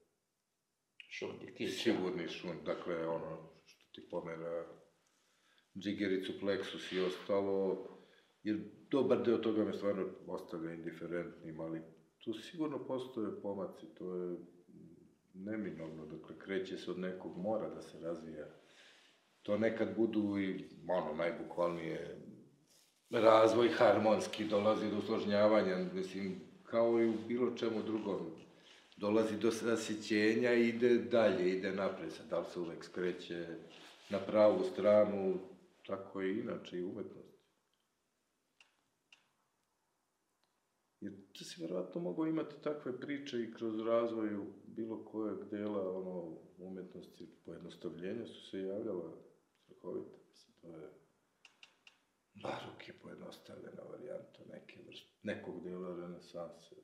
Šundi, 1.10 1.54
kiša. 1.58 1.84
sigurni 1.84 2.28
šund, 2.28 2.60
dakle 2.66 3.08
ono 3.08 3.50
što 3.66 3.92
ti 3.92 4.08
pomera 4.10 4.66
džigericu, 5.78 6.34
pleksus 6.40 6.92
i 6.92 7.00
ostalo, 7.00 7.88
jer 8.44 8.60
dobar 8.92 9.24
deo 9.26 9.38
toga 9.38 9.64
me 9.64 9.74
stvarno 9.74 10.10
ostavlja 10.28 10.74
indiferentnim, 10.74 11.60
ali 11.60 11.82
tu 12.24 12.34
sigurno 12.34 12.88
postoje 12.88 13.42
pomaci, 13.42 13.86
to 13.98 14.16
je 14.16 14.38
neminovno, 15.40 16.06
dakle 16.06 16.40
kreće 16.40 16.78
se 16.78 16.92
od 16.92 17.00
nekog 17.00 17.38
mora 17.38 17.70
da 17.70 17.82
se 17.82 18.00
razvija. 18.00 18.48
To 19.42 19.58
nekad 19.58 19.96
budu 19.96 20.40
i, 20.40 20.70
ono, 20.90 21.14
najbukvalnije 21.14 22.18
razvoj 23.10 23.70
harmonski, 23.70 24.46
dolazi 24.46 24.90
do 24.90 24.98
usložnjavanja, 24.98 25.78
mislim, 25.94 26.42
kao 26.64 27.02
i 27.02 27.10
u 27.10 27.14
bilo 27.28 27.56
čemu 27.56 27.84
drugom. 27.84 28.32
Dolazi 28.98 29.38
do 29.38 29.52
zasićenja 29.52 30.54
i 30.54 30.68
ide 30.70 30.98
dalje, 30.98 31.50
ide 31.50 31.72
napred. 31.72 32.12
Sad, 32.12 32.28
da 32.30 32.40
li 32.40 32.46
se 32.54 32.60
uvek 32.60 32.84
skreće 32.84 33.48
na 34.10 34.20
pravu 34.20 34.64
stranu, 34.64 35.40
tako 35.88 36.22
i 36.22 36.40
inače 36.40 36.78
i 36.78 36.84
umetnost. 36.84 37.27
Tu 41.38 41.44
si 41.44 41.62
verovatno 41.62 42.02
mogao 42.02 42.28
imati 42.28 42.56
takve 42.64 43.00
priče 43.00 43.44
i 43.44 43.54
kroz 43.54 43.80
razvoju 43.80 44.46
bilo 44.66 45.06
kojeg 45.06 45.50
dela 45.52 45.98
ono, 45.98 46.38
umetnosti, 46.58 47.28
pojednostavljenja 47.46 48.26
su 48.26 48.50
se 48.50 48.60
javljala 48.60 49.12
strahovite. 49.66 50.18
Mislim, 50.30 50.54
to 50.62 50.68
je 50.68 50.90
barok 52.44 52.88
je 52.88 52.94
pojednostavljena 52.94 53.82
varijanta 53.92 54.40
neke 54.50 54.80
vrste, 54.88 55.12
nekog 55.24 55.64
dela 55.64 55.96
renesanse. 55.96 56.76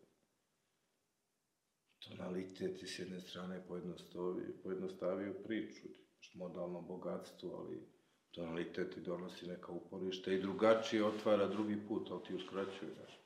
Tonalitet 1.99 2.82
je 2.82 2.88
s 2.88 2.99
jedne 2.99 3.20
strane 3.20 3.68
pojednostavio, 3.68 4.54
pojednostavio 4.64 5.34
priču, 5.34 5.88
modalno 6.34 6.82
bogatstvo, 6.82 7.56
ali 7.56 7.88
tonalitet 8.32 8.93
ti 8.93 9.01
donosi 9.01 9.47
neka 9.47 9.72
uporište 9.72 10.34
i 10.34 10.41
drugačije 10.41 11.06
otvara 11.06 11.47
drugi 11.47 11.88
put, 11.88 12.12
ali 12.12 12.24
ti 12.24 12.36
uskraćuje, 12.36 12.93
znaš. 12.93 13.23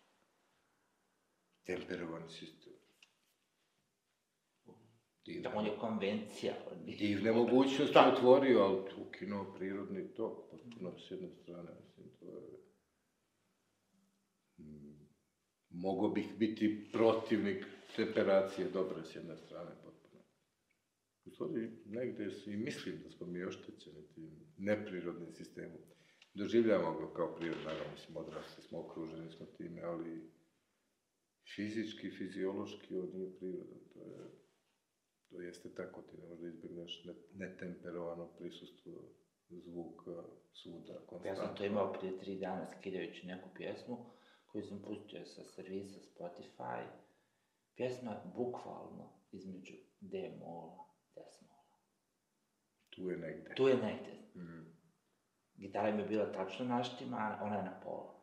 Temperovani 1.68 2.30
sistem. 2.30 2.74
Divne, 5.26 5.41
Da 5.41 5.53
on 5.55 5.65
je 5.65 5.78
konvencija. 5.80 6.53
divne 6.86 7.32
mogućnosti 7.32 7.93
Da. 7.93 8.13
otvorio, 8.13 8.59
ali 8.59 8.82
ukinuo 8.97 9.53
prirodni 9.53 10.13
tok, 10.13 10.51
potpuno 10.51 10.99
s 10.99 11.11
jedne 11.11 11.30
strane, 11.32 11.70
mislim, 11.82 12.09
to 12.20 12.38
je... 12.38 12.59
Mm, 14.57 15.07
Mogao 15.70 16.09
bih 16.09 16.26
biti 16.38 16.89
protivnik 16.91 17.65
temperacije 17.95 18.70
dobre 18.70 19.03
s 19.03 19.15
jedne 19.15 19.38
strane, 19.38 19.72
potpuno. 19.84 20.24
U 21.26 21.32
stvari, 21.32 21.72
negde 21.86 22.32
se 22.32 22.53
i 22.53 22.57
mislim 22.57 23.01
da 23.03 23.09
smo 23.09 23.28
mi 23.28 23.43
oštećeni 23.43 24.07
tim 24.15 24.30
neprirodnim 24.57 25.34
sistemom. 25.34 25.78
Doživljavamo 26.34 26.99
ga 26.99 27.13
kao 27.13 27.36
prirodno, 27.36 27.63
naravno, 27.63 27.91
mislim, 27.93 28.18
odrasli 28.18 28.63
smo, 28.63 28.80
okruženi 28.80 29.32
smo 29.32 29.45
time, 29.45 29.82
ali 29.82 30.36
fizički, 31.56 32.10
fiziološki, 32.12 32.98
on 32.98 33.10
nije 33.14 33.38
prirodan, 33.38 33.80
to 33.93 34.00
je 34.00 34.28
To 35.30 35.41
jeste 35.41 35.74
tako, 35.76 36.02
ti 36.02 36.18
ne 36.18 36.24
možeš 36.28 36.41
da 36.41 36.48
izbjegneš 36.48 37.04
ne- 37.06 37.14
netemperovano 37.48 38.28
prisustvo 38.38 38.93
zvuka, 39.50 40.24
svuda, 40.54 40.93
Ja 40.93 41.00
sam 41.00 41.08
konstantno. 41.08 41.56
to 41.58 41.66
imao 41.66 41.93
prije 41.93 42.18
tri 42.20 42.38
dana 42.39 42.66
skidajući 42.68 43.28
neku 43.28 43.50
pjesmu 43.56 43.98
koju 44.45 44.64
sam 44.64 44.82
pustio 44.82 45.26
sa 45.26 45.43
servisa 45.43 46.00
Spotify. 46.00 46.86
Pjesma 47.76 48.12
je 48.12 48.32
bukvalno 48.36 49.10
između 49.32 49.74
D 50.00 50.32
mola. 50.39 50.88
Tu 52.89 53.10
je 53.10 53.18
negde. 53.18 53.56
Tu 53.56 53.68
je 53.68 53.76
negde. 53.78 54.12
Mm. 54.36 54.76
Gitara 55.56 55.91
mi 55.91 56.02
je 56.02 56.08
bila 56.08 56.32
tačno 56.32 56.66
naštimana, 56.66 57.43
ona 57.43 57.56
je 57.56 57.64
na 57.64 57.80
pola. 57.84 58.14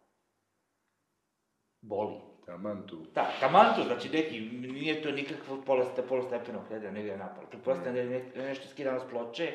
Boli. 1.80 2.33
Taman 2.46 2.86
tu. 2.86 2.96
Da, 3.14 3.32
taman 3.40 3.74
to, 3.76 3.82
znači 3.82 4.08
neki, 4.08 4.40
nije 4.50 5.02
to 5.02 5.10
nikakvo 5.10 5.62
poloste, 5.66 6.02
polostepenog 6.02 6.62
hleda, 6.68 6.90
nego 6.90 7.08
je 7.08 7.18
napalo. 7.18 7.48
Pretpostavljam 7.48 7.94
da 7.94 8.00
je 8.00 8.32
ne- 8.36 8.42
nešto 8.42 8.68
skidano 8.68 9.00
s 9.00 9.10
ploče 9.10 9.52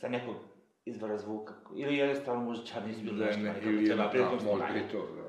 sa 0.00 0.08
nekog 0.08 0.36
izvora 0.84 1.18
zvuka, 1.18 1.54
ili 1.76 1.96
jednostavno 1.96 2.44
muzičar 2.44 2.86
nisu 2.86 3.00
bili 3.00 3.20
Ne, 3.20 3.26
nešto, 3.26 3.42
ne, 3.42 3.54
ili 3.62 3.84
je 3.84 3.96
na 3.96 4.10
možda 4.44 4.68
i 4.68 4.92
to, 4.92 5.06
da. 5.16 5.28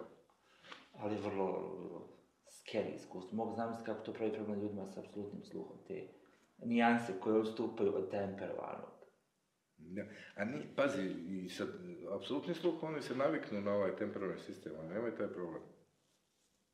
Ali 0.99 1.17
vrlo, 1.17 1.75
vrlo 1.77 2.07
scary 2.49 2.95
iskustvo. 2.95 3.35
Mogu 3.37 3.55
zamisliti 3.55 3.85
kako 3.85 4.03
to 4.03 4.13
pravi 4.13 4.33
problem 4.33 4.61
ljudima 4.61 4.85
sa 4.87 4.99
apsolutnim 4.99 5.43
sluhom, 5.43 5.77
te 5.87 6.07
nijanse 6.57 7.13
koje 7.19 7.39
odstupaju 7.39 7.95
od 7.95 8.11
temperovanog. 8.11 8.89
Ja. 9.77 10.05
A 10.35 10.45
ni, 10.45 10.75
pazi, 10.75 11.03
i 11.27 11.49
sad, 11.49 11.67
apsolutni 12.15 12.53
sluh, 12.53 12.83
oni 12.83 13.01
se 13.01 13.15
naviknu 13.15 13.61
na 13.61 13.73
ovaj 13.73 13.95
temperament 13.95 14.41
sistem, 14.41 14.73
oni 14.79 14.93
nemaju 14.93 15.15
taj 15.15 15.27
problem. 15.27 15.61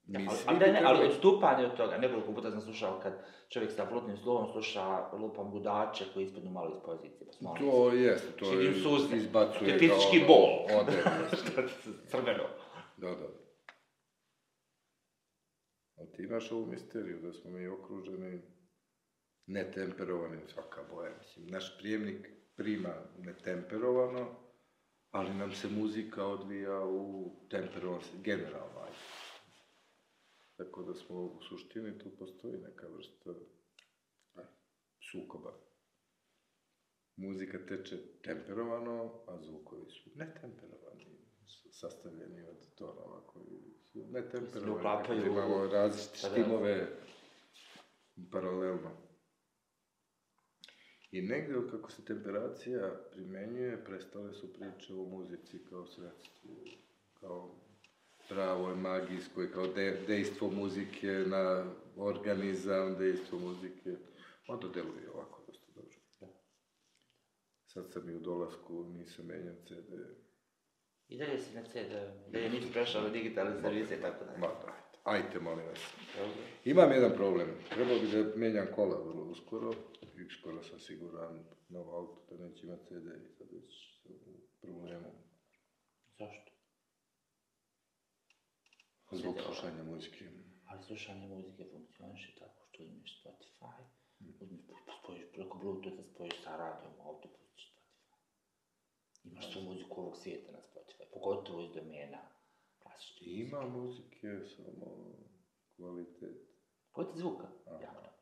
Da, 0.07 0.19
Mi 0.19 0.27
ali, 0.47 0.59
bi 0.59 0.65
ne, 0.65 0.81
ali 0.85 1.07
odstupanje 1.07 1.65
od 1.65 1.77
toga, 1.77 1.97
nekoliko 1.97 2.33
puta 2.33 2.51
sam 2.51 2.61
slušao 2.61 2.99
kad 3.03 3.13
čovjek 3.49 3.71
sa 3.71 3.83
apsolutnim 3.83 4.17
sluhom 4.17 4.51
sluša 4.51 5.09
lupam 5.13 5.51
gudače 5.51 6.05
koji 6.13 6.23
ispadnu 6.25 6.51
malo 6.51 6.71
iz 6.75 6.81
pozicije, 6.85 7.27
pa 7.43 7.59
To 7.59 7.91
jeste, 7.91 8.31
to 8.37 8.53
je, 8.53 8.73
suze. 8.73 9.17
izbacuje 9.17 9.59
To 9.59 9.65
je 9.65 9.79
fizički 9.79 10.23
bol. 10.27 10.79
Ode, 10.79 11.03
crveno. 12.11 12.43
Da, 12.97 13.09
da. 13.09 13.27
Ali 15.97 16.11
ti 16.11 16.23
imaš 16.23 16.51
ovu 16.51 16.65
misteriju 16.65 17.21
da 17.21 17.33
smo 17.33 17.51
mi 17.51 17.67
okruženi 17.67 18.41
netemperovanim 19.47 20.41
svaka 20.47 20.81
boja. 20.91 21.11
Mislim, 21.17 21.47
naš 21.47 21.77
prijemnik 21.77 22.29
prima 22.55 22.93
netemperovano, 23.17 24.27
ali 25.11 25.33
nam 25.33 25.51
se 25.51 25.67
muzika 25.69 26.25
odvija 26.25 26.85
u 26.85 27.31
temperovan, 27.49 28.01
generalno. 28.23 28.75
Tako 30.55 30.83
da 30.83 30.93
smo 30.95 31.15
u 31.17 31.41
suštini 31.41 31.99
tu 31.99 32.09
postoji 32.09 32.57
neka 32.59 32.87
vrsta 32.87 33.31
a, 34.35 34.41
sukoba. 35.01 35.53
Muzika 37.15 37.57
teče 37.59 37.97
temperovano, 38.17 38.95
a 39.27 39.41
zvukovi 39.41 39.89
su 39.89 40.09
netemperovani, 40.15 41.17
sastavljeni 41.71 42.41
od 42.43 42.75
tonova 42.75 43.27
koji 43.27 43.45
su 43.83 43.99
netemperovani. 44.01 44.75
uklapaju 44.75 45.19
da 45.19 45.29
u- 45.29 45.33
Imamo 45.33 45.65
različite 45.67 46.17
Pa 46.21 46.29
da. 46.29 46.33
štimove 46.33 46.87
paralelno. 48.31 48.91
I 51.11 51.21
negde 51.21 51.53
kako 51.71 51.91
se 51.91 52.05
temperacija 52.05 53.01
primenjuje, 53.11 53.83
prestale 53.85 54.33
su 54.33 54.53
priče 54.53 54.93
o 54.93 55.05
muzici 55.05 55.65
kao 55.65 55.87
sredstvu, 55.87 56.63
kao 57.13 57.55
pravoj 58.29 58.75
magijskoj, 58.75 59.51
kao 59.51 59.67
de, 59.67 59.97
dejstvo 60.07 60.51
muzike 60.51 61.07
na 61.07 61.71
organizam, 61.97 62.95
dejstvo 62.97 63.39
muzike. 63.39 63.89
Onda 64.47 64.67
deluje 64.67 65.11
ovako 65.13 65.41
dosta 65.47 65.71
dobro. 65.75 65.97
Sad 67.65 67.91
sam 67.91 68.09
i 68.09 68.15
u 68.15 68.19
dolasku, 68.19 68.83
nisam 68.83 69.25
menjam 69.25 69.55
CD. 69.67 69.93
I 71.07 71.17
dalje 71.17 71.39
si 71.39 71.55
na 71.55 71.63
CD, 71.63 71.91
dalje 72.31 72.49
nisi 72.49 72.73
prešao 72.73 73.01
na 73.01 73.09
digitalne 73.09 73.61
servise 73.61 73.95
i 73.95 74.01
tako 74.01 74.25
dalje. 74.25 74.37
Ma 74.37 74.47
dajte, 74.47 74.99
ajte 75.03 75.39
molim 75.39 75.65
vas. 75.65 75.95
Imam 76.63 76.91
jedan 76.91 77.11
problem. 77.15 77.47
Trebao 77.69 77.99
bi 77.99 78.07
da 78.07 78.35
menjam 78.35 78.67
kola 78.75 79.01
vrlo 79.01 79.23
uskoro. 79.23 79.73
I 80.01 80.29
skoro 80.39 80.63
sam 80.63 80.79
siguran 80.79 81.45
novo 81.69 81.97
auto 81.97 82.35
da 82.35 82.47
neće 82.47 82.65
imati 82.65 82.85
CD 82.85 83.05
i 83.25 83.33
sad 83.37 83.47
već 83.51 83.99
u 84.05 84.13
problemu. 84.61 85.11
Zašto? 86.19 86.54
Zbog 89.11 89.35
slušanja 89.45 89.83
muzike. 89.83 90.25
Ali 90.65 90.83
slušanje 90.83 91.27
muzike 91.27 91.65
funkcioniše 91.71 92.35
tako 92.39 92.65
što 92.69 92.83
uzmeš 92.83 93.23
Spotify, 93.23 93.83
Mm. 94.19 94.29
uzmeš, 94.41 94.61
spojiš 95.03 95.23
preko 95.33 95.57
Bluetootha, 95.57 96.03
spojiš 96.03 96.43
sa 96.43 96.57
radijom, 96.57 96.93
u 96.99 97.03
auto 97.03 97.29
pustiš 97.29 97.73
Spotify. 97.73 98.17
Imaš 99.23 99.53
svu 99.53 99.61
muziku 99.61 100.01
ovog 100.01 100.17
svijeta 100.17 100.51
na 100.51 100.57
Spotify, 100.59 101.03
pogotovo 101.13 101.61
iz 101.61 101.71
domena 101.73 102.21
klasične. 102.79 103.27
Ima 103.27 103.61
muzike, 103.69 104.27
samo 104.55 104.73
kvalitet. 105.75 106.37
Kvalitet 106.91 107.17
zvuka, 107.17 107.47
Aha. 107.65 107.81
jako. 107.81 108.14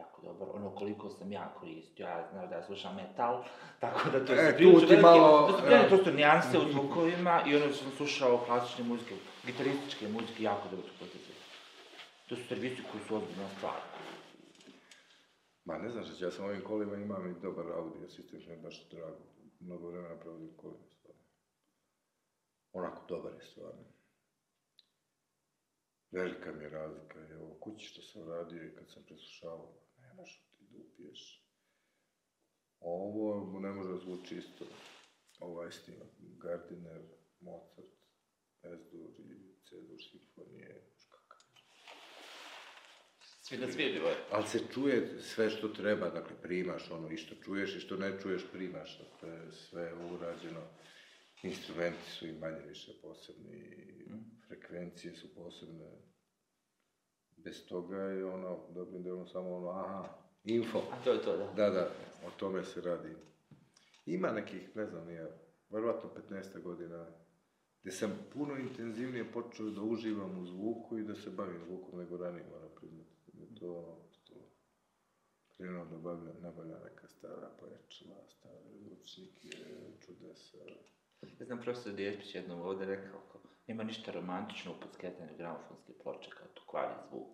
Jako 0.00 0.22
dobro, 0.22 0.52
ono 0.52 0.74
koliko 0.74 1.10
sam 1.10 1.32
ja 1.32 1.54
koristio, 1.58 2.06
ja 2.06 2.28
znam 2.32 2.48
da 2.48 2.56
ja 2.56 2.62
slušam 2.62 2.96
metal, 2.96 3.44
tako 3.80 4.10
da 4.10 4.24
to 4.24 4.32
E, 4.32 4.58
tu 4.58 4.86
ti 4.86 4.96
malo, 4.96 5.46
to 5.46 5.58
su 5.58 5.64
velike 5.64 5.88
prosto 5.88 6.10
nijanse 6.10 6.58
u 6.58 6.72
zvukovima 6.72 7.42
i 7.46 7.56
ono 7.56 7.72
sam 7.72 7.90
slušao 7.96 8.44
klasične 8.46 8.84
muzike, 8.84 9.14
gitarističke 9.46 10.08
muzike, 10.08 10.42
jako 10.42 10.68
dobro 10.70 10.86
su 10.88 10.98
kvalitet 10.98 11.20
zvuka. 11.20 11.40
To 12.28 12.36
su 12.36 12.48
servisi 12.48 12.82
koji 12.92 13.04
su 13.04 13.16
ozbiljna 13.16 13.48
stvar. 13.56 13.80
Ma 15.64 15.78
ne 15.78 15.90
znam 15.90 16.04
što 16.04 16.24
ja 16.24 16.30
sam 16.30 16.44
ovim 16.44 16.64
kolima 16.64 16.96
imam 16.96 17.30
i 17.30 17.40
dobar 17.42 17.66
audio 17.72 18.08
sistem, 18.08 18.40
što 18.40 18.50
je 18.50 18.56
baš 18.56 18.88
drago. 18.90 19.24
Mnogo 19.60 19.88
vremena 19.88 20.16
provodim 20.20 20.56
kolima, 20.56 20.90
stvarno. 20.90 21.22
Onako 22.72 23.02
dobar 23.08 23.32
je 23.32 23.44
stvarno. 23.46 23.84
Velika 26.10 26.52
mi 26.52 26.64
je 26.64 26.70
razlika, 26.70 27.18
evo, 27.30 27.56
kući 27.60 27.86
što 27.86 28.02
sam 28.02 28.28
radio 28.28 28.64
i 28.64 28.74
kad 28.76 28.90
sam 28.90 29.02
preslušavao, 30.16 30.16
nemaš 30.16 30.42
ti 30.58 30.64
da 30.70 30.78
upiješ. 30.78 31.46
Ovo 32.80 33.60
ne 33.60 33.72
može 33.72 33.90
da 33.90 33.98
zvuči 33.98 34.36
isto. 34.36 34.64
Ovaj 35.40 35.72
snima 35.72 36.04
Gardiner, 36.18 37.02
Mozart, 37.40 37.90
S-dur 38.62 39.10
i 39.18 39.54
C-dur 39.68 39.98
simfonije, 40.10 40.82
kakav 41.08 41.38
Svi 43.42 43.58
na 43.58 43.72
svi 43.72 43.84
nivoje. 43.92 44.16
Ali 44.30 44.48
se 44.48 44.60
čuje 44.74 45.22
sve 45.22 45.50
što 45.50 45.68
treba, 45.68 46.10
dakle 46.10 46.36
primaš 46.42 46.90
ono 46.90 47.10
i 47.10 47.16
što 47.16 47.34
čuješ 47.34 47.76
i 47.76 47.80
što 47.80 47.96
ne 47.96 48.20
čuješ 48.22 48.42
primaš, 48.52 48.98
to 49.20 49.26
je 49.26 49.52
sve 49.52 49.94
urađeno. 49.94 50.60
instrumenti 51.42 52.10
su 52.10 52.26
i 52.26 52.32
manje 52.32 52.60
više 52.68 52.92
posebni, 53.02 53.80
Mm. 54.10 54.40
frekvencije 54.48 55.16
su 55.16 55.34
posebne. 55.34 56.09
Bez 57.44 57.66
toga 57.66 57.96
je 57.96 58.24
ono, 58.24 58.58
dobrim 58.74 59.02
delom 59.02 59.28
samo 59.28 59.56
ono, 59.56 59.68
aha, 59.68 60.08
info. 60.44 60.78
A 60.78 61.04
to 61.04 61.12
je 61.12 61.22
to, 61.22 61.36
da. 61.36 61.52
Da, 61.56 61.70
da, 61.70 61.90
o 62.26 62.30
tome 62.38 62.64
se 62.64 62.80
radi. 62.80 63.16
Ima 64.06 64.32
nekih, 64.32 64.76
ne 64.76 64.86
znam, 64.86 65.06
nije, 65.06 65.30
verovatno 65.70 66.10
15 66.30 66.62
godina, 66.62 67.06
gdje 67.80 67.92
sam 67.92 68.18
puno 68.32 68.56
intenzivnije 68.56 69.32
počeo 69.32 69.70
da 69.70 69.82
uživam 69.82 70.38
u 70.38 70.46
zvuku 70.46 70.98
i 70.98 71.04
da 71.04 71.14
se 71.14 71.30
bavim 71.30 71.60
zvukom 71.66 71.98
nego 71.98 72.16
ranije, 72.16 72.44
moram 72.50 72.70
priznati. 72.80 73.10
Da 73.32 73.60
to 73.60 73.76
ono, 73.76 73.96
što 74.10 74.34
krenuo 75.56 75.84
da 75.84 75.98
bavlja, 75.98 76.32
nabavlja 76.40 76.78
neka 76.84 77.08
stara 77.08 77.50
pojačala, 77.60 78.24
stare 78.28 78.78
zvučnike, 78.78 79.48
čudesa. 80.06 80.58
Ja 81.38 81.46
znam 81.46 81.60
profesor 81.60 81.92
Djespić 81.92 82.34
jednom 82.34 82.60
ovdje 82.60 82.86
rekao, 82.86 83.20
kao, 83.32 83.40
nema 83.70 83.82
ništa 83.82 84.12
romantično 84.12 84.72
u 84.72 84.80
podskretanju 84.80 85.30
gramofonske 85.38 85.92
ploče, 86.02 86.30
kao 86.30 86.46
to 86.54 86.62
kvari 86.66 86.94
zvuk. 87.08 87.28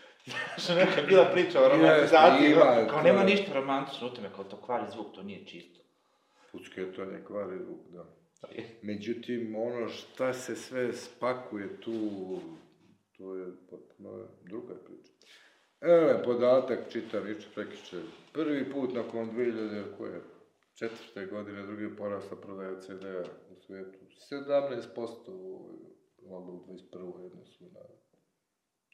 Što 0.62 0.74
neka 0.74 1.00
je 1.00 1.06
bila 1.06 1.24
priča 1.24 1.60
o 1.60 1.68
romantizaciji, 1.68 2.50
ima, 2.52 2.86
kao, 2.90 3.02
nema 3.02 3.20
je- 3.20 3.26
ništa 3.26 3.52
romantično 3.52 4.06
u 4.06 4.10
tome, 4.10 4.28
kao 4.36 4.44
to 4.44 4.56
kvari 4.56 4.84
zvuk, 4.92 5.14
to 5.14 5.22
nije 5.22 5.46
čisto. 5.46 5.80
Pucketanje 6.52 7.24
kvari 7.26 7.58
zvuk, 7.58 7.80
da. 7.88 8.04
Je- 8.50 8.78
Međutim, 8.82 9.54
ono 9.58 9.88
šta 9.88 10.32
se 10.32 10.56
sve 10.56 10.92
spakuje 10.92 11.80
tu, 11.80 11.94
to 13.12 13.36
je 13.36 13.46
potpuno 13.70 14.10
druga 14.42 14.74
priča. 14.86 15.12
Evo, 15.80 16.20
podatak, 16.24 16.78
čitam 16.90 17.30
iče 17.30 17.46
prekiče. 17.54 17.96
Prvi 18.32 18.72
put 18.72 18.94
nakon 18.94 19.30
2000, 19.30 19.84
koje, 19.98 20.20
četvrte 20.74 21.26
godine, 21.26 21.62
drugi 21.62 21.96
porasta 21.96 22.36
prodaja 22.36 22.80
CD-a 22.80 23.22
u 23.68 23.90
svijetu. 23.90 23.98
17% 24.30 25.08
u 25.28 25.54
ovoj, 25.54 25.76
valjda 26.22 26.52
u 26.52 26.64
21. 26.66 27.24
odnosu 27.24 27.64
na 27.64 27.80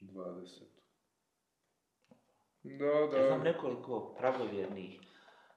20. 0.03 0.63
Da, 2.63 2.79
da. 3.09 3.19
Ja 3.19 3.27
znam 3.27 3.43
nekoliko 3.43 4.15
pravovjernih 4.19 5.01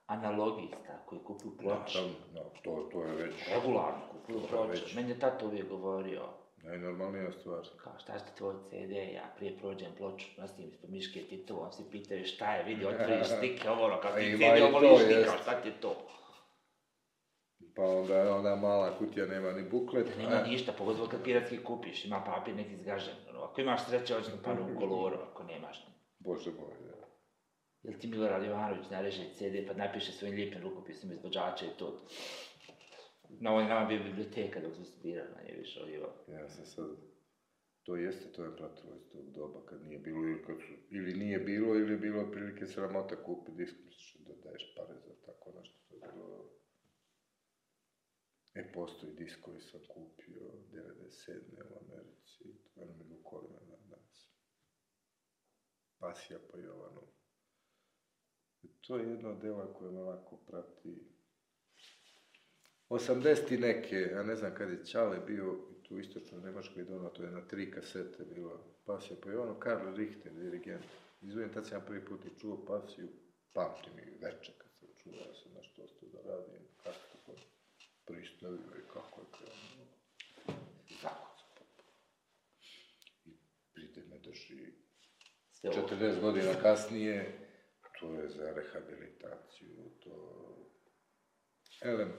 analogista 0.08 0.78
koji 1.06 1.22
kupuju 1.22 1.58
ploče. 1.58 2.00
da, 2.34 2.34
da, 2.34 2.50
to, 2.64 2.90
to 2.92 3.04
je 3.04 3.16
već 3.16 3.36
Regularno 3.50 4.00
kupuju 4.12 4.40
ploče. 4.42 4.72
već- 4.72 4.96
Meni 4.96 5.10
je 5.10 5.20
tato 5.20 5.46
uvijek 5.46 5.70
govorio, 5.70 6.22
najnormalnija 6.58 7.32
stvar. 7.32 7.68
kao 7.78 7.94
šta 8.00 8.20
ste 8.20 8.32
tvoj 8.36 8.56
CD, 8.62 8.92
ja 8.92 9.34
prije 9.38 9.58
prođem 9.58 9.92
ploču, 9.98 10.28
nosim 10.38 10.66
ispod 10.66 10.90
miške 10.90 11.20
titulom, 11.22 11.72
svi 11.72 11.84
pitaju 11.92 12.26
šta 12.26 12.56
je, 12.56 12.64
vidi, 12.66 12.86
otvoriš 12.86 13.28
stike, 13.38 13.70
ovo 13.70 14.00
kao 14.02 14.12
ti 14.12 14.32
CD, 14.34 14.44
ovo 14.64 14.80
kao 15.26 15.38
šta 15.38 15.62
ti 15.62 15.68
je 15.68 15.82
to? 15.82 15.96
Pa 17.78 17.84
onda 17.84 18.36
ona 18.36 18.56
mala 18.56 18.98
kutija 18.98 19.26
nema 19.26 19.52
ni 19.52 19.70
buklet. 19.70 20.18
Nema 20.18 20.36
a- 20.36 20.48
ništa, 20.48 20.72
pogotovo 20.78 21.08
kad 21.08 21.24
piratski 21.24 21.64
kupiš, 21.64 22.06
ima 22.06 22.24
papir 22.26 22.56
neki 22.56 22.78
zgažen. 22.78 23.14
Ako 23.44 23.62
imaš 23.62 23.86
sreće, 23.86 24.14
hoće 24.14 24.30
na 24.30 24.42
panu 24.44 24.74
u 24.76 24.80
koloru, 24.80 25.18
ako 25.32 25.44
nemaš. 25.44 25.88
Bože 26.20 26.52
moj, 26.52 26.74
da. 26.88 27.08
Jel 27.84 28.00
ti 28.00 28.08
Milorad 28.08 28.46
Jovanović 28.46 28.90
nareže 28.90 29.24
CD 29.34 29.68
pa 29.68 29.74
napiše 29.74 30.12
svojim 30.12 30.36
lijepim 30.36 30.62
rukopisom 30.62 31.12
izvođača 31.12 31.66
i 31.66 31.78
to. 31.80 32.08
Na 33.30 33.52
ovoj 33.52 33.66
nama 33.66 33.86
bio 33.86 34.04
biblioteka 34.04 34.60
dok 34.60 34.76
su 34.76 34.86
studirali, 34.86 35.30
manje 35.36 35.54
više 35.58 35.82
ovdje. 35.82 36.00
Ja 36.28 36.50
sam 36.50 36.66
sad... 36.66 36.86
To 37.84 37.96
jeste, 37.96 38.32
to 38.32 38.44
je 38.44 38.56
pratilo 38.56 38.96
iz 38.96 39.12
tog 39.12 39.32
doba 39.32 39.66
kad 39.66 39.82
nije 39.86 40.00
bilo 40.00 40.24
ili 40.24 40.44
kad 40.44 40.56
su... 40.62 40.74
Ili 40.90 41.14
nije 41.14 41.40
bilo 41.40 41.76
ili 41.76 41.92
je 41.92 41.98
bilo 41.98 42.32
prilike 42.32 42.66
sramota 42.66 43.24
kupi 43.24 43.52
disk, 43.52 43.76
misliš 43.86 44.16
da 44.20 44.34
daješ 44.44 44.76
pare 44.76 45.00
za 45.00 45.14
tako 45.26 45.52
nešto. 45.60 45.76
To 45.90 45.96
je 45.96 46.12
bilo... 46.14 46.50
E, 48.58 48.72
postoji 48.74 49.14
disk 49.14 49.42
koji 49.42 49.62
sam 49.62 49.80
kupio 49.88 50.42
97. 50.72 51.40
u 51.70 51.78
Americi. 51.86 52.44
To 52.74 52.82
je 52.82 52.88
mi 52.88 53.04
Vukolina 53.10 53.60
na 53.70 53.76
danas. 53.90 54.32
Pasija 56.00 56.40
po 56.52 56.58
Jovanu. 56.58 57.02
I 58.64 58.68
to 58.82 58.98
je 58.98 59.10
jedno 59.10 59.36
dela 59.36 59.74
koje 59.74 59.92
me 59.92 60.02
onako 60.02 60.38
prati 60.38 61.08
80 62.90 63.54
i 63.54 63.58
neke, 63.58 63.96
ja 63.96 64.24
ne 64.24 64.36
znam 64.36 64.56
kad 64.56 64.70
je 64.70 64.86
Čale 64.86 65.20
bio 65.20 65.56
tu 65.84 65.96
u 65.96 66.00
istočnoj 66.00 66.42
Njemačkoj 66.42 66.84
dono, 66.84 67.10
to 67.10 67.24
je 67.24 67.32
na 67.32 67.48
tri 67.48 67.72
kasete 67.72 68.26
bilo 68.26 68.76
pasija 68.86 69.18
po 69.24 69.30
Jovanu, 69.30 69.60
Karl 69.60 69.96
Richter, 69.96 70.34
dirigent. 70.34 70.86
Izvijem, 71.22 71.54
tad 71.54 71.68
sam 71.68 71.78
ja 71.78 71.86
prvi 71.86 72.06
put 72.06 72.26
i 72.26 72.40
čuo 72.40 72.66
pasiju, 72.66 73.08
pamtim 73.54 74.00
i 74.00 74.18
veče 74.24 74.52
kad 74.58 74.72
sam 74.80 74.88
čuo, 74.98 75.14
ja 75.14 75.34
sam 75.34 75.52
nešto 75.54 75.84
ostao 75.84 76.10
da 76.10 76.30
radim, 76.30 76.57
pristavio 78.08 78.74
i 78.80 78.88
kako 78.94 79.22
je 79.22 79.28
krenuo. 79.38 79.88
Potpuno. 81.02 81.92
I 83.26 83.32
pride 83.74 84.02
me 84.10 84.20
drži 84.20 84.74
Sve 85.52 85.70
ovo. 85.70 85.88
40 85.88 86.22
godina 86.22 86.54
kasnije, 86.62 87.48
to 88.00 88.14
je 88.14 88.30
za 88.30 88.54
rehabilitaciju, 88.54 89.92
to... 90.04 90.14
Elem, 91.82 92.14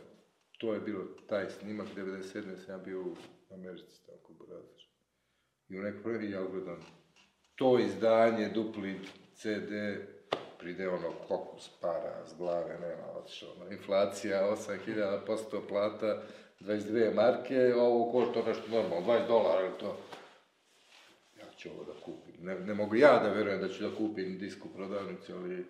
to 0.58 0.74
je 0.74 0.80
bilo 0.80 1.04
taj 1.28 1.50
snimak, 1.50 1.88
97. 1.96 2.56
sam 2.56 2.74
ja 2.74 2.78
bio 2.78 3.00
u 3.00 3.16
Americi, 3.50 4.06
tako 4.06 4.32
Brazir. 4.32 4.88
I 5.68 5.78
u 5.78 5.82
nekoj 5.82 6.02
prvi 6.02 6.30
ja 6.30 6.44
gledam 6.44 6.80
to 7.54 7.78
izdanje, 7.78 8.48
dupli 8.48 9.00
CD, 9.34 9.72
pride 10.58 10.88
ono 10.88 11.12
kokus 11.28 11.70
para 11.80 12.26
s 12.26 12.38
glave, 12.38 12.78
nema 12.80 13.12
otišao, 13.16 13.52
ono, 13.52 13.70
inflacija, 13.70 14.56
8000% 14.56 15.68
plata, 15.68 16.22
22 16.60 17.14
marke, 17.14 17.74
ovo 17.74 18.12
košta 18.12 18.48
nešto 18.48 18.70
normalno, 18.70 19.06
20 19.06 19.26
dolara, 19.28 19.66
ili 19.66 19.78
to 19.78 19.96
ja 21.38 21.46
ću 21.56 21.68
ovo 21.70 21.84
da 21.84 22.00
kupim. 22.04 22.34
Ne, 22.38 22.60
ne 22.60 22.74
mogu 22.74 22.96
ja 22.96 23.18
da 23.18 23.28
verujem 23.28 23.60
da 23.60 23.68
ću 23.68 23.82
da 23.82 23.96
kupim 23.96 24.38
disk 24.38 24.64
u 24.64 24.68
prodavnici, 24.68 25.32
ali... 25.32 25.66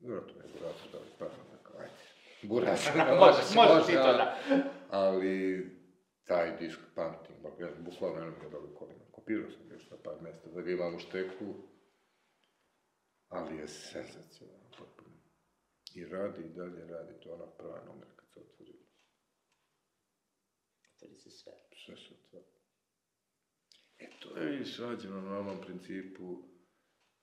Vjerojatno 0.00 0.34
me 0.38 0.44
je 0.44 0.50
Burazer 0.52 0.92
dali 0.92 1.10
para, 1.18 1.30
dakle, 1.52 1.80
ajde. 1.80 1.92
Burazer, 2.42 2.92
Može, 3.20 3.42
može 3.54 3.86
ti 3.86 3.92
to, 3.92 4.12
da. 4.12 4.36
Ali 4.90 5.66
taj 6.24 6.56
disk 6.56 6.80
pamtim, 6.94 7.36
bukvalno 7.78 8.18
jednom 8.18 8.40
ga 8.42 8.48
dali 8.48 8.74
kolima. 8.78 9.00
Kopirao 9.12 9.50
sam 9.50 9.68
ga 9.68 9.74
još 9.74 9.90
na 9.90 9.96
par 10.04 10.14
mjesta 10.22 10.48
da 10.54 10.60
ga 10.60 10.70
imam 10.70 10.94
u 10.94 10.98
šteku, 10.98 11.54
ali 13.28 13.56
je 13.56 13.68
senzacionalno 13.68 14.70
potpuno. 14.78 15.16
I 15.94 16.04
radi 16.04 16.42
i 16.42 16.54
dalje 16.54 16.86
radi, 16.86 17.20
to 17.22 17.32
ona 17.34 17.46
prva 17.46 17.84
numer 17.84 18.08
kad 18.16 18.28
se 18.32 18.40
otvori. 18.40 18.72
Otvori 20.94 21.16
se 21.16 21.30
sve. 21.30 21.52
Sve 21.84 21.96
se 21.96 22.14
otvori. 22.14 22.46
E 23.98 24.06
to 24.20 24.36
je 24.36 24.60
izrađeno 24.60 25.20
na 25.20 25.38
onom 25.38 25.60
principu 25.66 26.42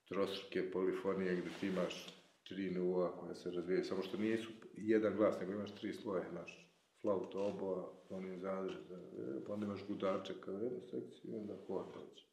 trostruke 0.07 0.71
polifonije 0.71 1.35
gdje 1.35 1.51
ti 1.59 1.67
imaš 1.67 2.23
tri 2.43 2.71
nivoa 2.71 3.17
koja 3.17 3.35
se 3.35 3.51
razvijaju, 3.51 3.85
samo 3.85 4.03
što 4.03 4.17
nisu 4.17 4.51
jedan 4.73 5.15
glas, 5.15 5.39
nego 5.39 5.51
imaš 5.51 5.75
tri 5.75 5.93
sloja, 5.93 6.29
imaš 6.29 6.73
flauta, 7.01 7.39
oboa, 7.39 7.93
oni 8.09 8.39
zadrže, 8.39 8.79
pa 9.47 9.53
onda 9.53 9.65
imaš 9.65 9.87
gudače 9.87 10.33
kao 10.41 10.53
jednu 10.53 10.81
sekciju 10.81 11.31
i 11.31 11.35
onda 11.35 11.57
hor 11.67 11.85
dođe. 11.93 12.23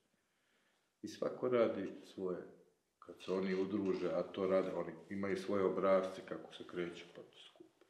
I 1.02 1.08
svako 1.08 1.48
radi 1.48 1.92
svoje, 2.14 2.59
kad 3.10 3.22
se 3.22 3.32
oni 3.32 3.54
udruže, 3.54 4.08
a 4.12 4.22
to 4.22 4.46
rade, 4.46 4.72
oni 4.72 4.92
imaju 5.10 5.36
svoje 5.36 5.64
obrazce 5.64 6.22
kako 6.28 6.54
se 6.54 6.64
kreću, 6.66 7.04
pa 7.16 7.22
to 7.22 7.38
skupe. 7.48 7.84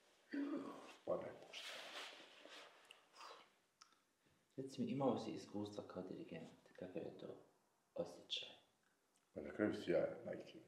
Pa 1.04 1.16
ne 1.16 1.32
pušta. 1.40 1.74
Recimo, 4.56 4.88
imao 4.88 5.18
si 5.18 5.30
iskustva 5.30 5.84
kao 5.88 6.02
dirigent, 6.02 6.68
kakav 6.78 7.02
je 7.02 7.18
to 7.18 7.26
osjećaj? 7.94 8.48
Pa 9.34 9.40
na 9.40 9.52
kraju 9.52 9.82
sjajan, 9.84 10.24
majke. 10.24 10.58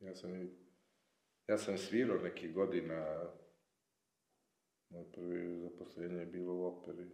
mi. 0.00 0.06
Ja 0.06 0.14
sam 0.14 0.42
i, 0.42 0.50
ja 1.48 1.58
sam 1.58 1.78
svirao 1.78 2.18
nekih 2.18 2.54
godina, 2.54 3.30
moje 4.88 5.12
prvi 5.12 5.60
zaposlenje 5.60 6.18
je 6.20 6.26
bilo 6.26 6.54
u 6.54 6.64
operi. 6.64 7.10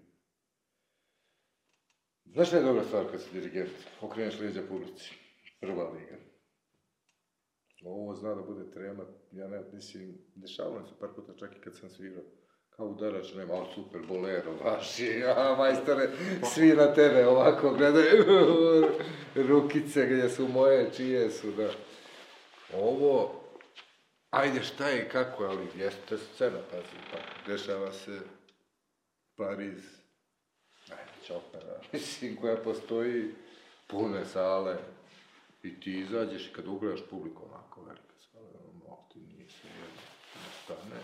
Znaš 2.25 2.49
šta 2.49 2.57
je 2.57 2.63
dobra 2.63 2.85
stvar 2.85 3.11
kad 3.11 3.23
si 3.23 3.33
dirigent? 3.33 3.73
Okreneš 4.01 4.41
leđa 4.41 4.63
publici. 4.69 5.22
Prva 5.63 5.91
liga. 5.91 6.17
Ovo 7.85 8.15
zna 8.15 8.35
da 8.35 8.43
bude 8.43 8.71
trema, 8.71 9.05
ja 9.33 9.49
ne, 9.49 9.63
mislim, 9.73 10.19
dešavalo 10.35 10.87
se 10.87 10.95
par 11.01 11.09
puta 11.17 11.33
čak 11.39 11.57
i 11.57 11.61
kad 11.61 11.77
sam 11.77 11.91
svirao. 11.91 12.23
Kao 12.71 12.87
udarač, 12.87 13.35
nema, 13.35 13.55
ali 13.55 13.67
super, 13.75 14.01
bolero, 14.09 14.53
vaši, 14.65 15.23
a 15.37 15.55
majstore, 15.59 16.09
svi 16.55 16.69
na 16.69 16.95
tebe 16.95 17.27
ovako 17.27 17.75
gledaju, 17.75 18.25
rukice 19.49 20.07
gdje 20.07 20.29
su 20.29 20.49
moje, 20.49 20.91
čije 20.97 21.31
su, 21.31 21.51
da. 21.53 21.71
Ovo, 22.75 23.41
ajde 24.31 24.63
šta 24.63 24.89
je 24.89 25.07
i 25.07 25.09
kako, 25.09 25.45
ali 25.45 25.67
jeste 25.77 26.19
scena, 26.19 26.59
pazi, 26.71 26.97
pa 27.13 27.53
dešava 27.53 27.93
se 27.93 28.21
Pariz, 29.37 29.83
najveća 30.89 31.37
opera, 31.37 31.81
mislim, 31.93 32.37
koja 32.37 32.57
postoji, 32.57 33.35
pune 33.87 34.25
sale, 34.25 34.77
i 35.63 35.81
ti 35.81 35.99
izađeš 35.99 36.47
i 36.47 36.53
kad 36.53 36.69
ugledaš 36.69 37.01
publiku 37.11 37.43
onako 37.53 37.83
velike 37.83 38.15
sale, 38.33 38.49
ono, 38.75 38.97
ti 39.13 39.19
nije 39.19 39.49
sve 39.49 39.71
jedno, 39.71 40.03
ne 40.35 40.51
stane, 40.65 41.01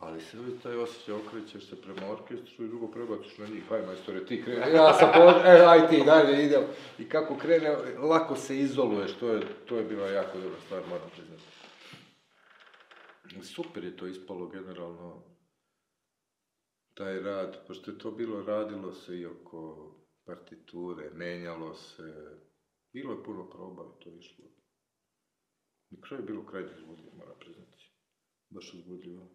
Ali 0.00 0.20
se 0.20 0.38
uvijek 0.38 0.62
taj 0.62 0.76
osjećaj 0.76 1.14
okrećeš 1.14 1.68
se 1.68 1.82
prema 1.82 2.12
orkestru 2.12 2.64
i 2.64 2.68
drugo 2.68 2.88
prebaciš 2.88 3.38
na 3.38 3.46
njih. 3.46 3.72
Aj 3.72 3.82
majstore, 3.86 4.26
ti 4.26 4.42
krene, 4.44 4.72
ja 4.72 4.94
sam 4.94 5.08
po... 5.14 5.20
E, 5.48 5.64
aj 5.66 5.88
ti, 5.88 6.02
dalje 6.06 6.44
idem. 6.44 6.62
I 6.98 7.08
kako 7.08 7.36
krene, 7.36 7.76
lako 7.98 8.36
se 8.36 8.58
izoluješ, 8.58 9.12
to 9.18 9.28
je, 9.28 9.42
to 9.68 9.76
je 9.76 9.84
bila 9.84 10.08
jako 10.08 10.38
dobra 10.38 10.60
stvar, 10.60 10.82
moram 10.88 11.10
priznati. 11.10 11.42
Super 13.42 13.84
je 13.84 13.96
to 13.96 14.06
ispalo 14.06 14.46
generalno, 14.46 15.22
taj 16.94 17.20
rad, 17.20 17.66
pošto 17.66 17.90
je 17.90 17.98
to 17.98 18.10
bilo, 18.10 18.42
radilo 18.42 18.92
se 18.92 19.18
i 19.18 19.26
oko 19.26 19.90
partiture, 20.24 21.10
menjalo 21.12 21.74
se, 21.74 22.36
bilo 22.92 23.12
je 23.12 23.24
puno 23.24 23.50
proba 23.50 23.82
i 23.82 24.04
to 24.04 24.10
je 24.10 24.18
išlo. 24.18 24.44
Na 25.90 26.00
kraju 26.00 26.22
je 26.22 26.26
bilo 26.26 26.46
krajnje 26.46 26.72
uzbudljivo, 26.76 27.16
moram 27.16 27.38
priznati. 27.38 27.92
Baš 28.50 28.74
uzbudljivo. 28.74 29.30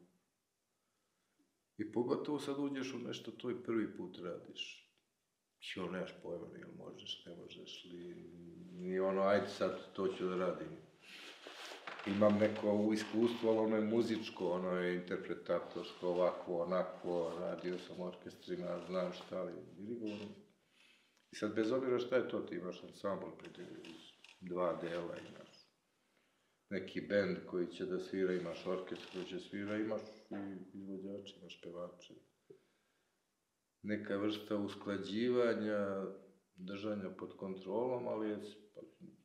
I 1.78 1.92
pogotovo 1.92 2.40
sad 2.40 2.60
uđeš 2.60 2.94
u 2.94 3.00
nešto, 3.00 3.32
to 3.32 3.52
i 3.52 3.64
prvi 3.64 3.98
put 3.98 4.18
radiš. 4.18 4.86
Jo, 5.76 5.92
nemaš 5.92 6.14
pojma, 6.24 6.48
ili 6.48 6.76
možeš, 6.78 7.26
ne 7.26 7.36
možeš, 7.36 7.86
li, 7.92 8.30
ni 8.72 9.00
ono, 9.00 9.22
ajde 9.22 9.48
sad, 9.48 9.94
to 9.94 10.08
ću 10.08 10.26
da 10.26 10.36
radim. 10.36 10.68
Imam 12.08 12.38
neko 12.38 12.92
iskustvo, 12.94 13.50
ali 13.50 13.60
ono 13.60 13.76
je 13.76 13.82
muzičko, 13.82 14.52
ono 14.52 14.72
je 14.72 14.96
interpretatorsko, 14.96 16.08
ovako, 16.08 16.58
onako, 16.58 17.32
radio 17.40 17.78
sam 17.78 18.02
orkestrima, 18.02 18.80
znam 18.88 19.14
šta, 19.14 19.40
ali 19.40 19.54
dirigovano. 19.78 20.45
I 21.32 21.36
sad, 21.36 21.56
bez 21.56 21.72
obzira 21.72 22.00
šta 22.00 22.16
je 22.16 22.30
to, 22.30 22.40
ti 22.40 22.56
imaš 22.56 22.84
ansambl, 22.84 23.26
dva 24.42 24.80
dela, 24.82 25.18
imaš 25.18 25.46
neki 26.70 27.02
bend 27.02 27.38
koji 27.46 27.68
će 27.68 27.86
da 27.86 28.00
svira, 28.00 28.34
imaš 28.34 28.66
orkestr 28.66 29.06
koji 29.14 29.26
će 29.26 29.40
svira, 29.40 29.78
imaš 29.78 30.02
i 30.74 30.78
izvođače, 30.78 31.36
imaš 31.42 31.62
pevače. 31.62 32.14
Neka 33.82 34.18
vrsta 34.18 34.58
usklađivanja, 34.58 36.06
držanja 36.56 37.10
pod 37.20 37.38
kontrolom, 37.38 38.08
ali 38.08 38.30
je, 38.30 38.40
pa, 38.76 38.82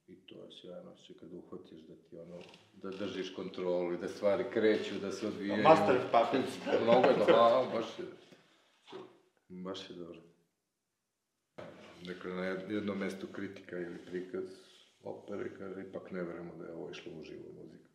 i 0.06 0.26
to 0.26 0.34
je 0.44 0.50
sjajno 0.60 0.96
će 1.06 1.14
kad 1.14 1.32
uhvatiš 1.32 1.80
da 1.80 1.94
ti 1.94 2.18
ono, 2.18 2.42
da 2.72 2.90
držiš 2.90 3.34
kontrolu 3.34 3.94
i 3.94 3.98
da 3.98 4.08
stvari 4.08 4.44
kreću, 4.52 4.94
da 5.02 5.12
se 5.12 5.26
odvijaju. 5.26 5.62
Master 5.62 5.96
of 5.96 6.02
Puppets. 6.02 6.82
Mnogo 6.82 7.06
je 7.06 7.16
dobro, 7.18 7.34
a, 7.34 7.70
baš 7.74 7.98
je, 7.98 8.04
baš 9.48 9.90
je 9.90 9.96
dobro. 9.96 10.29
Dakle, 12.06 12.34
na 12.34 12.44
jednom 12.44 12.98
mestu 12.98 13.26
kritika 13.32 13.76
ili 13.76 13.98
prikaz 14.06 14.44
opere, 15.02 15.54
kaže, 15.58 15.80
ipak 15.80 16.10
ne 16.10 16.22
verujemo 16.22 16.56
da 16.56 16.64
je 16.64 16.74
ovo 16.74 16.90
išlo 16.90 17.12
u 17.12 17.22
živu 17.24 17.52
muziku. 17.62 17.90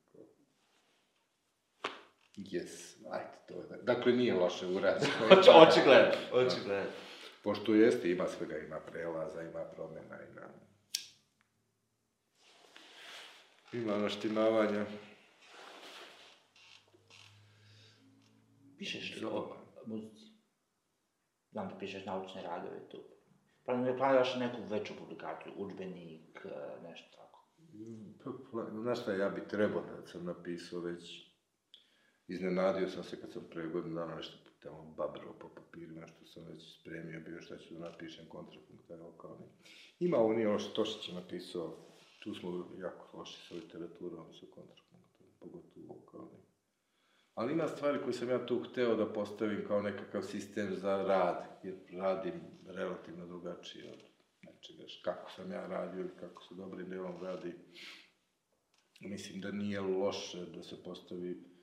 Yes, 2.37 2.95
ajde, 3.11 3.37
to 3.47 3.53
je. 3.53 3.81
Dakle, 3.83 4.11
nije 4.11 4.33
loše 4.33 4.67
urađeno. 4.67 5.11
očigledno, 5.67 6.11
očigledno. 6.31 6.91
Pošto 7.43 7.75
jeste, 7.75 8.11
ima 8.11 8.27
svega, 8.27 8.57
ima 8.57 8.79
prelaza, 8.79 9.41
ima 9.41 9.63
promjena, 9.63 10.19
ima... 10.31 10.41
Ima 13.73 13.97
naštimavanja. 13.97 14.85
Pišeš 18.77 19.23
o 19.23 19.57
muzici? 19.85 20.25
Znam 21.51 21.69
da 21.69 21.77
pišeš 21.77 22.05
naučne 22.05 22.41
radove 22.41 22.89
tu. 22.89 23.14
Planiraš 23.65 24.35
neku 24.35 24.57
veću 24.69 24.93
publikaciju, 24.99 25.53
udžbenik, 25.57 26.45
nešto 26.83 27.17
tako? 27.17 27.49
Pa, 28.51 28.81
znaš 28.81 29.01
šta, 29.01 29.13
ja 29.13 29.29
bi 29.29 29.47
trebao 29.47 29.81
da 29.81 30.07
sam 30.07 30.25
napisao 30.25 30.79
već, 30.79 31.31
iznenadio 32.27 32.89
sam 32.89 33.03
se 33.03 33.21
kad 33.21 33.31
sam 33.31 33.43
pre 33.49 33.67
godinu 33.67 33.95
dana 33.95 34.15
nešto 34.15 34.37
tamo 34.59 34.93
babrao 34.97 35.33
po 35.39 35.49
papirima, 35.49 36.07
što 36.07 36.25
sam 36.25 36.43
već 36.45 36.79
spremio 36.79 37.19
bio 37.19 37.41
šta 37.41 37.57
ću 37.57 37.73
da 37.73 37.79
napišem 37.79 38.25
kontrapunkt, 38.29 38.87
taj 38.87 38.97
lokalni. 38.97 39.45
Ima 39.99 40.17
ovo 40.17 40.33
nije 40.33 40.49
ono 40.49 40.59
što 40.59 40.73
Tošić 40.73 41.09
je 41.09 41.15
napisao, 41.15 41.77
tu 42.23 42.35
smo 42.35 42.69
jako 42.77 43.17
loši 43.17 43.47
sa 43.47 43.55
literaturom, 43.55 44.33
sa 44.33 44.45
kontrapunktom, 44.55 45.25
pogotovo 45.39 45.95
lokalni. 45.95 46.39
Ali 47.35 47.53
ima 47.53 47.67
stvari 47.67 47.99
koje 48.03 48.13
sam 48.13 48.29
ja 48.29 48.45
tu 48.45 48.59
hteo 48.59 48.95
da 48.95 49.13
postavim 49.13 49.63
kao 49.67 49.81
nekakav 49.81 50.21
sistem 50.21 50.75
za 50.75 51.03
rad, 51.03 51.59
jer 51.63 51.75
radim 51.91 52.41
relativno 52.67 53.25
drugačije 53.25 53.91
od 53.91 53.99
nečega, 54.41 54.83
kako 55.03 55.31
sam 55.31 55.51
ja 55.51 55.67
radio 55.67 56.01
ili 56.01 56.17
kako 56.19 56.43
se 56.43 56.55
dobrim 56.55 56.89
delom 56.89 57.23
radi. 57.23 57.53
Mislim 58.99 59.41
da 59.41 59.51
nije 59.51 59.81
loše 59.81 60.45
da 60.45 60.63
se 60.63 60.83
postavi 60.83 61.55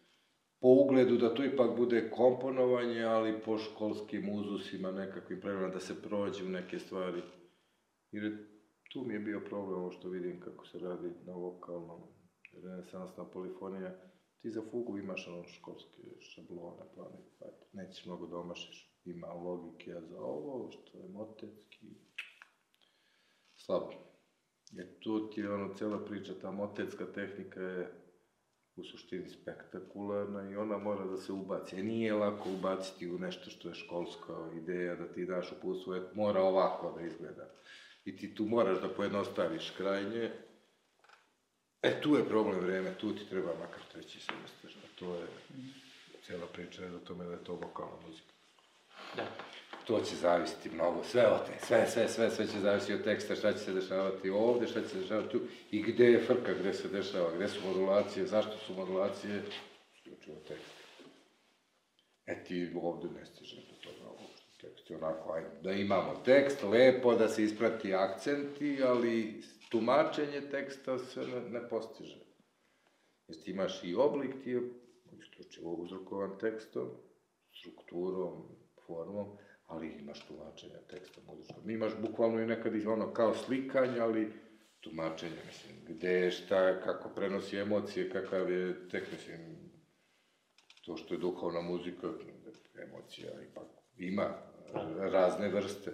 po 0.63 0.69
ugledu 0.69 1.17
da 1.17 1.35
to 1.35 1.45
ipak 1.45 1.77
bude 1.77 2.11
komponovanje, 2.11 3.03
ali 3.03 3.41
po 3.45 3.59
školskim 3.59 4.29
uzusima, 4.29 4.91
nekakvim 4.91 5.41
pravilima, 5.41 5.69
da 5.69 5.81
se 5.81 6.03
prođe 6.03 6.45
u 6.45 6.49
neke 6.49 6.79
stvari. 6.79 7.23
Jer 8.13 8.47
tu 8.93 9.05
mi 9.05 9.15
je 9.15 9.21
bio 9.21 9.41
problem 9.41 9.79
ovo 9.79 9.91
što 9.93 10.09
vidim 10.09 10.41
kako 10.41 10.67
se 10.67 10.79
radi 10.79 11.11
na 11.27 11.33
vokalnom, 11.33 12.01
renesansna 12.63 13.25
polifonija, 13.25 13.95
ti 14.43 14.51
za 14.51 14.63
fugu 14.71 14.99
imaš 14.99 15.29
ono 15.29 15.45
školske 15.45 16.03
šablone, 16.21 16.83
plane, 16.95 17.19
pa 17.39 17.47
nećeš 17.73 18.07
mnogo. 18.07 18.27
Da 18.27 18.37
Ima 19.05 19.27
logike, 19.27 19.93
a 19.93 20.01
za 20.01 20.21
ovo, 20.21 20.71
što 20.71 20.99
je 20.99 21.09
motetski, 21.09 21.87
slabo. 23.55 23.93
Jer 24.71 24.99
tu 25.01 25.31
ti 25.31 25.41
je 25.41 25.53
ono 25.53 25.75
cela 25.75 26.05
priča, 26.05 26.33
ta 26.41 26.51
motetska 26.51 27.07
tehnika 27.07 27.61
je 27.61 27.91
u 28.77 28.85
suštini 28.85 29.29
spektakularna 29.31 30.51
i 30.51 30.57
ona 30.57 30.79
mora 30.79 31.05
da 31.05 31.17
se 31.17 31.33
ubaci. 31.33 31.77
E 31.77 31.83
nije 31.83 32.15
lako 32.15 32.51
ubaciti 32.51 33.11
u 33.11 33.19
nešto 33.19 33.51
što 33.51 33.69
je 33.69 33.75
školska 33.75 34.51
ideja, 34.57 34.95
da 34.95 35.13
ti 35.13 35.27
daš 35.27 35.53
uputstvo, 35.53 36.01
mora 36.15 36.41
ovako 36.41 36.95
da 36.99 37.07
izgleda. 37.07 37.51
I 38.05 38.17
ti 38.17 38.35
tu 38.35 38.45
moraš 38.45 38.81
da 38.81 38.89
pojednostaviš 38.89 39.71
krajnje, 39.71 40.31
E, 41.83 42.01
tu 42.01 42.17
je 42.17 42.29
problem 42.29 42.61
vreme, 42.61 42.95
tu 42.99 43.15
ti 43.15 43.29
treba 43.31 43.55
makar 43.59 43.83
treći 43.93 44.21
semestar. 44.21 44.71
To 44.99 45.15
je, 45.15 45.27
cijela 46.27 46.47
priča 46.47 46.85
je 46.85 46.91
do 46.91 46.99
tome 46.99 47.25
da 47.25 47.33
je 47.33 47.45
to 47.45 47.55
vokalna 47.55 47.97
muzika. 48.07 48.32
Da. 49.17 49.27
To 49.87 50.01
će 50.01 50.17
zavisiti 50.17 50.71
mnogo, 50.71 51.05
sve 51.05 51.27
od 51.27 51.47
te, 51.47 51.67
sve, 51.67 51.87
sve, 51.91 52.09
sve, 52.09 52.31
sve 52.31 52.47
će 52.47 52.61
zavisiti 52.61 52.95
od 52.95 53.05
teksta, 53.05 53.35
šta 53.35 53.53
će 53.53 53.59
se 53.59 53.73
dešavati 53.73 54.31
ovde, 54.31 54.67
šta 54.67 54.83
će 54.83 54.89
se 54.89 54.99
dešavati 54.99 55.29
tu, 55.29 55.41
i 55.71 55.83
gde 55.83 56.05
je 56.05 56.19
frka, 56.19 56.55
gde 56.61 56.75
se 56.75 56.89
dešava, 56.89 57.37
gde 57.37 57.49
su 57.49 57.61
modulacije, 57.67 58.27
zašto 58.27 58.59
su 58.59 58.75
modulacije, 58.75 59.43
isključivo 59.95 60.37
tekst. 60.49 60.73
E 62.27 62.45
ti 62.45 62.73
ovde 62.83 63.09
ne 63.21 63.27
stižeš 63.27 63.69
do 63.69 63.75
toga 63.83 64.11
uopšte, 64.11 64.61
tekst 64.61 64.91
je 64.91 64.97
onako, 64.97 65.33
ajde, 65.33 65.49
da 65.63 65.73
imamo 65.73 66.23
tekst, 66.25 66.63
lepo, 66.63 67.15
da 67.15 67.29
se 67.29 67.45
isprati 67.45 67.95
akcenti, 67.95 68.83
ali 68.83 69.43
tumačenje 69.71 70.41
teksta 70.51 70.99
se 70.99 71.21
ne, 71.21 71.41
ne 71.41 71.69
postiže. 71.69 72.19
Jer 73.29 73.43
ti 73.45 73.51
imaš 73.51 73.85
i 73.85 73.95
oblik, 73.95 74.35
ti 74.45 74.51
je 74.51 74.61
isključivo 75.19 75.73
uzrokovan 75.73 76.39
tekstom, 76.39 76.89
strukturom, 77.61 78.62
formom, 78.93 79.37
ali 79.67 79.89
imaš 80.01 80.27
tumačenje 80.27 80.81
teksta 80.91 81.21
muzičkog. 81.27 81.71
Imaš 81.71 81.93
bukvalno 82.01 82.41
i 82.41 82.47
nekad 82.47 82.87
ono 82.87 83.13
kao 83.13 83.35
slikanje, 83.35 84.01
ali 84.01 84.33
tumačenje, 84.81 85.37
mislim, 85.47 85.77
gde, 85.89 86.31
šta, 86.31 86.81
kako 86.81 87.09
prenosi 87.15 87.57
emocije, 87.57 88.11
kakav 88.11 88.51
je 88.51 88.89
tekst, 88.89 89.13
mislim, 89.13 89.41
to 90.85 90.97
što 90.97 91.15
je 91.15 91.19
duhovna 91.19 91.61
muzika, 91.61 92.09
emocija 92.87 93.31
ipak 93.51 93.67
ima 93.97 94.27
razne 94.99 95.49
vrste. 95.49 95.91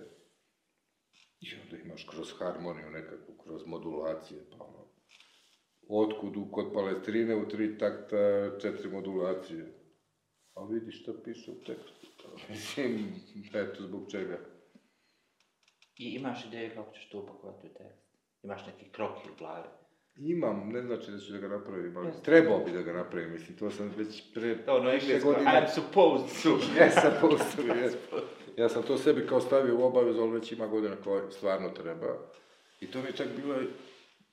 I 1.41 1.49
onda 1.63 1.77
imaš 1.85 2.07
kroz 2.11 2.33
harmoniju 2.39 2.91
nekakvu, 2.91 3.35
kroz 3.45 3.67
modulacije, 3.67 4.41
pa 4.51 4.65
ono, 4.65 4.89
otkud 5.89 6.35
kod 6.53 6.73
palestrine 6.73 7.37
u 7.37 7.49
tri 7.49 7.79
takta 7.79 8.17
četiri 8.61 8.91
modulacije. 8.91 9.75
A 10.55 10.65
vidi 10.65 10.93
šta 10.93 11.13
piše 11.25 11.51
u 11.51 11.65
tekstu. 11.65 11.98
Mislim, 12.49 13.15
eto 13.55 13.83
zbog 13.83 14.11
čega. 14.11 14.39
I 15.99 16.15
imaš 16.15 16.47
ideje 16.47 16.75
kako 16.75 16.95
ćeš 16.95 17.09
to 17.09 17.19
upakovati 17.19 17.67
u 17.67 17.71
tekst? 17.71 18.09
Imaš 18.43 18.67
neki 18.67 18.91
kroki 18.91 19.29
u 19.31 19.39
glavi? 19.39 19.69
Imam, 20.17 20.69
ne 20.69 20.83
znači 20.83 21.11
da 21.11 21.19
ću 21.19 21.33
da 21.33 21.39
ga 21.39 21.49
napravim, 21.49 21.97
ali 21.97 22.09
yes. 22.09 22.23
trebao 22.25 22.65
bi 22.65 22.73
da 22.73 22.83
ga 22.83 22.93
napravim, 22.93 23.33
mislim, 23.33 23.59
to 23.59 23.71
sam 23.71 23.93
već 23.97 24.35
pre... 24.35 24.65
To 24.65 24.77
ono 24.77 24.91
englesko, 24.91 25.33
I'm 25.33 25.75
supposed 25.75 26.43
to. 26.43 26.49
yes, 26.81 26.91
supposed 26.91 27.57
to, 27.57 27.63
yes. 27.83 27.95
Ja 28.57 28.69
sam 28.69 28.83
to 28.83 28.99
sebi 28.99 29.27
kao 29.27 29.41
stavio 29.41 29.79
u 29.79 29.83
obavezu, 29.83 30.21
ali 30.21 30.33
već 30.33 30.53
ima 30.53 30.67
godina 30.67 30.97
koja 30.97 31.31
stvarno 31.31 31.69
treba. 31.69 32.19
I 32.81 32.87
to 32.87 32.99
mi 32.99 33.07
je 33.07 33.13
čak 33.13 33.29
bilo 33.37 33.55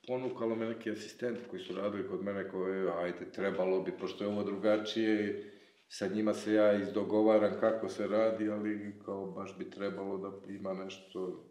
ponukalo 0.06 0.54
me 0.54 0.66
neki 0.66 0.90
asistenti 0.90 1.40
koji 1.50 1.62
su 1.62 1.74
radili 1.74 2.08
kod 2.08 2.24
mene 2.24 2.48
koje, 2.48 2.92
ajde, 2.98 3.30
trebalo 3.34 3.80
bi, 3.80 3.92
pošto 4.00 4.24
je 4.24 4.28
ovo 4.28 4.42
drugačije, 4.42 5.52
sa 5.88 6.06
njima 6.06 6.34
se 6.34 6.52
ja 6.52 6.72
izdogovaram 6.72 7.60
kako 7.60 7.88
se 7.88 8.06
radi, 8.06 8.50
ali 8.50 8.98
kao 9.04 9.26
baš 9.26 9.58
bi 9.58 9.70
trebalo 9.70 10.18
da 10.18 10.52
ima 10.52 10.74
nešto, 10.74 11.48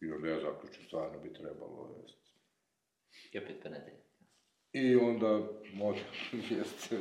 i 0.00 0.12
onda 0.12 0.28
ja 0.28 0.40
zaključim, 0.40 0.84
stvarno 0.84 1.20
bi 1.20 1.32
trebalo, 1.32 1.96
jest. 2.02 2.26
I 3.32 3.38
opet 3.38 3.56
pa 3.62 3.68
nedelja. 3.68 4.06
I 4.72 4.96
onda, 4.96 5.48
možda, 5.74 6.06
jeste, 6.56 6.96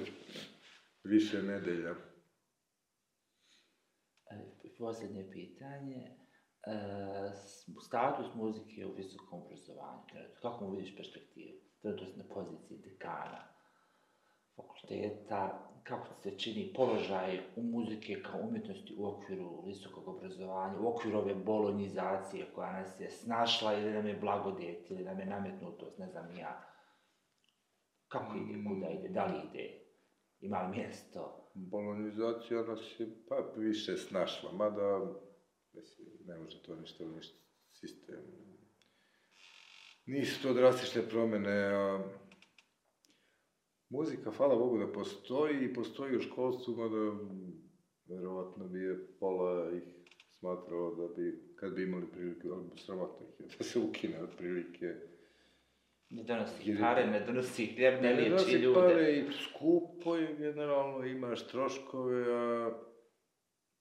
više 1.04 1.44
nedelja. 1.44 1.96
posljednje 4.78 5.32
pitanje. 5.32 6.02
E, 6.06 6.76
status 7.88 8.36
muzike 8.36 8.86
u 8.86 8.96
visokom 8.96 9.42
obrazovanju, 9.42 10.04
kako 10.42 10.66
mu 10.66 10.72
vidiš 10.72 10.96
perspektivu? 10.96 11.58
Trenutno 11.82 12.24
na 12.24 12.34
poziciji 12.34 12.78
dekana 12.78 13.56
fakulteta, 14.56 15.72
kako 15.88 16.14
se 16.14 16.38
čini 16.38 16.74
položaj 16.76 17.40
u 17.56 17.64
muzike 17.64 18.22
kao 18.22 18.40
umjetnosti 18.40 18.96
u 18.98 19.06
okviru 19.06 19.64
visokog 19.66 20.08
obrazovanja, 20.08 20.80
u 20.80 20.88
okviru 20.88 21.18
ove 21.18 21.36
bolonjizacije 21.36 22.52
koja 22.56 22.74
nas 22.74 23.00
je 23.00 23.10
snašla 23.10 23.74
ili 23.74 23.92
nam 23.92 24.08
je 24.08 24.20
blagodet 24.22 24.92
ili 24.92 25.04
nam 25.04 25.20
je 25.20 25.26
nametnutost, 25.26 25.98
ne 25.98 26.08
znam 26.08 26.38
ja. 26.38 26.72
Kako 28.08 28.38
ide, 28.38 28.64
kuda 28.68 28.90
ide, 28.90 29.10
da 29.10 29.26
li 29.26 29.34
ide, 29.50 29.80
ima 30.40 30.62
li 30.62 30.78
mjesto? 30.78 31.52
Bolonizacija 31.54 32.62
nas 32.62 33.00
je 33.00 33.08
pa 33.30 33.36
više 33.58 33.98
snašla, 33.98 34.52
mada 34.52 35.00
mislim, 35.74 36.08
ne 36.26 36.38
može 36.38 36.64
to 36.64 36.76
ništa 36.76 37.06
uništiti 37.06 37.46
sistem. 37.72 38.20
Nisu 40.06 40.42
to 40.42 40.54
drastične 40.54 41.02
promjene, 41.10 41.52
a 41.52 42.04
muzika, 43.96 44.32
hvala 44.32 44.56
Bogu 44.56 44.78
da 44.78 44.92
postoji 44.92 45.66
i 45.66 45.74
postoji 45.74 46.18
u 46.18 46.22
školstvu, 46.22 46.76
mada 46.76 47.04
verovatno 48.10 48.68
bi 48.68 48.80
je 48.80 49.18
pola 49.20 49.72
ih 49.78 49.84
smatralo 50.40 50.96
da 50.96 51.14
bi, 51.16 51.56
kad 51.56 51.74
bi 51.74 51.84
imali 51.84 52.06
prilike, 52.12 52.48
ali 52.54 52.64
sramotno 52.78 53.26
ih 53.28 53.40
je 53.40 53.46
da 53.58 53.64
se 53.64 53.80
ukine 53.80 54.24
otprilike. 54.24 54.86
Ne 56.10 56.24
donosi 56.24 56.70
Jer- 56.70 56.80
pare, 56.80 57.08
ne 57.08 57.20
donosi 57.26 57.66
hljeb, 57.66 58.02
ne 58.02 58.14
liječi 58.14 58.30
donosi 58.30 58.56
ljude. 58.58 58.80
pare 58.80 59.12
i 59.18 59.32
skupo 59.32 60.16
je 60.16 60.36
generalno, 60.38 61.06
imaš 61.06 61.48
troškove, 61.48 62.24
a 62.34 62.72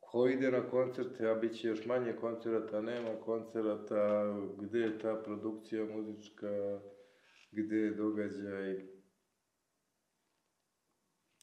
ko 0.00 0.28
ide 0.28 0.50
na 0.50 0.70
koncerte, 0.70 1.26
a 1.28 1.34
bit 1.34 1.52
će 1.52 1.68
još 1.68 1.86
manje 1.86 2.12
koncerata, 2.20 2.80
nema 2.80 3.20
koncerata, 3.24 4.24
gdje 4.58 4.78
je 4.78 4.98
ta 4.98 5.22
produkcija 5.24 5.84
muzička, 5.84 6.80
gdje 7.52 7.76
je 7.76 7.90
događaj. 7.94 8.93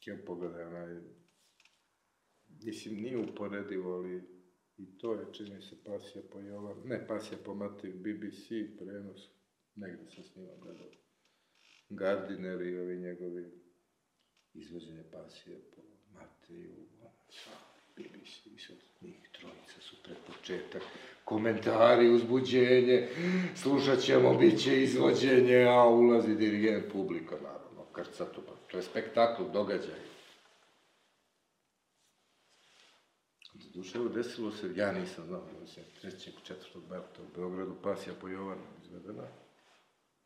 Ja 0.06 0.16
pogledaj, 0.26 0.64
onaj, 0.64 1.00
mislim, 2.64 2.94
nije 2.94 3.18
uporedivo, 3.18 3.94
ali 3.94 4.22
i 4.76 4.98
to 4.98 5.14
je, 5.14 5.26
čini 5.32 5.62
se, 5.62 5.84
pasija 5.84 6.22
po 6.32 6.40
Jovan, 6.40 6.82
ne 6.84 7.06
pasija 7.06 7.38
po 7.44 7.54
Matiju, 7.54 7.94
BBC 7.96 8.46
prenos, 8.78 9.20
negdje 9.74 10.10
sam 10.14 10.24
s 10.24 10.36
njima 10.36 10.52
gledao. 10.62 10.90
Gardiner 11.88 12.62
i 12.62 12.78
ovi 12.78 12.96
njegovi 12.96 13.50
izvođenje 14.54 15.04
pasije 15.12 15.60
po 15.76 15.82
Mateju, 16.14 16.74
BBC, 17.96 18.46
i 18.46 18.58
sad 18.58 18.76
njih 19.00 19.30
trojica 19.32 19.80
su 19.80 19.96
pred 20.04 20.16
početak, 20.26 20.82
komentari, 21.24 22.08
uzbuđenje, 22.08 23.08
slušat 23.54 24.00
ćemo, 24.00 24.38
bit 24.38 24.62
će 24.62 24.82
izvođenje, 24.82 25.64
a 25.64 25.88
ulazi 25.88 26.36
dirigent, 26.36 26.92
publika, 26.92 27.34
naravno, 27.42 27.84
krca 27.92 28.24
to, 28.24 28.42
pa 28.46 28.61
to 28.72 28.78
je 28.78 28.82
spektakl, 28.82 29.42
događaj. 29.52 30.00
Doduše, 33.54 33.98
evo, 33.98 34.08
desilo 34.08 34.52
se, 34.52 34.70
ja 34.76 34.92
nisam 34.92 35.24
znao, 35.24 35.42
mislim, 35.60 35.84
trećeg, 36.00 36.34
četvrtog 36.44 36.82
marta 36.90 37.22
u 37.22 37.36
Beogradu, 37.36 37.74
pasija 37.82 38.14
po 38.20 38.28
Jovanu 38.28 38.62
izvedena. 38.82 39.22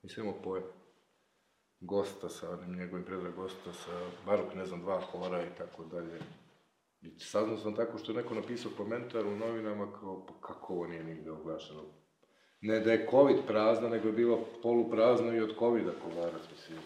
Nisam 0.03 0.25
imao 0.25 0.43
pojma. 0.43 0.67
Gosta 1.81 2.29
sa 2.29 2.51
onim 2.51 2.79
njegovim 2.79 3.05
predrag 3.05 3.35
gosta 3.35 3.73
sa 3.73 4.11
baruk, 4.27 4.55
ne 4.55 4.67
znam, 4.67 4.81
dva 4.81 5.01
hora 5.01 5.43
i 5.43 5.55
tako 5.59 5.85
dalje. 5.85 6.21
I 7.03 7.19
saznao 7.19 7.59
sam 7.59 7.75
tako 7.75 7.99
što 7.99 8.13
je 8.13 8.17
neko 8.17 8.35
napisao 8.35 8.73
komentar 8.77 9.27
u 9.27 9.37
novinama 9.37 9.93
kao, 10.01 10.27
pa 10.27 10.49
kako 10.49 10.73
ovo 10.73 10.87
nije 10.87 11.05
nigde 11.05 11.31
oglašeno. 11.31 11.83
Ne 12.61 12.81
da 12.81 12.93
je 12.93 13.07
COVID 13.11 13.37
prazna, 13.47 13.89
nego 13.89 14.09
je 14.09 14.13
bilo 14.13 14.45
poluprazno 14.63 15.37
i 15.37 15.41
od 15.41 15.59
COVID-a 15.59 15.93
kovarac, 16.03 16.43
mislim. 16.53 16.79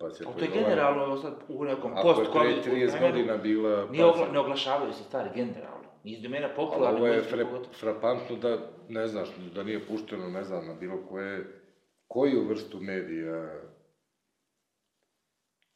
Pa 0.00 0.10
se 0.10 0.24
Ali 0.26 0.38
to 0.38 0.44
je 0.44 0.62
generalno 0.62 1.16
sad 1.16 1.34
u 1.48 1.64
nekom 1.64 1.92
post 2.02 2.20
Ako 2.28 2.42
je 2.42 2.62
pre 2.62 2.72
30 2.72 3.00
godina 3.00 3.36
bila... 3.36 3.86
Nije 3.90 4.04
ogla, 4.04 4.28
ne 4.32 4.38
oglašavaju 4.38 4.92
se 4.92 5.02
stvari 5.02 5.30
generalno. 5.34 5.88
Iz 6.04 6.22
domena 6.22 6.46
Ali 6.46 6.56
popularne 6.56 6.98
ovo 6.98 7.06
je 7.06 7.22
fre, 7.22 7.46
frapantno 7.80 8.36
da, 8.36 8.58
ne 8.88 9.06
znaš, 9.06 9.28
da 9.54 9.62
nije 9.62 9.86
pušteno, 9.86 10.28
ne 10.28 10.44
znam, 10.44 10.66
na 10.66 10.74
bilo 10.74 11.06
koje, 11.08 11.62
koju 12.08 12.48
vrstu 12.48 12.80
medija. 12.80 13.62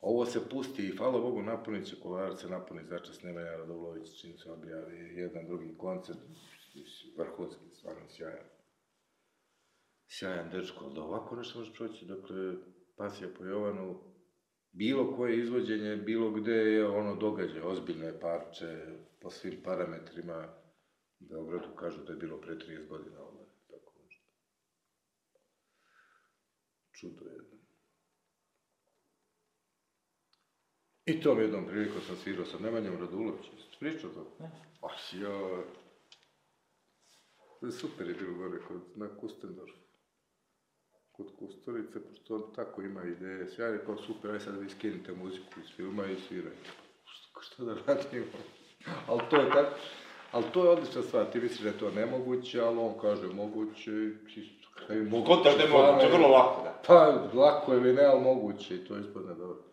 Ovo 0.01 0.25
se 0.27 0.49
pusti 0.49 0.83
i, 0.83 0.97
hvala 0.97 1.21
Bogu, 1.21 1.43
napunit 1.43 1.87
će 1.87 2.01
kolarac, 2.01 2.41
se 2.41 2.49
napuni 2.49 2.85
začas 2.85 3.23
Nemanja 3.23 3.57
Radovlović, 3.57 4.21
čim 4.21 4.39
se 4.39 4.51
objavi 4.51 5.15
jedan 5.17 5.47
drugi 5.47 5.75
koncert, 5.79 6.19
vrhunski, 7.19 7.75
stvarno 7.75 8.09
sjajan. 8.09 8.47
Sjajan 10.09 10.51
dečko, 10.51 10.85
ali 10.85 10.95
da 10.95 11.03
ovako 11.03 11.37
nešto 11.37 11.59
može 11.59 11.73
proći, 11.75 12.05
dakle, 12.05 12.55
pasija 12.97 13.29
po 13.39 13.45
Jovanu, 13.45 14.14
bilo 14.75 15.17
koje 15.17 15.39
izvođenje, 15.39 15.97
bilo 15.97 16.31
gde 16.31 16.53
je 16.53 16.87
ono 16.87 17.15
događaj, 17.17 17.63
ozbiljno 17.63 18.07
je 18.07 18.21
parče, 18.21 18.87
po 19.21 19.31
svim 19.31 19.63
parametrima, 19.65 20.49
u 21.21 21.25
Beogradu 21.25 21.75
kažu 21.77 22.05
da 22.05 22.13
je 22.13 22.19
bilo 22.19 22.41
pre 22.41 22.55
30 22.55 22.89
godina 22.89 23.21
ovo, 23.21 23.47
tako 23.71 23.93
nešto. 24.05 24.27
Čudo 26.93 27.25
jedno. 27.25 27.55
I 31.07 31.21
tom 31.21 31.41
jednom 31.41 31.67
prilikom 31.67 32.01
sam 32.01 32.17
svirao 32.17 32.47
sa 32.47 32.59
Nemanjom 32.59 33.01
Radulovićem, 33.01 33.53
pričao 33.81 34.11
to? 34.11 34.37
Ne. 34.41 34.51
Ah, 34.83 35.17
joj. 35.17 35.65
To 37.61 37.67
je 37.67 37.73
super 37.73 38.09
je 38.09 38.15
bilo 38.15 38.35
gore 38.35 38.59
kod, 38.69 38.83
na 38.95 39.17
Kustendorfu. 39.17 39.84
Kusturice, 41.47 42.01
pošto 42.01 42.35
on 42.35 42.43
tako 42.55 42.83
ima 42.83 43.05
ideje, 43.05 43.49
sve, 43.49 43.65
ja 43.65 43.71
rekao 43.71 43.97
super, 43.97 44.31
aj 44.31 44.41
sad 44.41 44.61
vi 44.61 44.69
skinite 44.69 45.13
muziku 45.13 45.61
iz 45.65 45.77
filma 45.77 46.07
i 46.07 46.17
svirajte. 46.29 46.71
Što, 47.05 47.41
što 47.41 47.65
da 47.65 47.75
radimo? 47.87 48.27
ali 49.07 49.21
to 49.31 49.37
je 49.37 49.51
tako, 49.51 49.77
ali 50.33 50.45
to 50.53 50.65
je 50.65 50.71
odlična 50.71 51.03
stvar, 51.03 51.31
ti 51.33 51.41
misliš 51.41 51.61
da 51.61 51.69
je 51.69 51.79
to 51.79 51.91
nemoguće, 51.91 52.61
ali 52.61 52.79
on 52.79 52.99
kaže 53.01 53.27
moguće, 53.27 53.91
kaj 54.87 54.97
je 54.97 55.03
moguće. 55.03 55.27
Kontaš 55.27 55.57
da 55.57 55.63
je 55.63 55.69
moguće, 55.69 56.09
vrlo 56.13 56.29
lako, 56.29 56.63
da. 56.63 56.83
Pa, 56.87 57.29
lako 57.39 57.75
ili 57.75 57.93
ne, 57.93 58.05
ali 58.05 58.21
moguće 58.21 58.75
i 58.75 58.85
to 58.85 58.99
ispadne 58.99 59.35
dobro. 59.35 59.65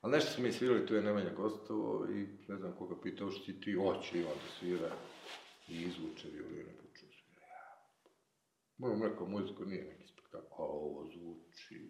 Ali 0.00 0.12
nešto 0.12 0.30
smo 0.30 0.44
mi 0.44 0.52
svirali, 0.52 0.86
tu 0.86 0.94
je 0.94 1.02
Nemanja 1.02 1.30
gostovo 1.36 2.06
i 2.10 2.26
ne 2.48 2.56
znam 2.56 2.72
koga 2.78 2.94
pitao 3.02 3.30
što 3.30 3.44
ti 3.44 3.60
ti 3.60 3.72
hoće 3.72 4.18
i 4.18 4.24
onda 4.24 4.48
svira 4.58 4.90
i 5.68 5.82
izvuče 5.82 6.28
violinu 6.28 6.70
počeo 6.82 7.08
svira. 7.08 7.46
Ja. 7.46 7.86
Moram 8.78 9.02
rekao, 9.02 9.26
muziku 9.26 9.64
nije 9.64 9.84
neki 9.84 10.11
spektakl, 10.32 10.62
a 10.62 10.64
ovo 10.64 11.04
zvuči. 11.04 11.80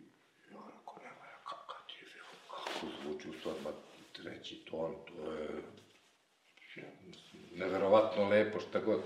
Ja 0.51 0.59
rekao, 0.67 0.97
Nemanja, 0.99 1.39
kakav 1.51 1.81
ti 1.87 1.95
je 2.03 2.07
film, 2.13 2.37
kako 2.51 2.87
zvuči 3.03 3.29
u 3.29 3.33
stvari, 3.33 3.77
treći 4.13 4.65
ton, 4.71 4.95
to 5.07 5.33
je 5.33 5.49
ja, 6.77 6.89
mislim, 7.07 7.43
neverovatno 7.53 8.29
lepo, 8.29 8.61
šta 8.61 8.81
god. 8.81 9.01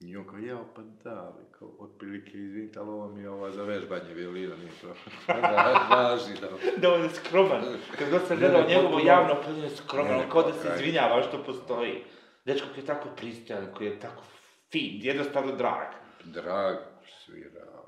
I 0.00 0.16
on 0.16 0.26
kao, 0.26 0.38
jao, 0.38 0.64
pa 0.74 0.82
da, 0.82 1.22
ali 1.22 1.44
kao, 1.58 1.68
otprilike, 1.78 2.38
izvinite, 2.38 2.78
ali 2.78 2.88
ovo 2.88 3.08
mi 3.08 3.22
je 3.22 3.30
ova 3.30 3.50
za 3.50 3.62
vežbanje 3.62 4.14
violina, 4.14 4.56
nije 4.56 4.72
to. 4.80 4.94
da, 5.40 5.86
važi, 5.90 6.34
da. 6.40 6.48
Da 6.76 6.94
on 6.94 7.02
je 7.02 7.10
skroman. 7.10 7.64
Kad 7.98 8.10
god 8.10 8.22
sam 8.28 8.38
gledao 8.38 8.68
njegovo 8.68 8.98
javno 8.98 9.32
opredjelje 9.32 9.70
skroman, 9.70 10.12
Ne, 10.12 10.18
ne, 10.18 10.30
kao 10.30 10.42
da 10.42 10.48
pa 10.48 10.58
se 10.58 10.68
izvinjava 10.74 11.22
što 11.22 11.44
postoji. 11.44 12.04
Dečko 12.44 12.66
koji 12.68 12.82
je 12.82 12.86
tako 12.86 13.08
pristojan, 13.16 13.74
koji 13.74 13.86
je 13.86 14.00
tako 14.00 14.22
fin, 14.70 14.98
jednostavno 15.02 15.52
drag. 15.56 15.86
Drag, 16.24 16.76
svira, 17.24 17.81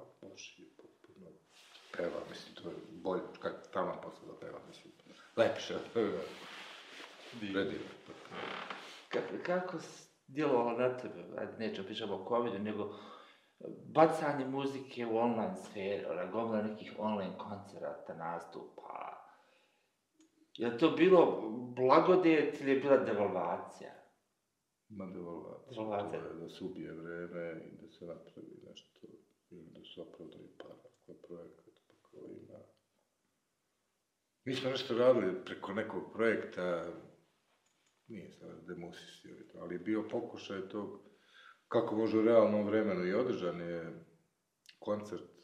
peva, 1.97 2.21
mislim, 2.31 2.55
to 2.55 2.69
je 2.69 2.75
bolje, 2.91 3.23
kak 3.41 3.55
tamo 3.73 4.01
posle 4.03 4.29
da 4.29 4.39
peva, 4.41 4.59
mislim, 4.69 4.93
lepše, 5.37 5.75
predivno. 7.53 7.87
Kako, 9.09 9.35
kako 9.47 9.79
djelovalo 10.27 10.79
na 10.79 10.97
tebe, 10.97 11.25
ajde 11.39 11.53
nećemo 11.59 11.87
pričati 11.87 12.13
o 12.13 12.25
covidu, 12.29 12.59
nego 12.59 12.95
bacanje 13.87 14.45
muzike 14.47 15.07
u 15.07 15.17
online 15.17 15.57
sferu, 15.57 16.11
ona 16.11 16.25
gomila 16.31 16.63
nekih 16.63 16.93
online 16.99 17.39
koncerata, 17.39 18.15
nastupa. 18.15 19.21
Je 20.57 20.79
to 20.79 20.91
bilo 20.91 21.41
blagodet 21.77 22.61
ili 22.61 22.71
je 22.71 22.81
bila 22.81 22.97
devalvacija? 22.97 23.91
Ma 24.89 25.07
devalvacija, 25.07 25.73
Devalvacija. 25.75 26.21
to 26.23 26.29
je 26.29 26.35
da 26.35 26.49
se 26.49 26.65
ubije 26.65 26.93
vreme 26.93 27.61
i 27.65 27.77
da 27.83 27.89
se 27.89 28.05
napravi 28.05 28.59
nešto, 28.71 29.07
ili 29.51 29.63
da 29.71 29.81
se 29.95 30.01
opravdaju 30.01 30.49
para, 30.59 30.75
ako 31.19 31.35
je 31.35 31.49
projekat, 32.15 32.49
pa 32.49 32.55
kao 32.55 32.59
ima. 32.59 32.59
Mi 34.45 34.55
smo 34.55 34.71
nešto 34.71 34.99
radili 34.99 35.45
preko 35.45 35.73
nekog 35.73 36.13
projekta, 36.13 36.93
nije 38.07 38.31
sad 38.31 38.67
demusisio, 38.67 39.37
ali 39.55 39.75
je 39.75 39.79
bio 39.79 40.09
pokušaj 40.11 40.69
tog, 40.69 41.01
kako 41.69 41.97
može 41.97 42.19
u 42.19 42.23
realnom 42.23 42.67
vremenu 42.67 43.07
i 43.07 43.15
održan 43.15 43.61
je 43.61 44.05
koncert 44.79 45.35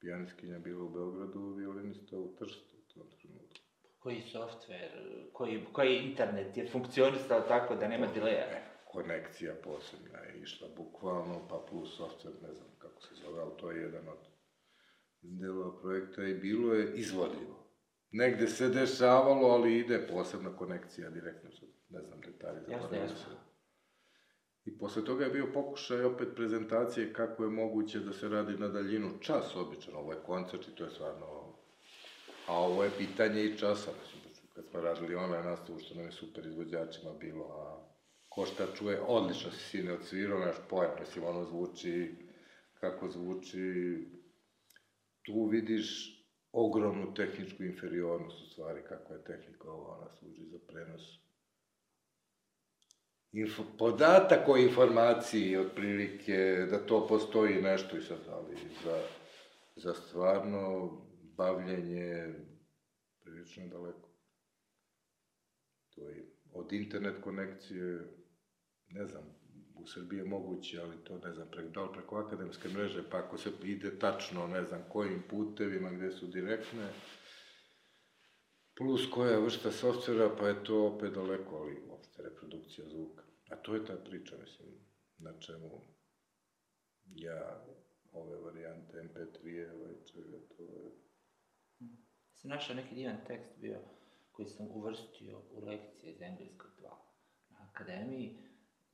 pijanistkinja 0.00 0.58
bila 0.58 0.84
u 0.84 0.88
Beogradu, 0.88 1.54
violinista 1.54 2.16
u 2.18 2.34
Trstu 2.38 2.76
u 2.76 2.92
tom 2.94 3.10
trenutku. 3.10 3.62
koji 3.98 4.20
softver, 4.20 4.90
koji, 5.32 5.64
koji 5.72 5.96
internet 5.96 6.56
je 6.56 6.68
funkcionisao 6.68 7.40
tako 7.40 7.74
da 7.74 7.88
nema 7.88 8.06
dileja. 8.06 8.46
E, 8.50 8.62
konekcija 8.84 9.54
posebna 9.64 10.18
je 10.18 10.40
išla 10.42 10.68
bukvalno, 10.76 11.48
pa 11.48 11.66
plus 11.70 11.96
softver, 11.96 12.32
ne 12.42 12.54
znam 12.54 12.68
kako 12.78 13.02
se 13.02 13.14
zove, 13.14 13.42
ali 13.42 13.56
to 13.60 13.70
je 13.70 13.82
jedan 13.82 14.08
od 14.08 14.31
delova 15.22 15.80
projekta 15.80 16.24
i 16.24 16.34
bilo 16.34 16.74
je 16.74 16.94
izvodljivo. 16.94 17.62
Negde 18.10 18.48
se 18.48 18.68
dešavalo, 18.68 19.48
ali 19.48 19.78
ide 19.78 20.06
posebna 20.12 20.56
konekcija 20.56 21.10
direktno, 21.10 21.50
ne 21.88 22.02
znam 22.02 22.20
detalje. 22.20 22.60
Jasno, 22.68 22.96
jasno. 22.96 23.34
I 24.64 24.78
posle 24.78 25.04
toga 25.04 25.24
je 25.24 25.30
bio 25.30 25.46
pokušaj 25.54 26.04
opet 26.04 26.28
prezentacije 26.36 27.12
kako 27.12 27.44
je 27.44 27.50
moguće 27.50 28.00
da 28.00 28.12
se 28.12 28.28
radi 28.28 28.52
na 28.52 28.68
daljinu 28.68 29.10
čas 29.20 29.56
obično, 29.56 29.98
ovo 29.98 30.12
je 30.12 30.18
koncert 30.26 30.68
i 30.68 30.74
to 30.74 30.84
je 30.84 30.90
stvarno... 30.90 31.26
A 32.48 32.58
ovo 32.58 32.84
je 32.84 32.90
pitanje 32.98 33.44
i 33.44 33.58
časa, 33.58 33.90
mislim, 34.28 34.48
kad 34.54 34.64
smo 34.70 34.80
radili 34.80 35.14
online 35.14 35.42
nastavu, 35.42 35.78
što 35.78 35.94
nam 35.94 36.04
je 36.04 36.12
super 36.12 36.46
izvođačima 36.46 37.12
bilo, 37.20 37.44
a 37.44 37.92
ko 38.28 38.46
šta 38.46 38.66
čuje, 38.74 39.00
odlično 39.00 39.50
si 39.50 39.58
sine 39.58 39.92
odsvirao, 39.92 40.38
naš 40.38 40.56
pojem, 40.70 40.90
mislim, 41.00 41.24
ono 41.24 41.44
zvuči, 41.44 42.14
kako 42.80 43.08
zvuči, 43.08 43.98
tu 45.22 45.46
vidiš 45.46 46.18
ogromnu 46.52 47.14
tehničku 47.14 47.62
inferiornost 47.62 48.42
u 48.42 48.46
stvari, 48.46 48.82
kako 48.88 49.12
je 49.12 49.24
tehnika 49.24 49.70
ova, 49.70 49.98
ona 49.98 50.10
služi 50.10 50.44
za 50.46 50.58
prenos 50.68 51.02
info, 53.32 53.62
podatak 53.78 54.48
o 54.48 54.56
informaciji, 54.56 55.56
otprilike, 55.56 56.66
da 56.70 56.86
to 56.86 57.06
postoji 57.06 57.62
nešto 57.62 57.96
i 57.96 58.02
sad, 58.02 58.18
ali 58.28 58.56
za, 58.84 59.02
za 59.76 59.94
stvarno 59.94 60.90
bavljenje 61.36 62.34
prilično 63.20 63.68
daleko. 63.68 64.08
To 65.94 66.08
je 66.08 66.26
od 66.52 66.72
internet 66.72 67.22
konekcije, 67.22 68.00
ne 68.88 69.06
znam, 69.06 69.41
u 69.82 69.86
Srbiji 69.86 70.18
je 70.18 70.24
moguće, 70.24 70.80
ali 70.80 71.04
to 71.04 71.18
ne 71.18 71.34
znam, 71.34 71.48
preko, 71.50 71.68
da 71.68 71.82
li 71.82 71.92
preko 71.92 72.16
akademske 72.16 72.68
mreže, 72.68 73.02
pa 73.10 73.18
ako 73.18 73.38
se 73.38 73.50
ide 73.62 73.98
tačno, 73.98 74.46
ne 74.46 74.64
znam, 74.64 74.84
kojim 74.88 75.22
putevima, 75.30 75.90
gde 75.90 76.10
su 76.10 76.26
direktne, 76.26 76.88
plus 78.76 79.10
koja 79.10 79.38
vrsta 79.38 79.70
softvera, 79.70 80.36
pa 80.38 80.48
je 80.48 80.64
to 80.64 80.86
opet 80.86 81.12
daleko, 81.12 81.56
ali 81.56 81.82
uopšte 81.88 82.22
reprodukcija 82.22 82.88
zvuka. 82.88 83.22
A 83.50 83.56
to 83.56 83.74
je 83.74 83.84
ta 83.84 83.96
priča, 83.96 84.36
mislim, 84.40 84.68
na 85.18 85.38
čemu 85.38 85.80
ja 87.14 87.64
ove 88.12 88.36
varijante 88.36 88.96
MP3, 88.96 89.72
ovaj 89.74 89.94
čega, 90.12 90.38
to 90.56 90.62
je... 90.62 90.90
Sam 92.34 92.50
našao 92.50 92.76
neki 92.76 92.94
divan 92.94 93.16
tekst 93.26 93.52
bio 93.60 93.78
koji 94.32 94.48
sam 94.48 94.66
uvrstio 94.70 95.42
u 95.50 95.64
lekcije 95.64 96.12
iz 96.12 96.22
engleskog 96.22 96.70
2 96.80 96.88
na 97.50 97.68
akademiji. 97.70 98.51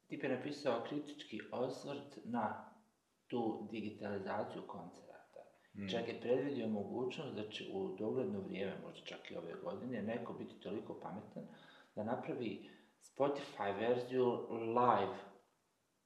Tip 0.08 0.22
je 0.22 0.28
napisao 0.28 0.84
kritički 0.88 1.40
osvrt 1.52 2.18
na 2.24 2.70
tu 3.26 3.68
digitalizaciju 3.70 4.62
koncerata. 4.66 5.40
Mm. 5.74 5.88
Čak 5.88 6.08
je 6.08 6.20
predvidio 6.20 6.68
mogućnost 6.68 7.34
da 7.34 7.48
će 7.48 7.64
u 7.72 7.96
dogledno 7.98 8.40
vrijeme, 8.40 8.72
možda 8.84 9.06
čak 9.06 9.30
i 9.30 9.36
ove 9.36 9.54
godine, 9.62 10.02
neko 10.02 10.32
biti 10.32 10.60
toliko 10.60 11.00
pametan 11.00 11.46
da 11.94 12.04
napravi 12.04 12.70
Spotify 13.00 13.78
verziju 13.78 14.48
live 14.50 15.18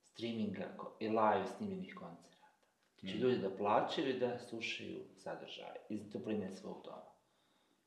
streaminga 0.02 0.68
i 1.00 1.08
live 1.08 1.46
snimljenih 1.56 1.94
koncerata. 1.94 2.32
Znači 3.00 3.16
mm. 3.16 3.20
ljudi 3.20 3.38
da 3.38 3.56
plaćaju 3.56 4.08
i 4.08 4.18
da 4.18 4.38
slušaju 4.38 5.04
sadržaj 5.16 5.76
iz 5.88 6.12
topline 6.12 6.50
svog 6.50 6.82
doma. 6.84 7.12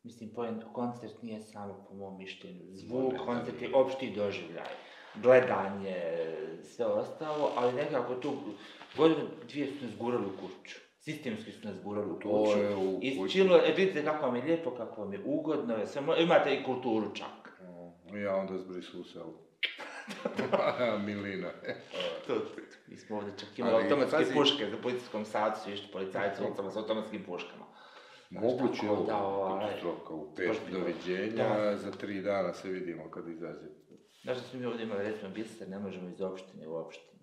Mislim, 0.04 0.34
koncert 0.74 1.22
nije 1.22 1.42
samo 1.42 1.86
po 1.90 1.96
mom 1.96 2.18
mišljenju. 2.18 2.64
Zvuk, 2.72 3.14
koncert 3.26 3.62
je 3.62 3.76
opšti 3.76 4.14
doživljaj, 4.16 4.74
gledanje, 5.24 5.96
sve 6.64 6.86
ostalo, 6.86 7.52
ali 7.56 7.74
nekako 7.74 8.16
tu 8.16 8.34
godinu, 8.98 9.22
dvije 9.50 9.68
su 9.68 9.86
nas 9.86 9.98
gurali 10.00 10.26
u 10.26 10.38
kuću. 10.42 10.76
Sistemski 11.00 11.52
su 11.52 11.68
nas 11.68 11.76
gurali 11.84 12.12
u 12.12 12.16
kuću. 12.16 12.60
Je 12.60 12.76
u. 12.76 13.00
I 13.02 13.30
čilo, 13.30 13.58
e, 13.58 13.74
vidite 13.78 14.06
kako 14.06 14.26
vam 14.26 14.36
je 14.36 14.44
lijepo, 14.44 14.72
kako 14.72 15.02
vam 15.02 15.14
je 15.14 15.20
ugodno, 15.26 15.86
sve, 15.86 16.02
imate 16.18 16.56
i 16.56 16.64
kulturu 16.64 17.16
čak. 17.16 17.62
Ja 18.24 18.36
onda 18.36 18.58
zbrisu 18.58 19.02
u 19.02 19.04
selu. 19.04 19.34
Milina. 21.06 21.50
to, 22.28 22.34
mi 22.88 22.98
smo 22.98 23.18
ovde 23.18 23.32
čak 23.38 23.60
imali 23.60 23.84
automatske 23.84 24.18
pazi... 24.18 24.34
puške 24.34 24.70
za 24.70 24.78
policijskom 24.78 25.26
satu, 25.26 25.60
su 25.64 25.72
išli 25.72 25.88
policajci 25.92 26.44
ulicama 26.44 26.72
sa 26.72 26.80
automatskim 26.80 27.24
puškama. 27.24 27.66
Moguće 28.30 28.86
je 28.86 28.92
ovo 28.92 29.06
da, 29.06 29.18
ovaj, 29.18 29.68
katastrofa 29.68 30.14
u 30.14 30.36
pet 30.36 30.58
doviđenja, 30.72 31.50
da. 31.50 31.78
za 31.78 31.92
tri 31.92 32.22
dana 32.22 32.54
se 32.54 32.70
vidimo 32.70 33.12
kad 33.12 33.28
izađe. 33.28 33.68
Znaš 34.26 34.38
da 34.38 34.44
smo 34.44 34.60
mi 34.60 34.66
ovdje 34.66 34.84
imali, 34.84 35.04
recimo, 35.04 35.30
biser, 35.30 35.70
ne 35.70 35.80
možemo 35.80 36.10
iz 36.10 36.22
opštine 36.22 36.68
u 36.68 36.76
opštinu. 36.76 37.20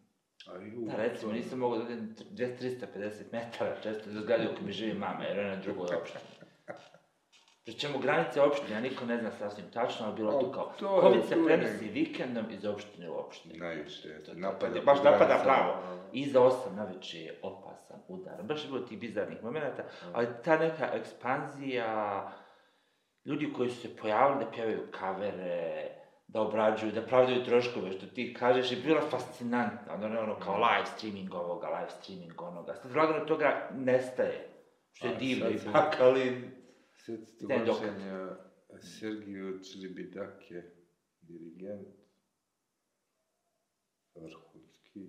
Da, 0.86 0.96
recimo, 0.96 1.32
nisam 1.32 1.58
mogao 1.58 1.78
da 1.78 1.84
odem 1.84 2.14
200-350 2.30 3.22
metara, 3.32 3.76
često 3.82 4.10
do 4.10 4.20
zgrade 4.20 4.44
u 4.44 4.54
kojoj 4.54 4.66
mi 4.66 4.72
živi 4.72 4.98
mama, 4.98 5.24
jer 5.24 5.38
ona 5.38 5.48
je 5.48 5.56
na 5.56 5.62
drugoj 5.62 5.96
opštini. 5.96 6.24
Pri 7.64 7.74
čemu 7.74 7.98
granice 7.98 8.40
opštine, 8.40 8.80
nikom 8.80 9.08
ne 9.08 9.18
zna 9.18 9.30
sasvim 9.30 9.66
tačno, 9.72 10.06
ali 10.06 10.16
bilo 10.16 10.32
to 10.32 10.52
kao, 10.52 10.72
to 10.78 11.00
COVID 11.02 11.24
se 11.28 11.44
prenosi 11.46 11.88
vikendom 11.88 12.44
iz 12.50 12.64
opštine 12.64 13.10
u 13.10 13.14
opštinu. 13.14 13.54
Najviše, 13.58 14.08
napada. 14.34 14.80
Baš 14.80 15.02
napada 15.04 15.40
pravo. 15.44 15.98
Iza 16.12 16.42
osam 16.42 16.76
na 16.76 16.84
večer 16.84 17.20
je 17.20 17.38
opasan 17.42 18.00
udar. 18.08 18.42
Baš 18.42 18.64
je 18.64 18.70
bilo 18.70 18.86
tih 18.86 18.98
bizarnih 18.98 19.42
momenta, 19.42 19.84
ali 20.12 20.26
ta 20.44 20.58
neka 20.58 20.90
ekspanzija, 20.92 22.32
ljudi 23.24 23.52
koji 23.52 23.70
su 23.70 23.80
se 23.80 23.96
pojavili 23.96 24.44
da 24.44 24.50
pjevaju 24.50 24.90
kavere, 24.90 26.01
da 26.32 26.40
obrađuju, 26.40 26.92
da 26.92 27.06
pravdaju 27.06 27.44
troškove, 27.44 27.92
što 27.92 28.06
ti 28.06 28.34
kažeš, 28.38 28.70
je 28.72 28.76
bila 28.76 29.00
fascinantna. 29.10 29.94
Ono, 29.94 30.20
ono, 30.20 30.38
kao 30.38 30.54
live 30.56 30.86
streaming 30.86 31.34
ovoga, 31.34 31.68
live 31.68 31.90
streaming 31.90 32.42
onoga. 32.42 32.74
Sad, 32.74 32.96
lagano 32.96 33.24
toga 33.24 33.70
nestaje. 33.74 34.48
Što 34.92 35.06
je 35.06 35.16
divno 35.16 35.50
ipak, 35.50 35.96
ali 36.04 36.50
Set 37.06 37.38
tumačenja 37.38 38.36
Sergiju 38.80 39.60
Čribidake, 39.64 40.62
dirigent, 41.20 41.88
vrhunski. 44.14 45.06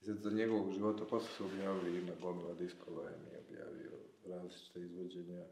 Sad 0.00 0.18
za 0.18 0.30
njegovog 0.30 0.72
života 0.72 1.04
posle 1.04 1.28
su 1.28 1.44
objavili 1.44 1.98
ime 1.98 2.12
gomila 2.20 2.54
diskova, 2.54 3.10
je 3.10 3.16
mi 3.18 3.36
objavio 3.38 3.90
različite 4.24 4.80
izvođenja. 4.80 5.44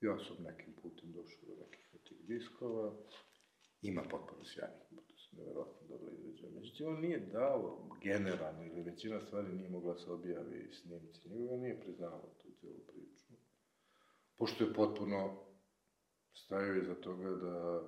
Ja 0.00 0.18
sam 0.18 0.44
nekim 0.44 0.74
putem 0.82 1.12
došao 1.12 1.48
do 1.48 1.54
nekih 1.62 1.89
tih 2.10 2.26
diskova. 2.26 2.92
Ima 3.82 4.02
potpuno 4.02 4.44
sjajnih, 4.44 4.88
to 5.08 5.16
su 5.16 5.36
nevjerojatno 5.36 5.88
dobro 5.88 6.12
izvođenja. 6.12 6.60
Međutim, 6.60 6.86
on 6.86 7.00
nije 7.00 7.18
dao 7.18 7.88
generalno, 8.02 8.64
ili 8.64 8.82
većina 8.82 9.20
stvari 9.20 9.48
nije 9.48 9.70
mogla 9.70 9.98
se 9.98 10.10
objavi 10.10 10.70
snimci. 10.72 11.28
Njegovo 11.28 11.56
nije 11.56 11.80
priznavao 11.80 12.34
tu 12.42 12.48
cijelu 12.60 12.80
priču 12.86 13.10
pošto 14.40 14.64
je 14.64 14.74
potpuno 14.74 15.36
stajao 16.34 16.76
iza 16.76 16.94
toga 16.94 17.30
da 17.30 17.82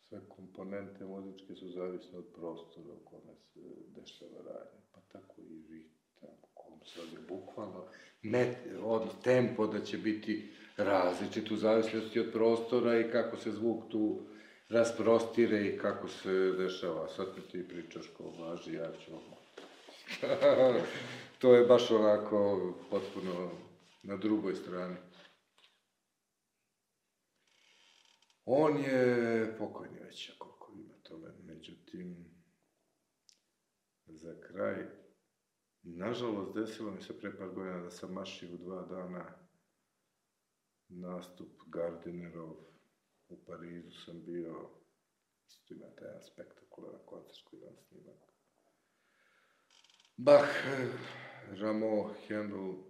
sve 0.00 0.20
komponente 0.28 1.04
muzičke 1.04 1.54
su 1.54 1.68
zavisne 1.68 2.18
od 2.18 2.26
prostora 2.34 2.94
u 2.94 3.04
kome 3.04 3.34
se 3.52 3.60
dešava 3.88 4.36
radnje. 4.36 4.80
Pa 4.92 5.00
tako 5.00 5.34
i 5.40 5.62
ritam, 5.68 6.36
kom 6.54 6.80
se 6.84 7.00
ovdje 7.00 7.18
bukvalno, 7.28 7.84
met, 8.22 8.56
od 8.82 9.22
tempo 9.24 9.66
da 9.66 9.80
će 9.80 9.98
biti 9.98 10.52
različit 10.78 11.50
u 11.50 11.56
zavisnosti 11.56 12.20
od 12.20 12.32
prostora 12.32 13.00
i 13.00 13.10
kako 13.10 13.36
se 13.36 13.50
zvuk 13.52 13.84
tu 13.90 14.20
rasprostire 14.68 15.66
i 15.66 15.78
kako 15.78 16.08
se 16.08 16.32
dešava. 16.32 17.08
Sad 17.08 17.26
mi 17.36 17.42
ti 17.42 17.68
pričaš 17.68 18.06
ko 18.16 18.24
važi, 18.24 18.74
ja 18.74 18.92
ću 19.04 19.10
to 21.38 21.54
je 21.54 21.66
baš 21.66 21.90
onako 21.90 22.74
potpuno 22.90 23.50
na 24.02 24.16
drugoj 24.16 24.54
strani. 24.54 24.96
On 28.44 28.76
je 28.78 29.54
pokojni 29.58 29.98
već, 30.04 30.30
koliko 30.38 30.72
ima 30.76 30.94
toga. 31.02 31.34
Međutim, 31.44 32.24
za 34.06 34.40
kraj, 34.40 34.86
nažalost, 35.82 36.54
desilo 36.54 36.90
mi 36.90 37.02
se 37.02 37.18
pre 37.18 37.36
par 37.36 37.48
godina 37.48 37.80
da 37.80 37.90
sam 37.90 38.12
mašio 38.12 38.56
dva 38.56 38.82
dana 38.82 39.47
nastup 40.88 41.52
Gardinerov 41.66 42.50
u 43.28 43.44
Parizu 43.46 43.90
sam 44.04 44.24
bio, 44.24 44.70
isto 45.48 45.74
ima 45.74 45.86
taj 45.98 46.08
jedan 46.08 46.22
spektakularan 46.22 47.00
koncert 47.06 47.44
koji 47.44 47.60
dan 47.60 47.76
snimak. 47.88 48.16
Bach, 50.16 50.48
Rameau, 51.60 52.10
Handel, 52.28 52.88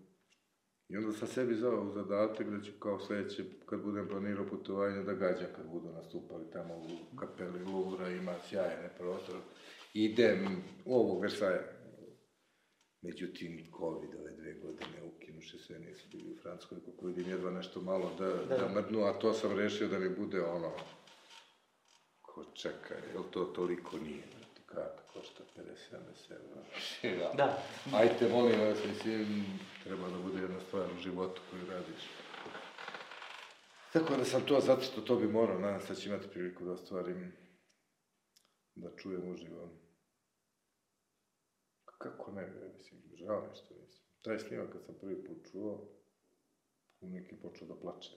I 0.88 0.96
onda 0.96 1.12
sam 1.12 1.28
sebi 1.28 1.54
zao 1.54 1.82
u 1.82 1.90
zadatak 1.90 2.50
da 2.50 2.60
ću 2.60 2.72
kao 2.78 3.00
sledeće, 3.00 3.44
kad 3.66 3.82
budem 3.82 4.08
planirao 4.08 4.46
putovanje, 4.46 5.02
da 5.02 5.12
gađam 5.12 5.46
kad 5.56 5.66
budu 5.66 5.88
nastupali 5.92 6.50
tamo 6.52 6.74
u 6.74 7.16
kapeli 7.16 7.64
Louvra, 7.64 8.08
ima 8.08 8.34
sjajne 8.48 8.90
prostor. 8.98 9.36
Idem 9.94 10.62
u 10.84 10.94
ovog 10.94 11.22
Versaja. 11.22 11.77
Međutim, 13.02 13.72
COVID 13.78 14.14
ove 14.20 14.32
dve 14.32 14.54
godine 14.54 15.02
ukinuše 15.02 15.58
sve, 15.58 15.78
nisu 15.78 16.08
bili 16.12 16.30
u 16.30 16.36
Francuskoj, 16.42 16.78
kako 16.84 17.06
vidim, 17.06 17.28
jedva 17.28 17.50
nešto 17.50 17.80
malo 17.80 18.12
da, 18.18 18.26
da. 18.26 18.56
Da. 18.56 18.68
mrdnu, 18.68 19.04
a 19.04 19.18
to 19.18 19.32
sam 19.32 19.58
rešio 19.58 19.88
da 19.88 19.98
mi 19.98 20.08
bude 20.08 20.42
ono, 20.42 20.72
ko 22.22 22.44
čeka, 22.54 22.94
jel 23.12 23.22
to 23.30 23.44
toliko 23.44 23.96
nije, 23.96 24.22
brate, 24.36 24.62
karta 24.66 25.02
košta 25.12 25.42
50-70 25.56 26.32
evra. 26.32 27.24
Ja. 27.24 27.32
Da. 27.36 27.62
Ajte, 27.92 28.28
molim 28.28 28.60
vas, 28.60 28.78
mislim, 28.86 29.44
treba 29.84 30.08
da 30.08 30.18
bude 30.18 30.42
jedna 30.42 30.60
stvar 30.60 30.86
u 30.98 31.02
životu 31.02 31.40
koju 31.50 31.66
radiš. 31.66 32.02
Tako 33.92 34.16
da 34.16 34.24
sam 34.24 34.46
to 34.46 34.60
zacrto, 34.60 35.00
to 35.00 35.16
bi 35.16 35.26
morao, 35.26 35.58
nadam 35.58 35.80
se 35.80 35.88
da 35.88 35.94
ću 35.94 36.08
imati 36.08 36.28
priliku 36.28 36.64
da 36.64 36.72
ostvarim, 36.72 37.32
da 38.74 38.96
čujem 38.96 39.28
uživo. 39.28 39.87
Kako 41.98 42.32
ne, 42.32 42.46
bre, 42.46 42.68
mislim, 42.76 43.00
žao 43.14 43.40
mi 43.40 43.56
što 43.56 43.74
nisam. 43.74 44.04
Taj 44.22 44.38
snimak 44.38 44.72
kad 44.72 44.84
sam 44.84 44.94
prvi 45.00 45.24
put 45.24 45.50
čuo, 45.52 45.88
neki 47.00 47.36
počeo 47.42 47.68
da 47.68 47.74
plače. 47.74 48.10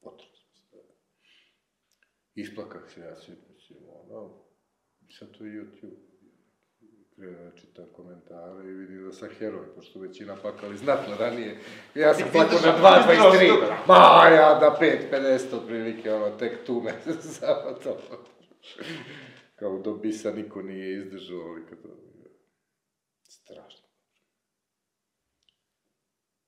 Potrebno 0.00 0.36
se. 0.36 0.76
Isplakah 2.34 2.90
se 2.90 3.00
ja 3.00 3.16
svi, 3.16 3.34
mislim, 3.54 3.78
ono, 3.88 4.44
sad 5.18 5.38
to 5.38 5.44
je 5.44 5.52
YouTube. 5.52 6.06
Krenuo 7.14 7.44
da 7.44 7.56
čitam 7.56 7.86
komentare 7.92 8.68
i 8.68 8.72
vidim 8.72 9.04
da 9.04 9.12
sam 9.12 9.28
heroj, 9.28 9.74
pošto 9.74 10.00
većina 10.00 10.36
plakali 10.36 10.76
znatno 10.76 11.16
ranije. 11.18 11.58
Ja 11.94 12.14
sam 12.14 12.28
plakao 12.32 12.58
na 12.58 12.78
2.23, 12.78 13.86
ma 13.88 14.28
ja 14.28 14.58
da 14.60 14.78
5.50 14.80 15.56
otprilike, 15.56 16.12
ono, 16.12 16.36
tek 16.36 16.66
tu 16.66 16.80
me 16.80 16.92
samo 17.38 17.72
to. 17.72 17.98
Kao 19.54 19.78
do 19.78 19.94
bisa 19.94 20.32
niko 20.32 20.62
nije 20.62 20.96
izdržao, 20.96 21.40
ali 21.40 21.66
kad 21.66 21.78
Strašno. 23.46 23.88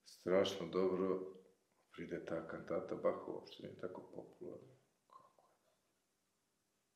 Strašno 0.05 0.67
dobro 0.67 1.19
pride 1.95 2.25
ta 2.25 2.47
kantata, 2.47 2.95
Bach 2.95 3.27
uopšte 3.27 3.63
nije 3.63 3.79
tako 3.81 4.01
popularna. 4.01 4.75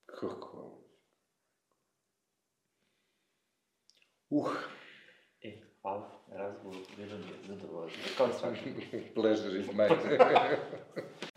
Kako? 0.06 0.28
Kako? 0.30 0.80
Uh, 4.30 4.52
E, 5.42 5.62
na 6.28 6.38
razgovor, 6.38 6.78
bilo 6.98 7.18
mi 7.18 7.28
je 7.28 7.44
zadovoljno. 7.48 7.94
Kao 8.18 8.34
svaki. 8.34 8.74
pleasure 9.16 9.60
is 9.60 9.68
mine. 9.68 10.20